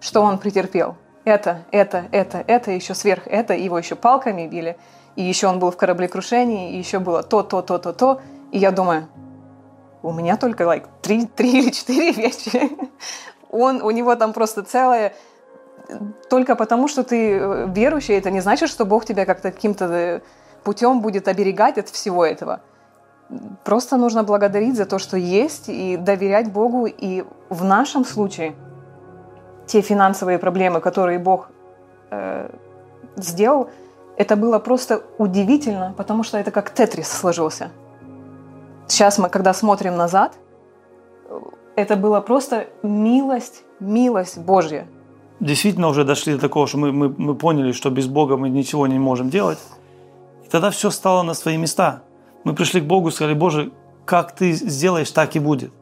что 0.00 0.22
он 0.22 0.38
претерпел. 0.38 0.96
Это, 1.24 1.64
это, 1.70 2.06
это, 2.10 2.42
это, 2.46 2.72
еще 2.72 2.94
сверх 2.94 3.26
это, 3.26 3.54
его 3.54 3.78
еще 3.78 3.94
палками 3.94 4.46
били– 4.46 4.76
и 5.16 5.22
еще 5.22 5.46
он 5.46 5.58
был 5.58 5.70
в 5.70 5.76
кораблекрушении, 5.76 6.72
и 6.72 6.78
еще 6.78 6.98
было 6.98 7.22
то, 7.22 7.42
то, 7.42 7.62
то, 7.62 7.78
то, 7.78 7.92
то. 7.92 8.20
И 8.50 8.58
я 8.58 8.70
думаю, 8.70 9.08
у 10.02 10.12
меня 10.12 10.36
только 10.36 10.64
like, 10.64 10.86
три, 11.02 11.26
три 11.26 11.58
или 11.58 11.70
четыре 11.70 12.12
вещи. 12.12 12.70
Он, 13.50 13.82
у 13.82 13.90
него 13.90 14.14
там 14.16 14.32
просто 14.32 14.62
целое... 14.62 15.14
Только 16.30 16.56
потому, 16.56 16.88
что 16.88 17.02
ты 17.02 17.32
э, 17.32 17.66
верующий, 17.68 18.16
это 18.16 18.30
не 18.30 18.40
значит, 18.40 18.70
что 18.70 18.86
Бог 18.86 19.04
тебя 19.04 19.26
как-то 19.26 19.50
каким-то 19.50 19.84
э, 19.86 20.20
путем 20.64 21.02
будет 21.02 21.28
оберегать 21.28 21.76
от 21.76 21.88
всего 21.90 22.24
этого. 22.24 22.62
Просто 23.64 23.96
нужно 23.96 24.22
благодарить 24.22 24.76
за 24.76 24.84
то, 24.84 24.98
что 24.98 25.16
есть, 25.16 25.68
и 25.68 25.96
доверять 25.96 26.52
Богу. 26.52 26.86
И 26.86 27.24
в 27.48 27.64
нашем 27.64 28.04
случае 28.04 28.54
те 29.66 29.80
финансовые 29.80 30.38
проблемы, 30.38 30.80
которые 30.80 31.18
Бог 31.18 31.48
э, 32.10 32.50
сделал, 33.16 33.70
это 34.16 34.36
было 34.36 34.58
просто 34.58 35.02
удивительно, 35.18 35.94
потому 35.96 36.22
что 36.24 36.38
это 36.38 36.50
как 36.50 36.70
тетрис 36.70 37.08
сложился. 37.08 37.70
Сейчас 38.86 39.18
мы, 39.18 39.28
когда 39.30 39.54
смотрим 39.54 39.96
назад, 39.96 40.32
это 41.76 41.96
было 41.96 42.20
просто 42.20 42.66
милость, 42.82 43.64
милость 43.80 44.38
Божья. 44.38 44.86
Действительно 45.40 45.88
уже 45.88 46.04
дошли 46.04 46.34
до 46.34 46.40
такого, 46.40 46.66
что 46.66 46.78
мы, 46.78 46.92
мы, 46.92 47.08
мы 47.08 47.34
поняли, 47.34 47.72
что 47.72 47.90
без 47.90 48.06
Бога 48.06 48.36
мы 48.36 48.50
ничего 48.50 48.86
не 48.86 48.98
можем 48.98 49.30
делать. 49.30 49.58
И 50.44 50.48
тогда 50.48 50.70
все 50.70 50.90
стало 50.90 51.22
на 51.22 51.34
свои 51.34 51.56
места. 51.56 52.02
Мы 52.44 52.54
пришли 52.54 52.80
к 52.80 52.84
Богу 52.84 53.08
и 53.08 53.12
сказали, 53.12 53.34
Боже, 53.34 53.72
как 54.04 54.34
ты 54.34 54.52
сделаешь, 54.52 55.10
так 55.10 55.36
и 55.36 55.38
будет. 55.38 55.72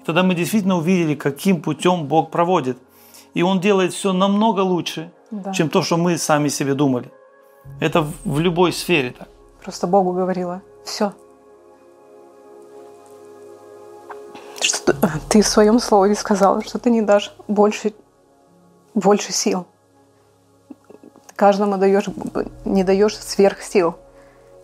И 0.00 0.04
тогда 0.04 0.22
мы 0.22 0.34
действительно 0.34 0.76
увидели, 0.76 1.14
каким 1.14 1.62
путем 1.62 2.06
Бог 2.06 2.30
проводит. 2.30 2.78
И 3.34 3.42
Он 3.42 3.60
делает 3.60 3.92
все 3.92 4.12
намного 4.12 4.60
лучше, 4.60 5.12
да. 5.30 5.52
чем 5.52 5.68
то, 5.68 5.82
что 5.82 5.96
мы 5.96 6.18
сами 6.18 6.48
себе 6.48 6.74
думали. 6.74 7.10
Это 7.80 8.06
в 8.24 8.38
любой 8.38 8.72
сфере 8.72 9.14
так. 9.18 9.28
Просто 9.62 9.86
Богу 9.86 10.12
говорила, 10.12 10.62
все. 10.84 11.12
Что 14.60 14.94
ты 15.28 15.42
в 15.42 15.46
своем 15.46 15.78
слове 15.78 16.14
сказала, 16.14 16.62
что 16.62 16.78
ты 16.78 16.90
не 16.90 17.02
дашь 17.02 17.34
больше, 17.48 17.92
больше 18.94 19.32
сил. 19.32 19.66
Каждому 21.36 21.76
даешь, 21.76 22.06
не 22.64 22.82
даешь 22.82 23.16
сверх 23.16 23.62
сил. 23.62 23.96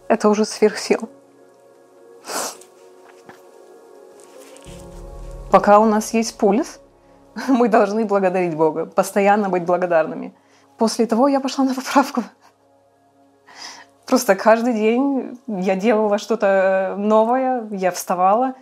Это 0.09 0.29
уже 0.29 0.45
сверх 0.45 0.79
сил. 0.79 1.09
Пока 5.51 5.79
у 5.79 5.85
нас 5.85 6.13
есть 6.13 6.37
пульс, 6.37 6.81
мы 7.49 7.69
должны 7.69 8.05
благодарить 8.05 8.57
Бога, 8.57 8.87
постоянно 8.87 9.49
быть 9.49 9.65
благодарными. 9.65 10.35
После 10.79 11.07
того 11.07 11.29
я 11.29 11.41
пошла 11.41 11.65
на 11.65 11.75
поправку. 11.75 12.23
Просто 14.07 14.35
каждый 14.35 14.75
день 14.75 15.39
я 15.47 15.77
делала 15.77 16.19
что-то 16.19 16.95
новое, 16.99 17.67
я 17.71 17.91
вставала. 17.91 18.55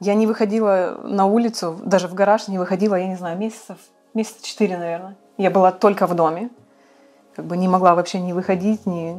Я 0.00 0.14
не 0.14 0.26
выходила 0.26 1.00
на 1.04 1.26
улицу, 1.26 1.78
даже 1.82 2.06
в 2.06 2.14
гараж 2.14 2.48
не 2.48 2.58
выходила, 2.58 2.96
я 2.96 3.06
не 3.06 3.16
знаю, 3.16 3.38
месяцев, 3.38 3.78
месяца 4.14 4.44
четыре, 4.44 4.76
наверное. 4.76 5.16
Я 5.38 5.50
была 5.50 5.72
только 5.72 6.06
в 6.06 6.14
доме. 6.14 6.50
Как 7.36 7.44
бы 7.44 7.58
не 7.58 7.68
могла 7.68 7.94
вообще 7.94 8.18
не 8.18 8.32
выходить, 8.32 8.86
ни, 8.86 9.12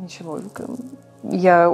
ничего. 0.00 0.40
Я 1.22 1.72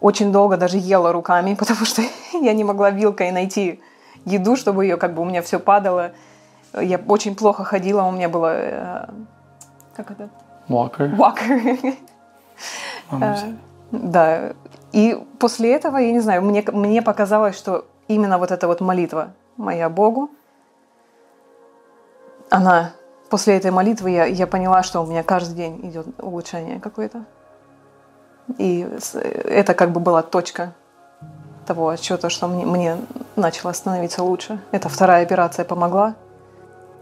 очень 0.00 0.30
долго 0.30 0.56
даже 0.56 0.78
ела 0.78 1.12
руками, 1.12 1.54
потому 1.58 1.84
что 1.84 2.02
я 2.32 2.52
не 2.52 2.62
могла 2.62 2.90
вилкой 2.90 3.32
найти 3.32 3.80
еду, 4.24 4.54
чтобы 4.54 4.84
ее 4.84 4.96
как 4.96 5.14
бы 5.14 5.22
у 5.22 5.24
меня 5.24 5.42
все 5.42 5.58
падало. 5.58 6.12
Я 6.72 7.00
очень 7.08 7.34
плохо 7.34 7.64
ходила, 7.64 8.02
у 8.02 8.12
меня 8.12 8.28
было... 8.28 8.52
Э, 8.54 9.08
как 9.96 10.12
это? 10.12 10.28
Walker. 10.68 11.16
Walker. 11.16 11.96
Э, 13.10 13.34
да. 13.90 14.52
И 14.92 15.20
после 15.40 15.74
этого, 15.74 15.96
я 15.96 16.12
не 16.12 16.20
знаю, 16.20 16.42
мне, 16.42 16.62
мне 16.72 17.02
показалось, 17.02 17.56
что 17.56 17.86
именно 18.06 18.38
вот 18.38 18.52
эта 18.52 18.68
вот 18.68 18.80
молитва 18.80 19.32
моя 19.56 19.88
Богу, 19.88 20.30
она, 22.50 22.92
после 23.28 23.56
этой 23.56 23.70
молитвы 23.70 24.10
я, 24.10 24.24
я 24.24 24.46
поняла, 24.46 24.82
что 24.82 25.00
у 25.00 25.06
меня 25.06 25.22
каждый 25.22 25.54
день 25.54 25.80
идет 25.88 26.06
улучшение 26.18 26.80
какое-то. 26.80 27.24
И 28.58 28.88
это 29.44 29.74
как 29.74 29.92
бы 29.92 30.00
была 30.00 30.22
точка 30.22 30.74
того 31.66 31.88
отчета, 31.88 32.30
что 32.30 32.46
мне, 32.46 32.64
мне 32.64 32.96
начало 33.34 33.72
становиться 33.72 34.22
лучше. 34.22 34.60
Эта 34.70 34.88
вторая 34.88 35.22
операция 35.22 35.64
помогла 35.64 36.14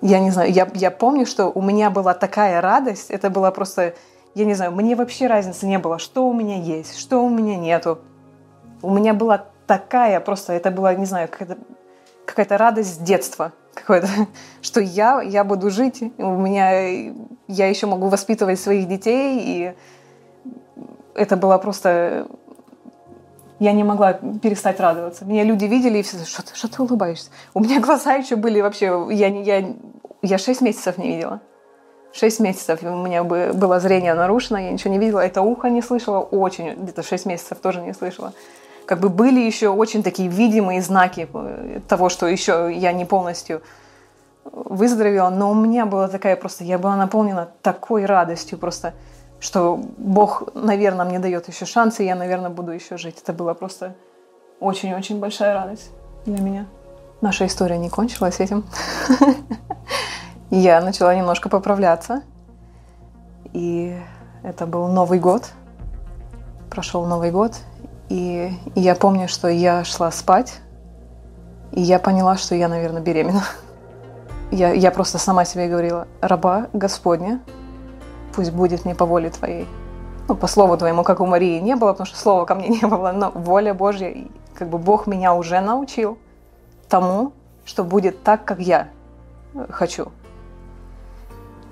я 0.05 0.20
не 0.20 0.31
знаю, 0.31 0.53
я, 0.53 0.68
я 0.75 0.91
помню, 0.91 1.25
что 1.25 1.47
у 1.47 1.62
меня 1.62 1.89
была 1.89 2.12
такая 2.12 2.61
радость, 2.61 3.11
это 3.11 3.31
было 3.31 3.51
просто 3.51 3.95
я 4.35 4.45
не 4.45 4.55
знаю, 4.55 4.72
мне 4.72 4.97
вообще 4.97 5.29
разницы 5.29 5.64
не 5.64 5.79
было, 5.79 5.99
что 5.99 6.29
у 6.29 6.33
меня 6.33 6.59
есть, 6.59 6.99
что 6.99 7.25
у 7.25 7.31
меня 7.31 7.57
нету. 7.57 8.01
У 8.83 8.91
меня 8.93 9.14
была 9.14 9.47
такая 9.66 10.20
просто, 10.20 10.53
это 10.53 10.70
была, 10.70 10.95
не 10.95 11.07
знаю, 11.07 11.29
какая-то 11.29 11.57
какая 12.27 12.59
радость 12.59 13.03
детства 13.03 13.53
какое-то, 13.75 14.09
что 14.62 14.81
я, 14.81 15.20
я 15.22 15.45
буду 15.45 15.70
жить, 15.70 16.03
у 16.18 16.37
меня, 16.37 17.12
я 17.49 17.68
еще 17.68 17.87
могу 17.87 18.09
воспитывать 18.09 18.61
своих 18.61 18.89
детей, 18.89 19.41
и 19.45 19.75
это 21.14 21.37
было 21.37 21.59
просто... 21.59 22.27
Я 23.61 23.72
не 23.72 23.85
могла 23.85 24.14
перестать 24.14 24.81
радоваться. 24.81 25.25
Меня 25.25 25.45
люди 25.45 25.64
видели 25.64 25.99
и 25.99 26.03
все, 26.03 26.25
что, 26.25 26.43
что 26.55 26.68
ты 26.68 26.83
улыбаешься? 26.83 27.31
У 27.55 27.61
меня 27.61 27.81
глаза 27.81 28.14
еще 28.14 28.37
были 28.37 28.61
вообще... 28.61 29.07
Я, 29.11 29.29
я, 29.29 29.75
я 30.22 30.39
шесть 30.39 30.61
месяцев 30.61 30.99
не 30.99 31.09
видела. 31.09 31.41
Шесть 32.12 32.41
месяцев 32.41 32.83
у 32.83 33.03
меня 33.03 33.25
было 33.25 33.81
зрение 33.81 34.14
нарушено, 34.14 34.59
я 34.59 34.70
ничего 34.70 34.93
не 34.93 35.01
видела, 35.01 35.18
это 35.18 35.43
ухо 35.43 35.68
не 35.68 35.83
слышала, 35.83 36.20
очень, 36.20 36.75
где-то 36.75 37.03
шесть 37.03 37.27
месяцев 37.27 37.59
тоже 37.59 37.81
не 37.81 37.93
слышала. 37.93 38.33
Как 38.87 39.01
бы 39.01 39.09
были 39.09 39.41
еще 39.41 39.68
очень 39.68 40.03
такие 40.03 40.28
видимые 40.28 40.82
знаки 40.82 41.28
э, 41.32 41.80
того, 41.89 42.09
что 42.09 42.26
еще 42.26 42.70
я 42.72 42.93
не 42.93 43.05
полностью 43.05 43.62
выздоровела, 44.45 45.30
но 45.30 45.51
у 45.51 45.55
меня 45.55 45.87
была 45.87 46.09
такая 46.09 46.37
просто, 46.37 46.64
я 46.64 46.78
была 46.78 46.97
наполнена 46.97 47.49
такой 47.62 48.05
радостью 48.05 48.59
просто, 48.59 48.95
что 49.41 49.80
Бог, 49.97 50.55
наверное, 50.55 51.07
мне 51.07 51.18
дает 51.18 51.49
еще 51.49 51.64
шансы, 51.64 52.05
и 52.05 52.07
я, 52.07 52.14
наверное, 52.14 52.51
буду 52.51 52.72
еще 52.72 52.97
жить. 52.97 53.20
Это 53.22 53.32
была 53.32 53.55
просто 53.55 53.95
очень-очень 54.61 55.18
большая 55.18 55.55
радость 55.55 55.91
для 56.26 56.41
меня. 56.41 56.66
Наша 57.20 57.47
история 57.47 57.78
не 57.78 57.89
кончилась 57.89 58.41
этим. 58.41 58.64
Я 60.51 60.80
начала 60.80 61.14
немножко 61.14 61.49
поправляться. 61.49 62.22
И 63.53 63.97
это 64.43 64.66
был 64.66 64.89
Новый 64.89 65.18
год. 65.18 65.51
Прошел 66.70 67.07
Новый 67.07 67.30
год. 67.30 67.55
И, 68.09 68.52
я 68.74 68.94
помню, 68.94 69.28
что 69.28 69.48
я 69.48 69.84
шла 69.84 70.11
спать. 70.11 70.61
И 71.72 71.80
я 71.80 71.98
поняла, 71.98 72.36
что 72.36 72.55
я, 72.55 72.68
наверное, 72.68 73.02
беременна. 73.02 73.44
Я, 74.50 74.72
я 74.72 74.90
просто 74.90 75.18
сама 75.18 75.44
себе 75.44 75.68
говорила, 75.68 76.07
раба 76.20 76.68
Господня, 76.72 77.40
пусть 78.34 78.52
будет 78.52 78.84
мне 78.84 78.94
по 78.94 79.07
воле 79.07 79.30
Твоей. 79.30 79.66
Ну, 80.28 80.36
по 80.36 80.46
слову 80.46 80.76
Твоему, 80.76 81.02
как 81.02 81.20
у 81.20 81.26
Марии 81.26 81.59
не 81.61 81.74
было, 81.74 81.92
потому 81.92 82.07
что 82.07 82.16
слова 82.16 82.44
ко 82.44 82.55
мне 82.55 82.68
не 82.82 82.86
было, 82.86 83.11
но 83.12 83.30
воля 83.34 83.74
Божья, 83.74 84.14
как 84.55 84.68
бы 84.68 84.78
Бог 84.78 85.07
меня 85.07 85.34
уже 85.34 85.61
научил 85.61 86.18
тому, 86.88 87.32
что 87.64 87.82
будет 87.82 88.22
так, 88.22 88.44
как 88.44 88.61
я 88.61 88.88
хочу. 89.70 90.12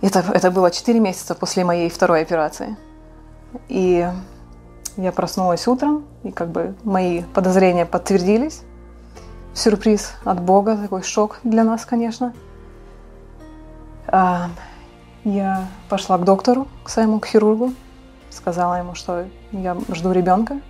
Это, 0.00 0.24
это 0.32 0.50
было 0.50 0.70
4 0.70 0.98
месяца 0.98 1.34
после 1.34 1.64
моей 1.64 1.88
второй 1.88 2.22
операции. 2.22 2.76
И 3.68 4.08
я 4.96 5.12
проснулась 5.12 5.66
утром, 5.66 6.04
и 6.22 6.30
как 6.30 6.48
бы 6.48 6.74
мои 6.84 7.22
подозрения 7.34 7.86
подтвердились. 7.86 8.62
Сюрприз 9.54 10.14
от 10.24 10.40
Бога, 10.40 10.76
такой 10.76 11.02
шок 11.02 11.38
для 11.44 11.64
нас, 11.64 11.84
конечно. 11.84 12.32
А, 14.06 14.48
я 15.24 15.68
пошла 15.88 16.18
к 16.18 16.24
доктору, 16.24 16.68
к 16.84 16.88
своему, 16.88 17.20
к 17.20 17.26
хирургу, 17.26 17.74
сказала 18.30 18.76
ему, 18.76 18.94
что 18.94 19.26
я 19.52 19.76
жду 19.90 20.12
ребенка. 20.12 20.60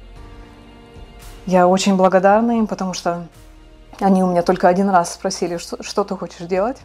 Я 1.46 1.68
очень 1.68 1.96
благодарна 1.96 2.58
им, 2.58 2.66
потому 2.66 2.92
что 2.92 3.26
они 4.00 4.22
у 4.22 4.28
меня 4.28 4.42
только 4.42 4.68
один 4.68 4.90
раз 4.90 5.14
спросили, 5.14 5.58
что, 5.58 5.82
что 5.82 6.04
ты 6.04 6.16
хочешь 6.16 6.46
делать 6.46 6.78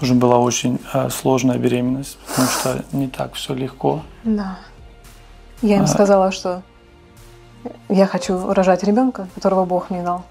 тоже 0.00 0.14
была 0.14 0.38
очень 0.38 0.80
э, 0.94 1.10
сложная 1.10 1.58
беременность, 1.58 2.18
потому 2.26 2.48
что 2.48 2.84
не 2.92 3.06
так 3.06 3.34
все 3.34 3.54
легко. 3.54 4.02
Да. 4.24 4.58
Я 5.62 5.76
им 5.76 5.84
а... 5.84 5.86
сказала, 5.86 6.32
что 6.32 6.62
я 7.88 8.06
хочу 8.06 8.52
рожать 8.52 8.82
ребенка, 8.82 9.28
которого 9.34 9.64
Бог 9.64 9.90
мне 9.90 10.02
дал. 10.02 10.24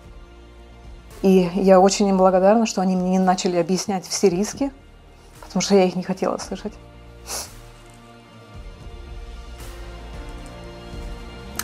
И 1.21 1.49
я 1.53 1.79
очень 1.79 2.07
им 2.07 2.17
благодарна, 2.17 2.65
что 2.65 2.81
они 2.81 2.95
мне 2.95 3.11
не 3.11 3.19
начали 3.19 3.57
объяснять 3.57 4.07
все 4.07 4.29
риски, 4.29 4.71
потому 5.41 5.61
что 5.61 5.75
я 5.75 5.83
их 5.83 5.95
не 5.95 6.03
хотела 6.03 6.37
слышать. 6.37 6.73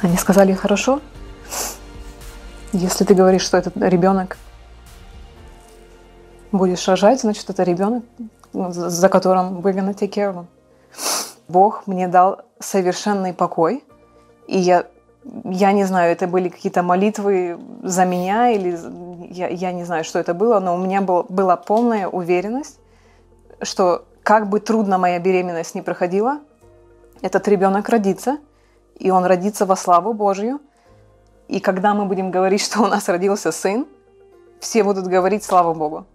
Они 0.02 0.18
сказали, 0.18 0.54
хорошо, 0.54 1.00
если 2.74 3.06
ты 3.06 3.14
говоришь, 3.14 3.44
что 3.44 3.58
этот 3.58 3.78
ребенок 3.78 4.38
будешь 6.52 6.88
рожать, 6.88 7.22
значит, 7.22 7.50
это 7.50 7.64
ребенок, 7.64 8.04
за 8.54 9.10
которым 9.10 9.62
we're 9.62 9.74
gonna 9.74 9.96
take 9.96 10.12
care 10.12 10.32
of 10.32 10.36
him. 10.36 10.46
Бог 11.48 11.88
мне 11.88 12.08
дал 12.08 12.42
совершенный 12.60 13.34
покой, 13.34 13.84
и 14.48 14.58
я, 14.58 14.88
я 15.44 15.72
не 15.72 15.84
знаю, 15.84 16.12
это 16.12 16.28
были 16.28 16.50
какие-то 16.50 16.84
молитвы 16.84 17.60
за 17.84 18.06
меня, 18.06 18.50
или 18.50 18.78
я, 19.32 19.48
я 19.48 19.72
не 19.72 19.84
знаю, 19.84 20.04
что 20.04 20.20
это 20.20 20.34
было, 20.34 20.60
но 20.60 20.76
у 20.76 20.78
меня 20.78 21.02
был, 21.02 21.26
была 21.30 21.56
полная 21.56 22.08
уверенность, 22.08 22.80
что 23.62 24.06
как 24.24 24.50
бы 24.50 24.60
трудно 24.60 24.98
моя 24.98 25.20
беременность 25.20 25.76
не 25.76 25.82
проходила, 25.82 26.40
этот 27.22 27.48
ребенок 27.48 27.90
родится, 27.90 28.38
и 28.98 29.12
он 29.12 29.26
родится 29.26 29.66
во 29.66 29.76
славу 29.76 30.14
Божью. 30.14 30.60
И 31.48 31.60
когда 31.60 31.94
мы 31.94 32.06
будем 32.06 32.32
говорить, 32.32 32.62
что 32.62 32.82
у 32.82 32.88
нас 32.88 33.08
родился 33.08 33.52
сын, 33.52 33.88
все 34.60 34.84
будут 34.84 35.08
говорить 35.08 35.44
слава 35.44 35.74
Богу. 35.74 36.06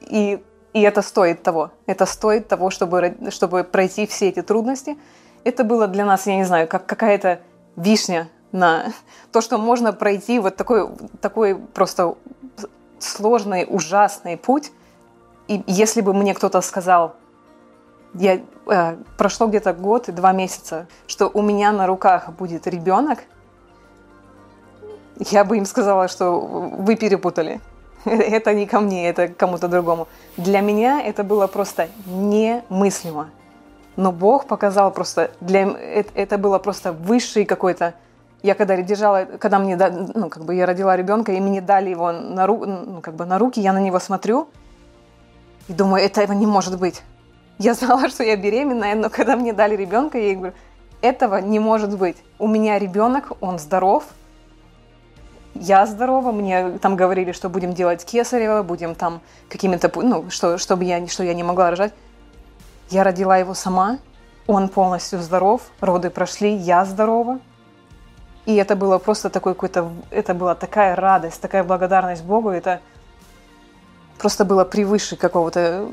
И, 0.00 0.42
и 0.74 0.80
это 0.80 1.02
стоит 1.02 1.42
того. 1.42 1.70
Это 1.86 2.04
стоит 2.04 2.48
того, 2.48 2.68
чтобы, 2.68 3.16
чтобы 3.30 3.62
пройти 3.62 4.06
все 4.06 4.28
эти 4.28 4.42
трудности. 4.42 4.98
Это 5.44 5.62
было 5.62 5.86
для 5.86 6.04
нас, 6.04 6.26
я 6.26 6.36
не 6.36 6.44
знаю, 6.44 6.66
как 6.68 6.84
какая-то 6.84 7.40
вишня 7.76 8.28
на 8.50 8.86
то, 9.32 9.40
что 9.40 9.56
можно 9.56 9.92
пройти 9.92 10.38
вот 10.40 10.56
такой, 10.56 10.88
такой 11.20 11.54
просто 11.54 12.16
сложный, 12.98 13.66
ужасный 13.68 14.36
путь. 14.36 14.72
И 15.46 15.62
если 15.68 16.00
бы 16.00 16.12
мне 16.12 16.34
кто-то 16.34 16.60
сказал, 16.60 17.14
я, 18.14 18.40
э, 18.66 18.96
прошло 19.16 19.46
где-то 19.46 19.74
год 19.74 20.08
и 20.08 20.12
два 20.12 20.32
месяца, 20.32 20.88
что 21.06 21.30
у 21.32 21.42
меня 21.42 21.70
на 21.70 21.86
руках 21.86 22.30
будет 22.30 22.66
ребенок, 22.66 23.20
я 25.18 25.44
бы 25.44 25.56
им 25.56 25.66
сказала, 25.66 26.08
что 26.08 26.40
вы 26.40 26.96
перепутали. 26.96 27.60
это 28.10 28.54
не 28.54 28.66
ко 28.66 28.80
мне, 28.80 29.08
это 29.08 29.28
кому-то 29.28 29.68
другому. 29.68 30.08
Для 30.36 30.60
меня 30.60 31.00
это 31.02 31.24
было 31.24 31.46
просто 31.46 31.88
немыслимо. 32.06 33.30
Но 33.96 34.12
Бог 34.12 34.46
показал 34.46 34.90
просто, 34.90 35.30
для, 35.40 35.62
это, 36.14 36.38
было 36.38 36.58
просто 36.58 36.92
высший 36.92 37.44
какой-то... 37.44 37.94
Я 38.42 38.54
когда 38.54 38.76
держала, 38.76 39.24
когда 39.38 39.58
мне, 39.58 39.76
ну, 39.76 40.28
как 40.28 40.44
бы 40.44 40.54
я 40.54 40.66
родила 40.66 40.96
ребенка, 40.96 41.32
и 41.32 41.40
мне 41.40 41.60
дали 41.60 41.90
его 41.90 42.12
на, 42.12 42.46
ру, 42.46 42.66
ну, 42.66 43.00
как 43.00 43.14
бы 43.14 43.24
на 43.24 43.38
руки, 43.38 43.60
я 43.60 43.72
на 43.72 43.80
него 43.80 43.98
смотрю 43.98 44.48
и 45.68 45.72
думаю, 45.72 46.04
этого 46.04 46.32
не 46.32 46.46
может 46.46 46.78
быть. 46.78 47.02
Я 47.58 47.74
знала, 47.74 48.08
что 48.10 48.22
я 48.22 48.36
беременная, 48.36 48.94
но 48.96 49.08
когда 49.08 49.36
мне 49.36 49.52
дали 49.52 49.76
ребенка, 49.76 50.18
я 50.18 50.34
говорю, 50.34 50.54
этого 51.00 51.36
не 51.36 51.58
может 51.58 51.96
быть. 51.96 52.16
У 52.38 52.46
меня 52.46 52.78
ребенок, 52.78 53.32
он 53.40 53.58
здоров, 53.58 54.04
я 55.54 55.86
здорова, 55.86 56.32
мне 56.32 56.78
там 56.78 56.96
говорили, 56.96 57.32
что 57.32 57.48
будем 57.48 57.72
делать 57.72 58.04
кесарево, 58.04 58.62
будем 58.62 58.94
там 58.94 59.20
какими-то, 59.48 59.90
ну, 60.02 60.30
что, 60.30 60.58
чтобы 60.58 60.84
я, 60.84 61.06
что 61.06 61.22
я 61.22 61.34
не 61.34 61.42
могла 61.42 61.70
рожать. 61.70 61.92
Я 62.90 63.04
родила 63.04 63.36
его 63.36 63.54
сама, 63.54 63.98
он 64.46 64.68
полностью 64.68 65.20
здоров, 65.20 65.62
роды 65.80 66.10
прошли, 66.10 66.54
я 66.54 66.84
здорова. 66.84 67.38
И 68.46 68.56
это 68.56 68.76
было 68.76 68.98
просто 68.98 69.30
такой 69.30 69.54
какой-то, 69.54 69.90
это 70.10 70.34
была 70.34 70.54
такая 70.54 70.94
радость, 70.96 71.40
такая 71.40 71.64
благодарность 71.64 72.24
Богу, 72.24 72.50
это 72.50 72.80
просто 74.18 74.44
было 74.44 74.64
превыше 74.64 75.16
какого-то... 75.16 75.88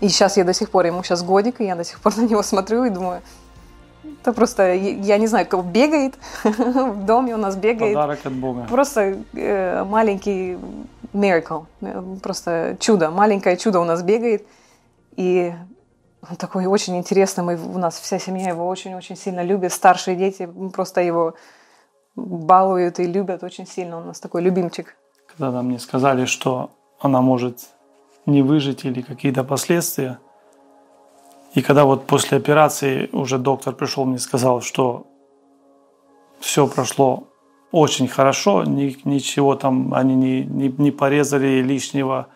И 0.00 0.08
сейчас 0.08 0.36
я 0.36 0.44
до 0.44 0.52
сих 0.52 0.70
пор, 0.70 0.86
ему 0.86 1.02
сейчас 1.02 1.22
годик, 1.22 1.60
и 1.60 1.64
я 1.64 1.76
до 1.76 1.84
сих 1.84 2.00
пор 2.00 2.16
на 2.16 2.22
него 2.22 2.42
смотрю 2.42 2.84
и 2.84 2.90
думаю, 2.90 3.22
это 4.22 4.32
просто, 4.32 4.74
я 4.74 5.18
не 5.18 5.26
знаю, 5.26 5.46
как 5.46 5.64
бегает 5.64 6.18
в 6.44 7.04
доме 7.04 7.34
у 7.34 7.38
нас 7.38 7.56
бегает. 7.56 7.94
Подарок 7.94 8.26
от 8.26 8.32
Бога. 8.32 8.66
Просто 8.68 9.18
э, 9.34 9.84
маленький 9.84 10.58
miracle, 11.12 11.66
э, 11.80 12.02
просто 12.22 12.76
чудо, 12.80 13.10
маленькое 13.10 13.56
чудо 13.56 13.80
у 13.80 13.84
нас 13.84 14.02
бегает. 14.02 14.46
И 15.16 15.52
он 16.28 16.36
такой 16.36 16.66
очень 16.66 16.96
интересный, 16.96 17.44
мы, 17.44 17.56
у 17.56 17.78
нас 17.78 17.98
вся 17.98 18.18
семья 18.18 18.48
его 18.50 18.66
очень-очень 18.68 19.16
сильно 19.16 19.42
любит, 19.42 19.72
старшие 19.72 20.16
дети 20.16 20.48
просто 20.72 21.00
его 21.00 21.34
балуют 22.16 22.98
и 22.98 23.06
любят 23.06 23.42
очень 23.42 23.66
сильно, 23.66 23.96
он 23.98 24.04
у 24.04 24.06
нас 24.06 24.20
такой 24.20 24.42
любимчик. 24.42 24.96
Когда 25.36 25.62
мне 25.62 25.78
сказали, 25.78 26.24
что 26.24 26.70
она 27.00 27.20
может 27.20 27.60
не 28.26 28.42
выжить 28.42 28.84
или 28.84 29.02
какие-то 29.02 29.44
последствия, 29.44 30.18
и 31.54 31.62
когда 31.62 31.84
вот 31.84 32.06
после 32.06 32.38
операции 32.38 33.08
уже 33.12 33.38
доктор 33.38 33.74
пришел, 33.74 34.04
мне 34.04 34.18
сказал, 34.18 34.60
что 34.60 35.06
все 36.40 36.66
прошло 36.66 37.24
очень 37.72 38.08
хорошо, 38.08 38.64
ничего 38.64 39.54
там 39.54 39.92
они 39.94 40.14
не, 40.14 40.44
не, 40.44 40.68
не 40.68 40.90
порезали 40.90 41.62
лишнего, 41.62 42.28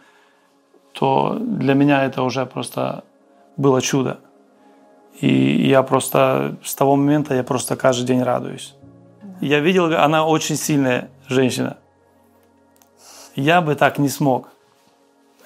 то 0.93 1.39
для 1.39 1.75
меня 1.75 2.05
это 2.05 2.23
уже 2.23 2.45
просто 2.47 3.05
было 3.57 3.81
чудо. 3.81 4.21
И 5.21 5.69
я 5.69 5.83
просто 5.83 6.57
с 6.65 6.75
того 6.75 6.97
момента 6.97 7.35
я 7.35 7.45
просто 7.45 7.77
каждый 7.77 8.07
день 8.07 8.23
радуюсь. 8.23 8.75
Я 9.41 9.61
видел, 9.61 9.95
она 9.97 10.27
очень 10.27 10.57
сильная 10.57 11.11
женщина. 11.29 11.79
Я 13.35 13.61
бы 13.61 13.75
так 13.75 13.99
не 13.99 14.09
смог. 14.09 14.49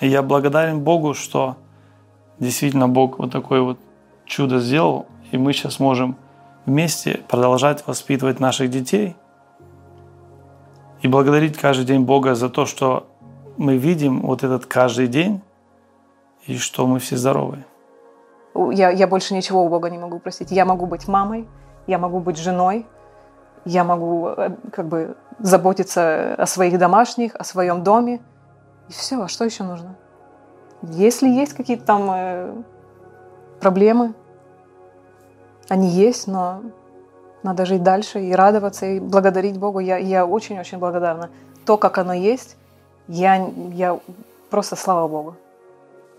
И 0.00 0.08
я 0.08 0.22
благодарен 0.22 0.80
Богу, 0.80 1.14
что 1.14 1.56
действительно 2.38 2.88
Бог 2.88 3.18
вот 3.18 3.32
такое 3.32 3.60
вот 3.62 3.78
чудо 4.24 4.58
сделал, 4.58 5.06
и 5.30 5.38
мы 5.38 5.52
сейчас 5.52 5.80
можем 5.80 6.16
вместе 6.64 7.20
продолжать 7.28 7.86
воспитывать 7.86 8.40
наших 8.40 8.70
детей 8.70 9.16
и 11.02 11.08
благодарить 11.08 11.56
каждый 11.56 11.86
день 11.86 12.02
Бога 12.02 12.34
за 12.34 12.48
то, 12.48 12.66
что 12.66 13.06
мы 13.56 13.76
видим 13.76 14.22
вот 14.22 14.42
этот 14.42 14.66
каждый 14.66 15.06
день, 15.06 15.40
и 16.46 16.58
что 16.58 16.86
мы 16.86 16.98
все 16.98 17.16
здоровы. 17.16 17.64
Я, 18.72 18.90
я 18.90 19.06
больше 19.06 19.34
ничего 19.34 19.64
у 19.64 19.68
Бога 19.68 19.90
не 19.90 19.98
могу 19.98 20.18
просить. 20.18 20.50
Я 20.50 20.64
могу 20.64 20.86
быть 20.86 21.08
мамой, 21.08 21.46
я 21.86 21.98
могу 21.98 22.20
быть 22.20 22.38
женой, 22.38 22.86
я 23.64 23.84
могу 23.84 24.28
э, 24.28 24.50
как 24.72 24.86
бы 24.88 25.16
заботиться 25.38 26.34
о 26.34 26.46
своих 26.46 26.78
домашних, 26.78 27.34
о 27.34 27.44
своем 27.44 27.82
доме. 27.82 28.20
И 28.88 28.92
все, 28.92 29.20
а 29.22 29.28
что 29.28 29.44
еще 29.44 29.64
нужно? 29.64 29.96
Если 30.90 31.28
есть 31.28 31.54
какие-то 31.54 31.84
там 31.84 32.10
э, 32.10 32.54
проблемы, 33.60 34.14
они 35.68 35.88
есть, 35.88 36.26
но 36.26 36.62
надо 37.42 37.66
жить 37.66 37.82
дальше 37.82 38.20
и 38.20 38.32
радоваться, 38.32 38.86
и 38.86 39.00
благодарить 39.00 39.58
Богу. 39.58 39.78
Я, 39.78 39.96
я 39.98 40.26
очень-очень 40.26 40.78
благодарна. 40.78 41.30
То, 41.64 41.76
как 41.76 41.98
оно 41.98 42.12
есть, 42.12 42.56
я, 43.08 43.50
я 43.72 43.98
просто 44.50 44.76
слава 44.76 45.08
Богу. 45.08 45.36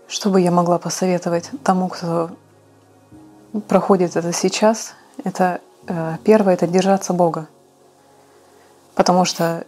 Что 0.06 0.30
бы 0.30 0.40
я 0.40 0.50
могла 0.50 0.78
посоветовать 0.78 1.50
тому, 1.64 1.88
кто 1.88 2.30
проходит 3.68 4.16
это 4.16 4.32
сейчас, 4.32 4.94
это 5.24 5.60
э, 5.86 6.16
первое, 6.24 6.54
это 6.54 6.66
держаться 6.66 7.12
Бога. 7.12 7.46
Потому 8.94 9.24
что 9.24 9.64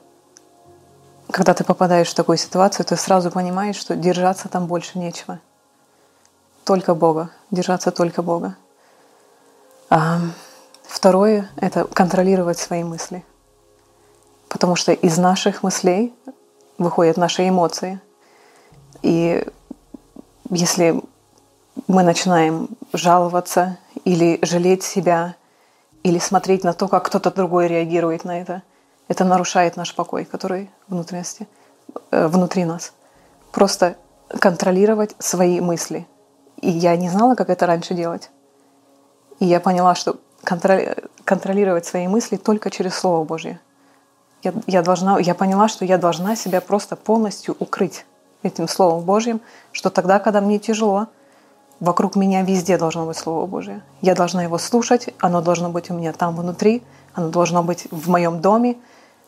когда 1.30 1.54
ты 1.54 1.64
попадаешь 1.64 2.08
в 2.08 2.14
такую 2.14 2.38
ситуацию, 2.38 2.86
ты 2.86 2.96
сразу 2.96 3.30
понимаешь, 3.30 3.76
что 3.76 3.96
держаться 3.96 4.48
там 4.48 4.66
больше 4.66 4.98
нечего. 4.98 5.40
Только 6.64 6.94
Бога. 6.94 7.30
Держаться 7.50 7.90
только 7.90 8.22
Бога. 8.22 8.56
А 9.88 10.20
второе— 10.82 11.50
это 11.56 11.84
контролировать 11.84 12.58
свои 12.58 12.84
мысли. 12.84 13.24
Потому 14.48 14.76
что 14.76 14.92
из 14.92 15.18
наших 15.18 15.62
мыслей 15.62 16.14
выходят 16.78 17.16
наши 17.16 17.48
эмоции. 17.48 18.00
И 19.02 19.46
если 20.50 21.00
мы 21.86 22.02
начинаем 22.02 22.68
жаловаться 22.92 23.78
или 24.04 24.38
жалеть 24.42 24.82
себя, 24.82 25.36
или 26.02 26.18
смотреть 26.18 26.64
на 26.64 26.72
то, 26.72 26.88
как 26.88 27.04
кто-то 27.06 27.30
другой 27.30 27.68
реагирует 27.68 28.24
на 28.24 28.40
это, 28.40 28.62
это 29.10 29.24
нарушает 29.24 29.76
наш 29.76 29.92
покой, 29.92 30.24
который 30.24 30.70
внутренности, 30.86 31.48
э, 32.12 32.28
внутри 32.28 32.64
нас. 32.64 32.92
Просто 33.50 33.96
контролировать 34.28 35.16
свои 35.18 35.60
мысли. 35.60 36.06
И 36.60 36.70
я 36.70 36.96
не 36.96 37.10
знала, 37.10 37.34
как 37.34 37.50
это 37.50 37.66
раньше 37.66 37.94
делать. 37.94 38.30
И 39.40 39.46
я 39.46 39.58
поняла, 39.58 39.96
что 39.96 40.20
контролировать 41.24 41.86
свои 41.86 42.06
мысли 42.06 42.36
только 42.36 42.70
через 42.70 42.94
Слово 42.94 43.24
Божье. 43.24 43.58
Я, 44.44 44.54
я, 44.68 44.80
должна, 44.82 45.18
я 45.18 45.34
поняла, 45.34 45.66
что 45.66 45.84
я 45.84 45.98
должна 45.98 46.36
себя 46.36 46.60
просто 46.60 46.94
полностью 46.94 47.56
укрыть 47.58 48.06
этим 48.44 48.68
Словом 48.68 49.02
Божьим, 49.02 49.40
что 49.72 49.90
тогда, 49.90 50.20
когда 50.20 50.40
мне 50.40 50.60
тяжело, 50.60 51.08
вокруг 51.80 52.14
меня 52.14 52.42
везде 52.42 52.78
должно 52.78 53.06
быть 53.06 53.18
Слово 53.18 53.46
Божье. 53.46 53.82
Я 54.02 54.14
должна 54.14 54.44
его 54.44 54.56
слушать, 54.58 55.12
оно 55.18 55.42
должно 55.42 55.68
быть 55.68 55.90
у 55.90 55.94
меня 55.94 56.12
там 56.12 56.36
внутри, 56.36 56.84
оно 57.12 57.30
должно 57.30 57.64
быть 57.64 57.88
в 57.90 58.08
моем 58.08 58.40
доме, 58.40 58.76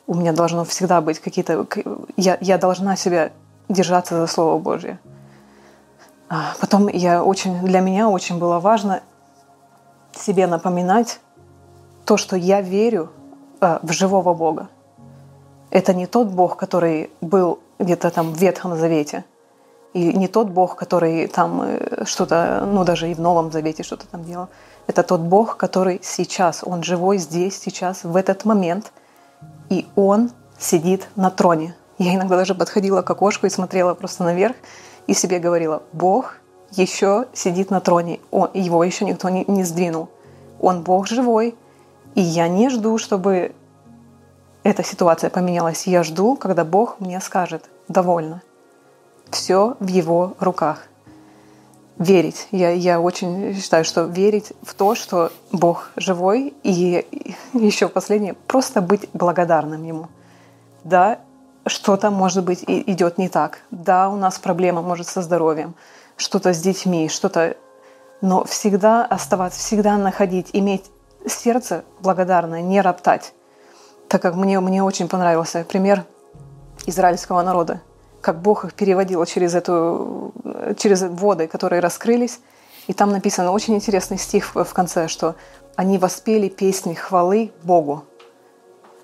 у 0.07 0.15
меня 0.15 0.33
должно 0.33 0.65
всегда 0.65 1.01
быть 1.01 1.19
какие-то... 1.19 1.67
Я, 2.17 2.39
я 2.41 2.59
должна 2.59 2.97
себя 2.97 3.31
держаться 3.69 4.17
за 4.17 4.27
Слово 4.27 4.59
Божье. 4.59 4.99
А 6.29 6.55
потом 6.61 6.89
я 6.89 7.23
очень, 7.23 7.61
для 7.61 7.81
меня 7.81 8.09
очень 8.09 8.39
было 8.39 8.59
важно 8.59 9.03
себе 10.13 10.47
напоминать 10.47 11.21
то, 12.05 12.17
что 12.17 12.37
я 12.37 12.61
верю 12.61 13.11
а, 13.61 13.81
в 13.83 13.93
живого 13.93 14.35
Бога. 14.35 14.69
Это 15.71 15.95
не 15.95 16.07
тот 16.07 16.29
Бог, 16.29 16.57
который 16.57 17.11
был 17.21 17.61
где-то 17.79 18.11
там 18.11 18.33
в 18.33 18.37
Ветхом 18.37 18.77
Завете. 18.77 19.25
И 19.95 20.13
не 20.15 20.27
тот 20.27 20.49
Бог, 20.49 20.77
который 20.77 21.27
там 21.27 21.63
э, 21.63 22.05
что-то, 22.07 22.67
ну 22.67 22.85
даже 22.85 23.11
и 23.11 23.15
в 23.15 23.21
Новом 23.21 23.53
Завете 23.53 23.83
что-то 23.83 24.07
там 24.07 24.25
делал. 24.25 24.49
Это 24.87 25.03
тот 25.03 25.21
Бог, 25.21 25.57
который 25.57 26.01
сейчас, 26.03 26.63
Он 26.65 26.83
живой 26.83 27.19
здесь, 27.19 27.61
сейчас, 27.61 28.05
в 28.05 28.17
этот 28.17 28.45
момент. 28.45 28.93
И 29.71 29.87
Он 29.97 30.31
сидит 30.59 31.09
на 31.17 31.31
троне. 31.31 31.75
Я 31.99 32.15
иногда 32.15 32.37
даже 32.37 32.55
подходила 32.55 33.03
к 33.03 33.11
окошку 33.11 33.47
и 33.47 33.51
смотрела 33.51 33.95
просто 33.95 34.25
наверх 34.25 34.57
и 35.07 35.15
себе 35.15 35.39
говорила, 35.39 35.83
Бог 35.93 36.37
еще 36.71 37.27
сидит 37.33 37.71
на 37.71 37.81
троне, 37.81 38.21
он, 38.31 38.51
его 38.55 38.83
еще 38.83 39.05
никто 39.05 39.29
не, 39.29 39.45
не 39.47 39.65
сдвинул. 39.65 40.09
Он 40.61 40.83
Бог 40.83 41.07
живой, 41.07 41.55
и 42.15 42.21
я 42.21 42.49
не 42.49 42.71
жду, 42.71 42.99
чтобы 42.99 43.55
эта 44.63 44.83
ситуация 44.83 45.29
поменялась. 45.29 45.87
Я 45.87 46.03
жду, 46.03 46.37
когда 46.37 46.65
Бог 46.65 47.01
мне 47.01 47.21
скажет 47.21 47.69
«довольно». 47.89 48.43
Все 49.31 49.77
в 49.81 49.87
Его 49.87 50.35
руках. 50.39 50.87
Верить. 51.99 52.49
Я, 52.51 52.71
я 52.71 53.01
очень 53.01 53.55
считаю, 53.55 53.85
что 53.85 54.03
верить 54.03 54.53
в 54.63 54.75
то, 54.75 54.95
что 54.95 55.31
Бог 55.53 55.91
живой, 55.97 56.55
и 56.63 57.07
еще 57.53 57.89
последнее, 57.89 58.35
просто 58.35 58.81
быть 58.81 59.09
благодарным 59.13 59.83
Ему. 59.85 60.09
Да, 60.85 61.21
что-то, 61.67 62.11
может 62.11 62.45
быть, 62.45 62.65
идет 62.67 63.19
не 63.19 63.29
так. 63.29 63.61
Да, 63.71 64.09
у 64.09 64.17
нас 64.17 64.39
проблема, 64.39 64.83
может, 64.83 65.07
со 65.07 65.23
здоровьем, 65.23 65.75
что-то 66.17 66.53
с 66.53 66.61
детьми, 66.61 67.09
что-то... 67.09 67.57
Но 68.21 68.45
всегда 68.45 69.05
оставаться, 69.05 69.59
всегда 69.59 69.97
находить, 69.97 70.51
иметь 70.53 70.85
сердце 71.27 71.85
благодарное, 72.01 72.63
не 72.63 72.81
роптать 72.81 73.33
так 74.13 74.21
как 74.21 74.35
мне, 74.35 74.61
мне 74.61 74.85
очень 74.85 75.09
понравился 75.09 75.65
пример 75.65 76.05
израильского 76.85 77.41
народа, 77.41 77.81
как 78.23 78.41
Бог 78.41 78.65
их 78.65 78.75
переводил 78.75 79.25
через, 79.27 79.55
эту, 79.55 80.33
через 80.79 81.03
воды, 81.03 81.47
которые 81.49 81.81
раскрылись. 81.81 82.41
И 82.87 82.95
там 82.95 83.11
написано 83.11 83.53
очень 83.53 83.75
интересный 83.75 84.19
стих 84.19 84.55
в 84.55 84.73
конце, 84.73 85.09
что 85.09 85.35
они 85.77 85.99
воспели 85.99 86.49
песни 86.49 86.95
хвалы 86.95 87.53
Богу. 87.63 88.05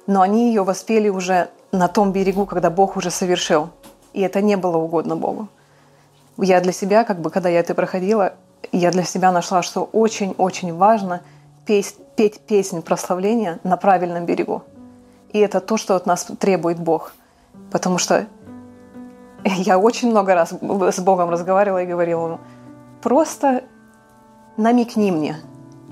Но 0.06 0.22
они 0.22 0.48
ее 0.48 0.62
воспели 0.62 1.08
уже 1.08 1.50
на 1.72 1.88
том 1.88 2.12
берегу, 2.12 2.46
когда 2.46 2.70
Бог 2.70 2.96
уже 2.96 3.10
совершил. 3.10 3.70
И 4.14 4.22
это 4.22 4.40
не 4.40 4.56
было 4.56 4.78
угодно 4.78 5.16
Богу. 5.16 5.48
Я 6.38 6.60
для 6.60 6.72
себя, 6.72 7.04
как 7.04 7.20
бы, 7.20 7.30
когда 7.30 7.48
я 7.48 7.60
это 7.60 7.74
проходила, 7.74 8.34
я 8.72 8.90
для 8.90 9.04
себя 9.04 9.32
нашла, 9.32 9.62
что 9.62 9.88
очень-очень 9.92 10.74
важно 10.74 11.22
петь, 11.66 11.96
петь 12.16 12.40
песнь 12.40 12.82
прославления 12.82 13.58
на 13.64 13.76
правильном 13.76 14.24
берегу. 14.24 14.62
И 15.32 15.38
это 15.38 15.60
то, 15.60 15.76
что 15.76 15.96
от 15.96 16.06
нас 16.06 16.26
требует 16.38 16.78
Бог. 16.78 17.12
Потому 17.70 17.98
что 17.98 18.26
я 19.56 19.78
очень 19.78 20.10
много 20.10 20.34
раз 20.34 20.50
с 20.50 21.00
Богом 21.00 21.30
разговаривала 21.30 21.82
и 21.82 21.86
говорила 21.86 22.26
ему, 22.26 22.38
просто 23.02 23.64
намекни 24.56 25.10
мне, 25.10 25.40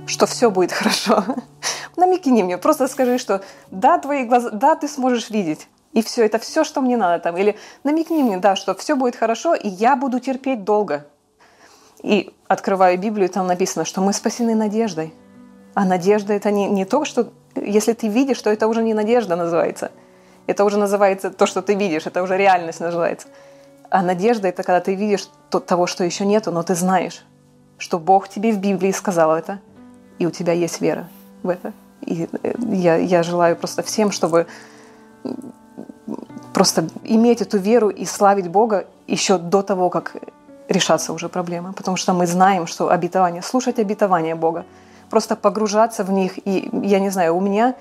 что 0.07 0.27
все 0.27 0.51
будет 0.51 0.73
хорошо. 0.73 1.25
намекни 1.97 2.43
мне, 2.43 2.59
просто 2.59 2.89
скажи, 2.89 3.19
что 3.19 3.43
да, 3.71 3.99
твои 3.99 4.25
глаза, 4.25 4.51
да, 4.51 4.75
ты 4.75 4.89
сможешь 4.89 5.31
видеть. 5.31 5.69
И 5.93 6.03
все, 6.03 6.27
это 6.27 6.39
все, 6.39 6.63
что 6.63 6.83
мне 6.83 6.97
надо 6.97 7.23
там. 7.23 7.37
Или 7.39 7.57
намекни 7.83 8.23
мне, 8.23 8.37
да, 8.37 8.55
что 8.55 8.75
все 8.75 8.97
будет 8.97 9.17
хорошо, 9.17 9.55
и 9.55 9.69
я 9.69 9.97
буду 9.97 10.21
терпеть 10.21 10.63
долго. 10.63 11.07
И 12.03 12.35
открываю 12.49 12.99
Библию, 12.99 13.31
там 13.31 13.47
написано, 13.47 13.87
что 13.87 14.03
мы 14.03 14.13
спасены 14.13 14.55
надеждой. 14.55 15.15
А 15.75 15.85
надежда 15.87 16.35
это 16.35 16.51
не, 16.51 16.67
не 16.67 16.85
то, 16.85 17.05
что 17.07 17.33
если 17.55 17.95
ты 17.95 18.09
видишь, 18.09 18.43
то 18.43 18.51
это 18.51 18.69
уже 18.69 18.83
не 18.83 18.93
надежда 18.93 19.37
называется. 19.37 19.91
Это 20.47 20.65
уже 20.65 20.79
называется 20.79 21.31
то, 21.31 21.47
что 21.47 21.63
ты 21.63 21.75
видишь, 21.75 22.07
это 22.07 22.23
уже 22.23 22.37
реальность 22.37 22.81
называется. 22.81 23.29
А 23.91 24.03
надежда– 24.03 24.49
это 24.49 24.63
когда 24.63 24.81
ты 24.81 24.95
видишь 24.95 25.29
то, 25.51 25.61
того, 25.61 25.87
что 25.87 26.05
еще 26.05 26.27
нету, 26.27 26.51
но 26.51 26.63
ты 26.63 26.75
знаешь, 26.75 27.25
что 27.79 27.99
Бог 27.99 28.29
тебе 28.29 28.53
в 28.53 28.59
Библии 28.59 28.93
сказал 28.93 29.35
это, 29.35 29.61
и 30.19 30.27
у 30.27 30.31
тебя 30.31 30.53
есть 30.53 30.81
вера 30.81 31.09
в 31.43 31.49
это. 31.49 31.73
И 32.01 32.29
э, 32.43 32.55
я, 32.73 32.97
я 32.97 33.23
желаю 33.23 33.57
просто 33.57 33.83
всем, 33.83 34.11
чтобы 34.11 34.47
просто 36.53 36.89
иметь 37.05 37.43
эту 37.43 37.59
веру 37.59 37.91
и 37.91 38.05
славить 38.05 38.49
Бога 38.49 38.87
еще 39.07 39.39
до 39.39 39.63
того, 39.63 39.91
как 39.91 40.17
решаться 40.69 41.13
уже 41.13 41.29
проблемы. 41.29 41.73
Потому 41.73 41.97
что 41.97 42.13
мы 42.13 42.27
знаем, 42.27 42.67
что 42.67 42.91
обетование, 42.91 43.43
слушать 43.43 43.79
обетование 43.79 44.35
Бога– 44.35 44.65
просто 45.11 45.37
погружаться 45.37 46.05
в 46.05 46.11
них. 46.11 46.39
И 46.47 46.69
я 46.83 47.01
не 47.01 47.11
знаю, 47.11 47.37
у 47.37 47.41
меня 47.41 47.75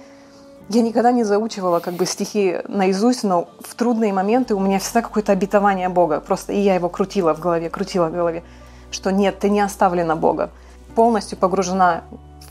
я 0.69 0.81
никогда 0.81 1.11
не 1.11 1.23
заучивала 1.23 1.79
как 1.79 1.93
бы 1.93 2.05
стихи 2.05 2.59
наизусть, 2.67 3.23
но 3.23 3.47
в 3.59 3.75
трудные 3.75 4.13
моменты 4.13 4.55
у 4.55 4.59
меня 4.59 4.79
всегда 4.79 5.01
какое-то 5.01 5.31
обетование 5.31 5.89
Бога. 5.89 6.19
Просто 6.19 6.53
и 6.53 6.59
я 6.59 6.75
его 6.75 6.89
крутила 6.89 7.35
в 7.35 7.39
голове, 7.39 7.69
крутила 7.69 8.07
в 8.07 8.13
голове, 8.13 8.43
что 8.89 9.11
нет, 9.11 9.39
ты 9.39 9.49
не 9.49 9.61
оставлена 9.61 10.15
Бога. 10.15 10.49
полностью 10.95 11.37
погружена 11.37 12.03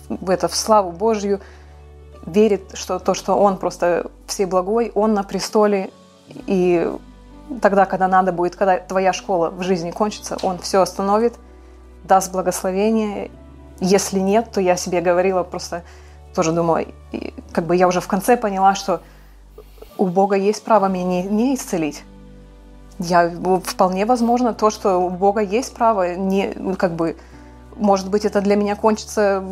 в 0.08 0.30
это, 0.30 0.48
в 0.48 0.54
славу 0.54 0.92
Божью, 0.92 1.40
верит, 2.26 2.72
что 2.74 2.98
то, 2.98 3.14
что 3.14 3.34
Он 3.34 3.56
просто 3.56 4.10
всеблагой, 4.26 4.92
Он 4.94 5.14
на 5.14 5.22
престоле, 5.22 5.90
и 6.28 6.90
тогда, 7.60 7.86
когда 7.86 8.06
надо 8.06 8.32
будет, 8.32 8.56
когда 8.56 8.78
твоя 8.78 9.12
школа 9.12 9.50
в 9.50 9.62
жизни 9.62 9.90
кончится, 9.90 10.36
Он 10.42 10.58
все 10.58 10.80
остановит, 10.80 11.34
даст 12.04 12.32
благословение. 12.32 13.30
Если 13.80 14.20
нет, 14.20 14.50
то 14.52 14.60
я 14.60 14.76
себе 14.76 15.00
говорила 15.00 15.42
просто, 15.42 15.82
тоже 16.34 16.52
думаю, 16.52 16.86
как 17.52 17.66
бы 17.66 17.76
я 17.76 17.88
уже 17.88 18.00
в 18.00 18.08
конце 18.08 18.36
поняла, 18.36 18.74
что 18.74 19.00
у 19.96 20.06
Бога 20.06 20.36
есть 20.36 20.64
право 20.64 20.86
меня 20.86 21.04
не, 21.04 21.22
не 21.22 21.54
исцелить. 21.54 22.02
Я, 22.98 23.30
вполне 23.64 24.06
возможно 24.06 24.54
то, 24.54 24.70
что 24.70 24.98
у 24.98 25.10
Бога 25.10 25.40
есть 25.40 25.74
право, 25.74 26.14
не, 26.14 26.52
как 26.76 26.92
бы, 26.92 27.16
может 27.76 28.08
быть, 28.08 28.24
это 28.24 28.40
для 28.40 28.56
меня 28.56 28.76
кончится 28.76 29.42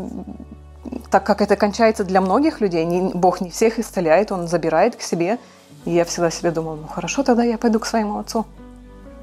так, 1.11 1.25
как 1.25 1.41
это 1.41 1.57
кончается 1.57 2.05
для 2.05 2.21
многих 2.21 2.61
людей. 2.61 2.85
Не, 2.85 3.13
Бог 3.15 3.41
не 3.41 3.51
всех 3.51 3.79
исцеляет, 3.79 4.33
Он 4.33 4.49
забирает 4.49 4.97
к 4.97 5.03
себе. 5.03 5.39
И 5.85 5.91
я 5.91 6.05
всегда 6.05 6.31
себе 6.31 6.51
думала, 6.51 6.77
ну 6.77 6.87
хорошо, 6.87 7.23
тогда 7.23 7.43
я 7.43 7.59
пойду 7.59 7.81
к 7.81 7.87
своему 7.87 8.19
отцу. 8.19 8.47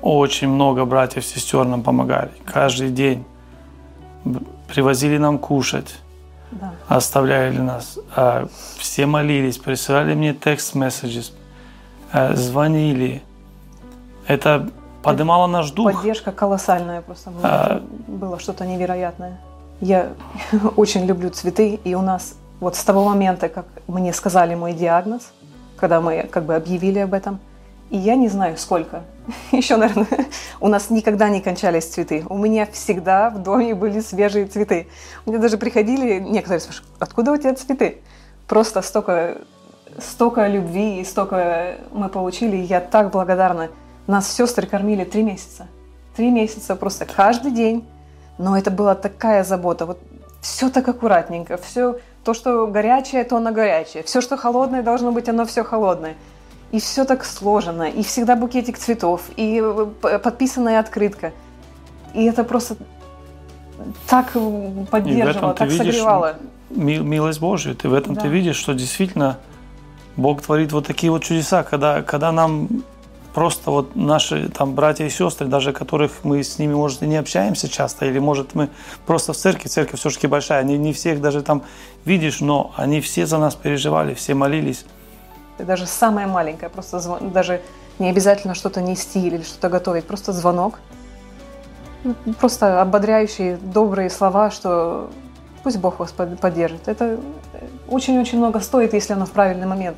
Очень 0.01 0.49
много 0.49 0.85
братьев 0.85 1.23
и 1.23 1.27
сестер 1.27 1.65
нам 1.65 1.83
помогали. 1.83 2.31
Каждый 2.45 2.89
день 2.89 3.23
привозили 4.67 5.17
нам 5.17 5.37
кушать, 5.37 5.99
да. 6.51 6.73
оставляли 6.87 7.57
нас. 7.57 7.99
А, 8.15 8.47
все 8.77 9.05
молились, 9.05 9.57
присылали 9.57 10.13
мне 10.13 10.33
текст-месседжи, 10.33 11.23
а, 12.11 12.35
звонили. 12.35 13.21
Это 14.27 14.69
поднимало 15.03 15.47
наш 15.47 15.71
дух. 15.71 15.91
Поддержка 15.91 16.31
колоссальная 16.31 17.01
просто 17.01 17.31
была. 17.31 17.41
А... 17.43 17.83
Было 18.07 18.39
что-то 18.39 18.65
невероятное. 18.65 19.39
Я 19.81 20.09
очень 20.75 21.05
люблю 21.05 21.29
цветы, 21.29 21.79
и 21.83 21.95
у 21.95 22.01
нас 22.01 22.35
вот 22.59 22.75
с 22.75 22.83
того 22.83 23.05
момента, 23.05 23.49
как 23.49 23.65
мне 23.87 24.13
сказали 24.13 24.55
мой 24.55 24.73
диагноз, 24.73 25.31
когда 25.77 26.01
мы 26.01 26.23
как 26.23 26.43
бы 26.43 26.55
объявили 26.55 26.99
об 26.99 27.13
этом, 27.13 27.39
и 27.89 27.97
я 27.97 28.15
не 28.15 28.27
знаю 28.27 28.57
сколько, 28.57 29.03
еще, 29.51 29.77
наверное, 29.77 30.07
у 30.59 30.67
нас 30.67 30.89
никогда 30.89 31.29
не 31.29 31.41
кончались 31.41 31.85
цветы. 31.85 32.25
У 32.29 32.37
меня 32.37 32.65
всегда 32.65 33.29
в 33.29 33.39
доме 33.39 33.75
были 33.75 33.99
свежие 33.99 34.45
цветы. 34.45 34.87
Мне 35.25 35.37
даже 35.37 35.57
приходили, 35.57 36.19
некоторые 36.19 36.59
спрашивают, 36.59 36.91
откуда 36.99 37.31
у 37.31 37.37
тебя 37.37 37.53
цветы? 37.55 38.01
Просто 38.47 38.81
столько, 38.81 39.37
столько 39.99 40.47
любви 40.47 41.01
и 41.01 41.05
столько 41.05 41.75
мы 41.91 42.09
получили, 42.09 42.57
я 42.57 42.79
так 42.79 43.11
благодарна. 43.11 43.69
Нас 44.07 44.31
сестры 44.31 44.65
кормили 44.65 45.03
три 45.03 45.23
месяца. 45.23 45.67
Три 46.15 46.31
месяца 46.31 46.75
просто 46.75 47.05
каждый 47.05 47.51
день. 47.51 47.87
Но 48.37 48.57
это 48.57 48.71
была 48.71 48.95
такая 48.95 49.43
забота. 49.43 49.85
Вот 49.85 49.99
все 50.41 50.69
так 50.69 50.87
аккуратненько. 50.87 51.57
Все 51.57 51.99
то, 52.23 52.33
что 52.33 52.67
горячее, 52.67 53.23
то 53.23 53.37
оно 53.37 53.51
горячее. 53.51 54.03
Все, 54.03 54.21
что 54.21 54.37
холодное, 54.37 54.81
должно 54.81 55.11
быть 55.11 55.29
оно 55.29 55.45
все 55.45 55.63
холодное. 55.63 56.15
И 56.71 56.79
все 56.79 57.05
так 57.05 57.25
сложено. 57.25 57.89
И 57.89 58.03
всегда 58.03 58.35
букетик 58.35 58.77
цветов. 58.77 59.21
И 59.35 59.61
э, 59.63 60.19
подписанная 60.19 60.79
открытка. 60.79 61.33
И 62.13 62.25
это 62.25 62.43
просто 62.43 62.75
так 64.07 64.33
поддерживало, 64.91 65.53
так 65.53 65.71
согревало. 65.71 66.35
Милость 66.69 67.39
Божию. 67.39 67.75
Ты 67.75 67.89
в 67.89 67.93
этом 67.93 68.15
да. 68.15 68.21
ты 68.21 68.27
видишь, 68.27 68.57
что 68.57 68.73
действительно 68.73 69.39
Бог 70.15 70.41
творит 70.41 70.71
вот 70.71 70.85
такие 70.85 71.11
вот 71.11 71.23
чудеса, 71.23 71.63
когда, 71.63 72.01
когда 72.01 72.31
нам 72.31 72.67
просто 73.33 73.71
вот 73.71 73.95
наши 73.95 74.49
там 74.49 74.73
братья 74.73 75.05
и 75.05 75.09
сестры, 75.09 75.47
даже 75.47 75.71
которых 75.71 76.11
мы 76.23 76.43
с 76.43 76.59
ними, 76.59 76.73
может, 76.73 77.01
и 77.03 77.07
не 77.07 77.17
общаемся 77.17 77.69
часто, 77.69 78.05
или, 78.05 78.19
может, 78.19 78.55
мы 78.55 78.69
просто 79.05 79.33
в 79.33 79.37
церкви, 79.37 79.67
церковь 79.67 79.99
все-таки 79.99 80.27
большая, 80.27 80.63
не, 80.63 80.77
не 80.77 80.93
всех 80.93 81.21
даже 81.21 81.41
там 81.41 81.63
видишь, 82.05 82.41
но 82.41 82.73
они 82.75 83.01
все 83.01 83.25
за 83.25 83.37
нас 83.37 83.55
переживали, 83.55 84.13
все 84.13 84.33
молились. 84.33 84.85
Даже 85.63 85.85
самая 85.85 86.27
маленькая, 86.27 86.69
просто 86.69 86.99
звон, 86.99 87.31
даже 87.31 87.61
не 87.99 88.09
обязательно 88.09 88.55
что-то 88.55 88.81
нести 88.81 89.27
или 89.27 89.41
что-то 89.41 89.69
готовить, 89.69 90.05
просто 90.05 90.31
звонок, 90.33 90.79
просто 92.39 92.81
ободряющие, 92.81 93.57
добрые 93.57 94.09
слова, 94.09 94.51
что 94.51 95.09
пусть 95.63 95.77
Бог 95.77 95.99
вас 95.99 96.11
поддержит. 96.11 96.87
Это 96.87 97.19
очень-очень 97.89 98.37
много 98.37 98.59
стоит, 98.61 98.93
если 98.93 99.13
оно 99.13 99.25
в 99.25 99.31
правильный 99.31 99.67
момент. 99.67 99.97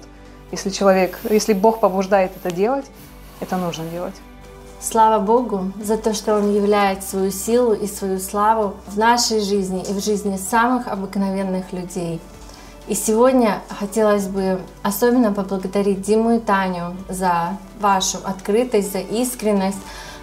Если 0.51 0.69
человек, 0.69 1.19
если 1.29 1.53
Бог 1.53 1.79
побуждает 1.79 2.31
это 2.35 2.53
делать, 2.53 2.85
это 3.39 3.57
нужно 3.57 3.85
делать. 3.85 4.15
Слава 4.81 5.23
Богу 5.23 5.71
за 5.81 5.95
то, 5.95 6.13
что 6.15 6.35
Он 6.37 6.51
являет 6.53 7.03
свою 7.03 7.29
силу 7.29 7.73
и 7.73 7.85
свою 7.85 8.17
славу 8.19 8.73
в 8.87 8.97
нашей 8.97 9.39
жизни 9.39 9.83
и 9.87 9.93
в 9.93 10.03
жизни 10.03 10.37
самых 10.37 10.87
обыкновенных 10.87 11.71
людей. 11.71 12.19
И 12.91 12.93
сегодня 12.93 13.61
хотелось 13.69 14.27
бы 14.27 14.59
особенно 14.83 15.31
поблагодарить 15.31 16.01
Диму 16.01 16.35
и 16.35 16.39
Таню 16.39 16.97
за 17.07 17.57
вашу 17.79 18.17
открытость, 18.21 18.91
за 18.91 18.99
искренность, 18.99 19.77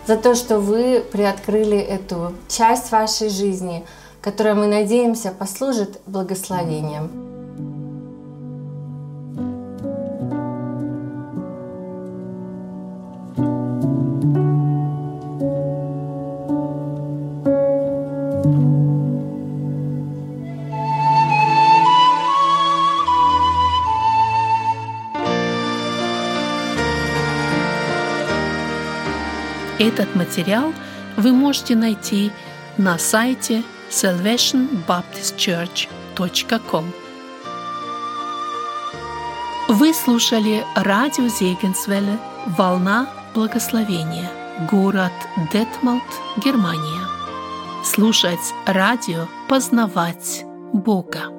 за 0.06 0.18
то, 0.18 0.34
что 0.34 0.58
вы 0.58 1.00
приоткрыли 1.00 1.78
эту 1.78 2.34
часть 2.46 2.92
вашей 2.92 3.30
жизни, 3.30 3.86
которая, 4.20 4.54
мы 4.54 4.66
надеемся, 4.66 5.30
послужит 5.30 5.98
благословением. 6.04 7.27
Этот 29.98 30.14
материал 30.14 30.72
вы 31.16 31.32
можете 31.32 31.74
найти 31.74 32.30
на 32.76 32.98
сайте 32.98 33.64
salvationbaptistchurch.com. 33.90 36.84
Вы 39.68 39.92
слушали 39.92 40.64
радио 40.76 41.26
Зегенсвелле 41.26 42.16
«Волна 42.46 43.08
благословения», 43.34 44.30
город 44.70 45.10
Детмалт, 45.52 46.04
Германия. 46.36 47.08
Слушать 47.84 48.54
радио, 48.66 49.26
познавать 49.48 50.44
Бога. 50.72 51.37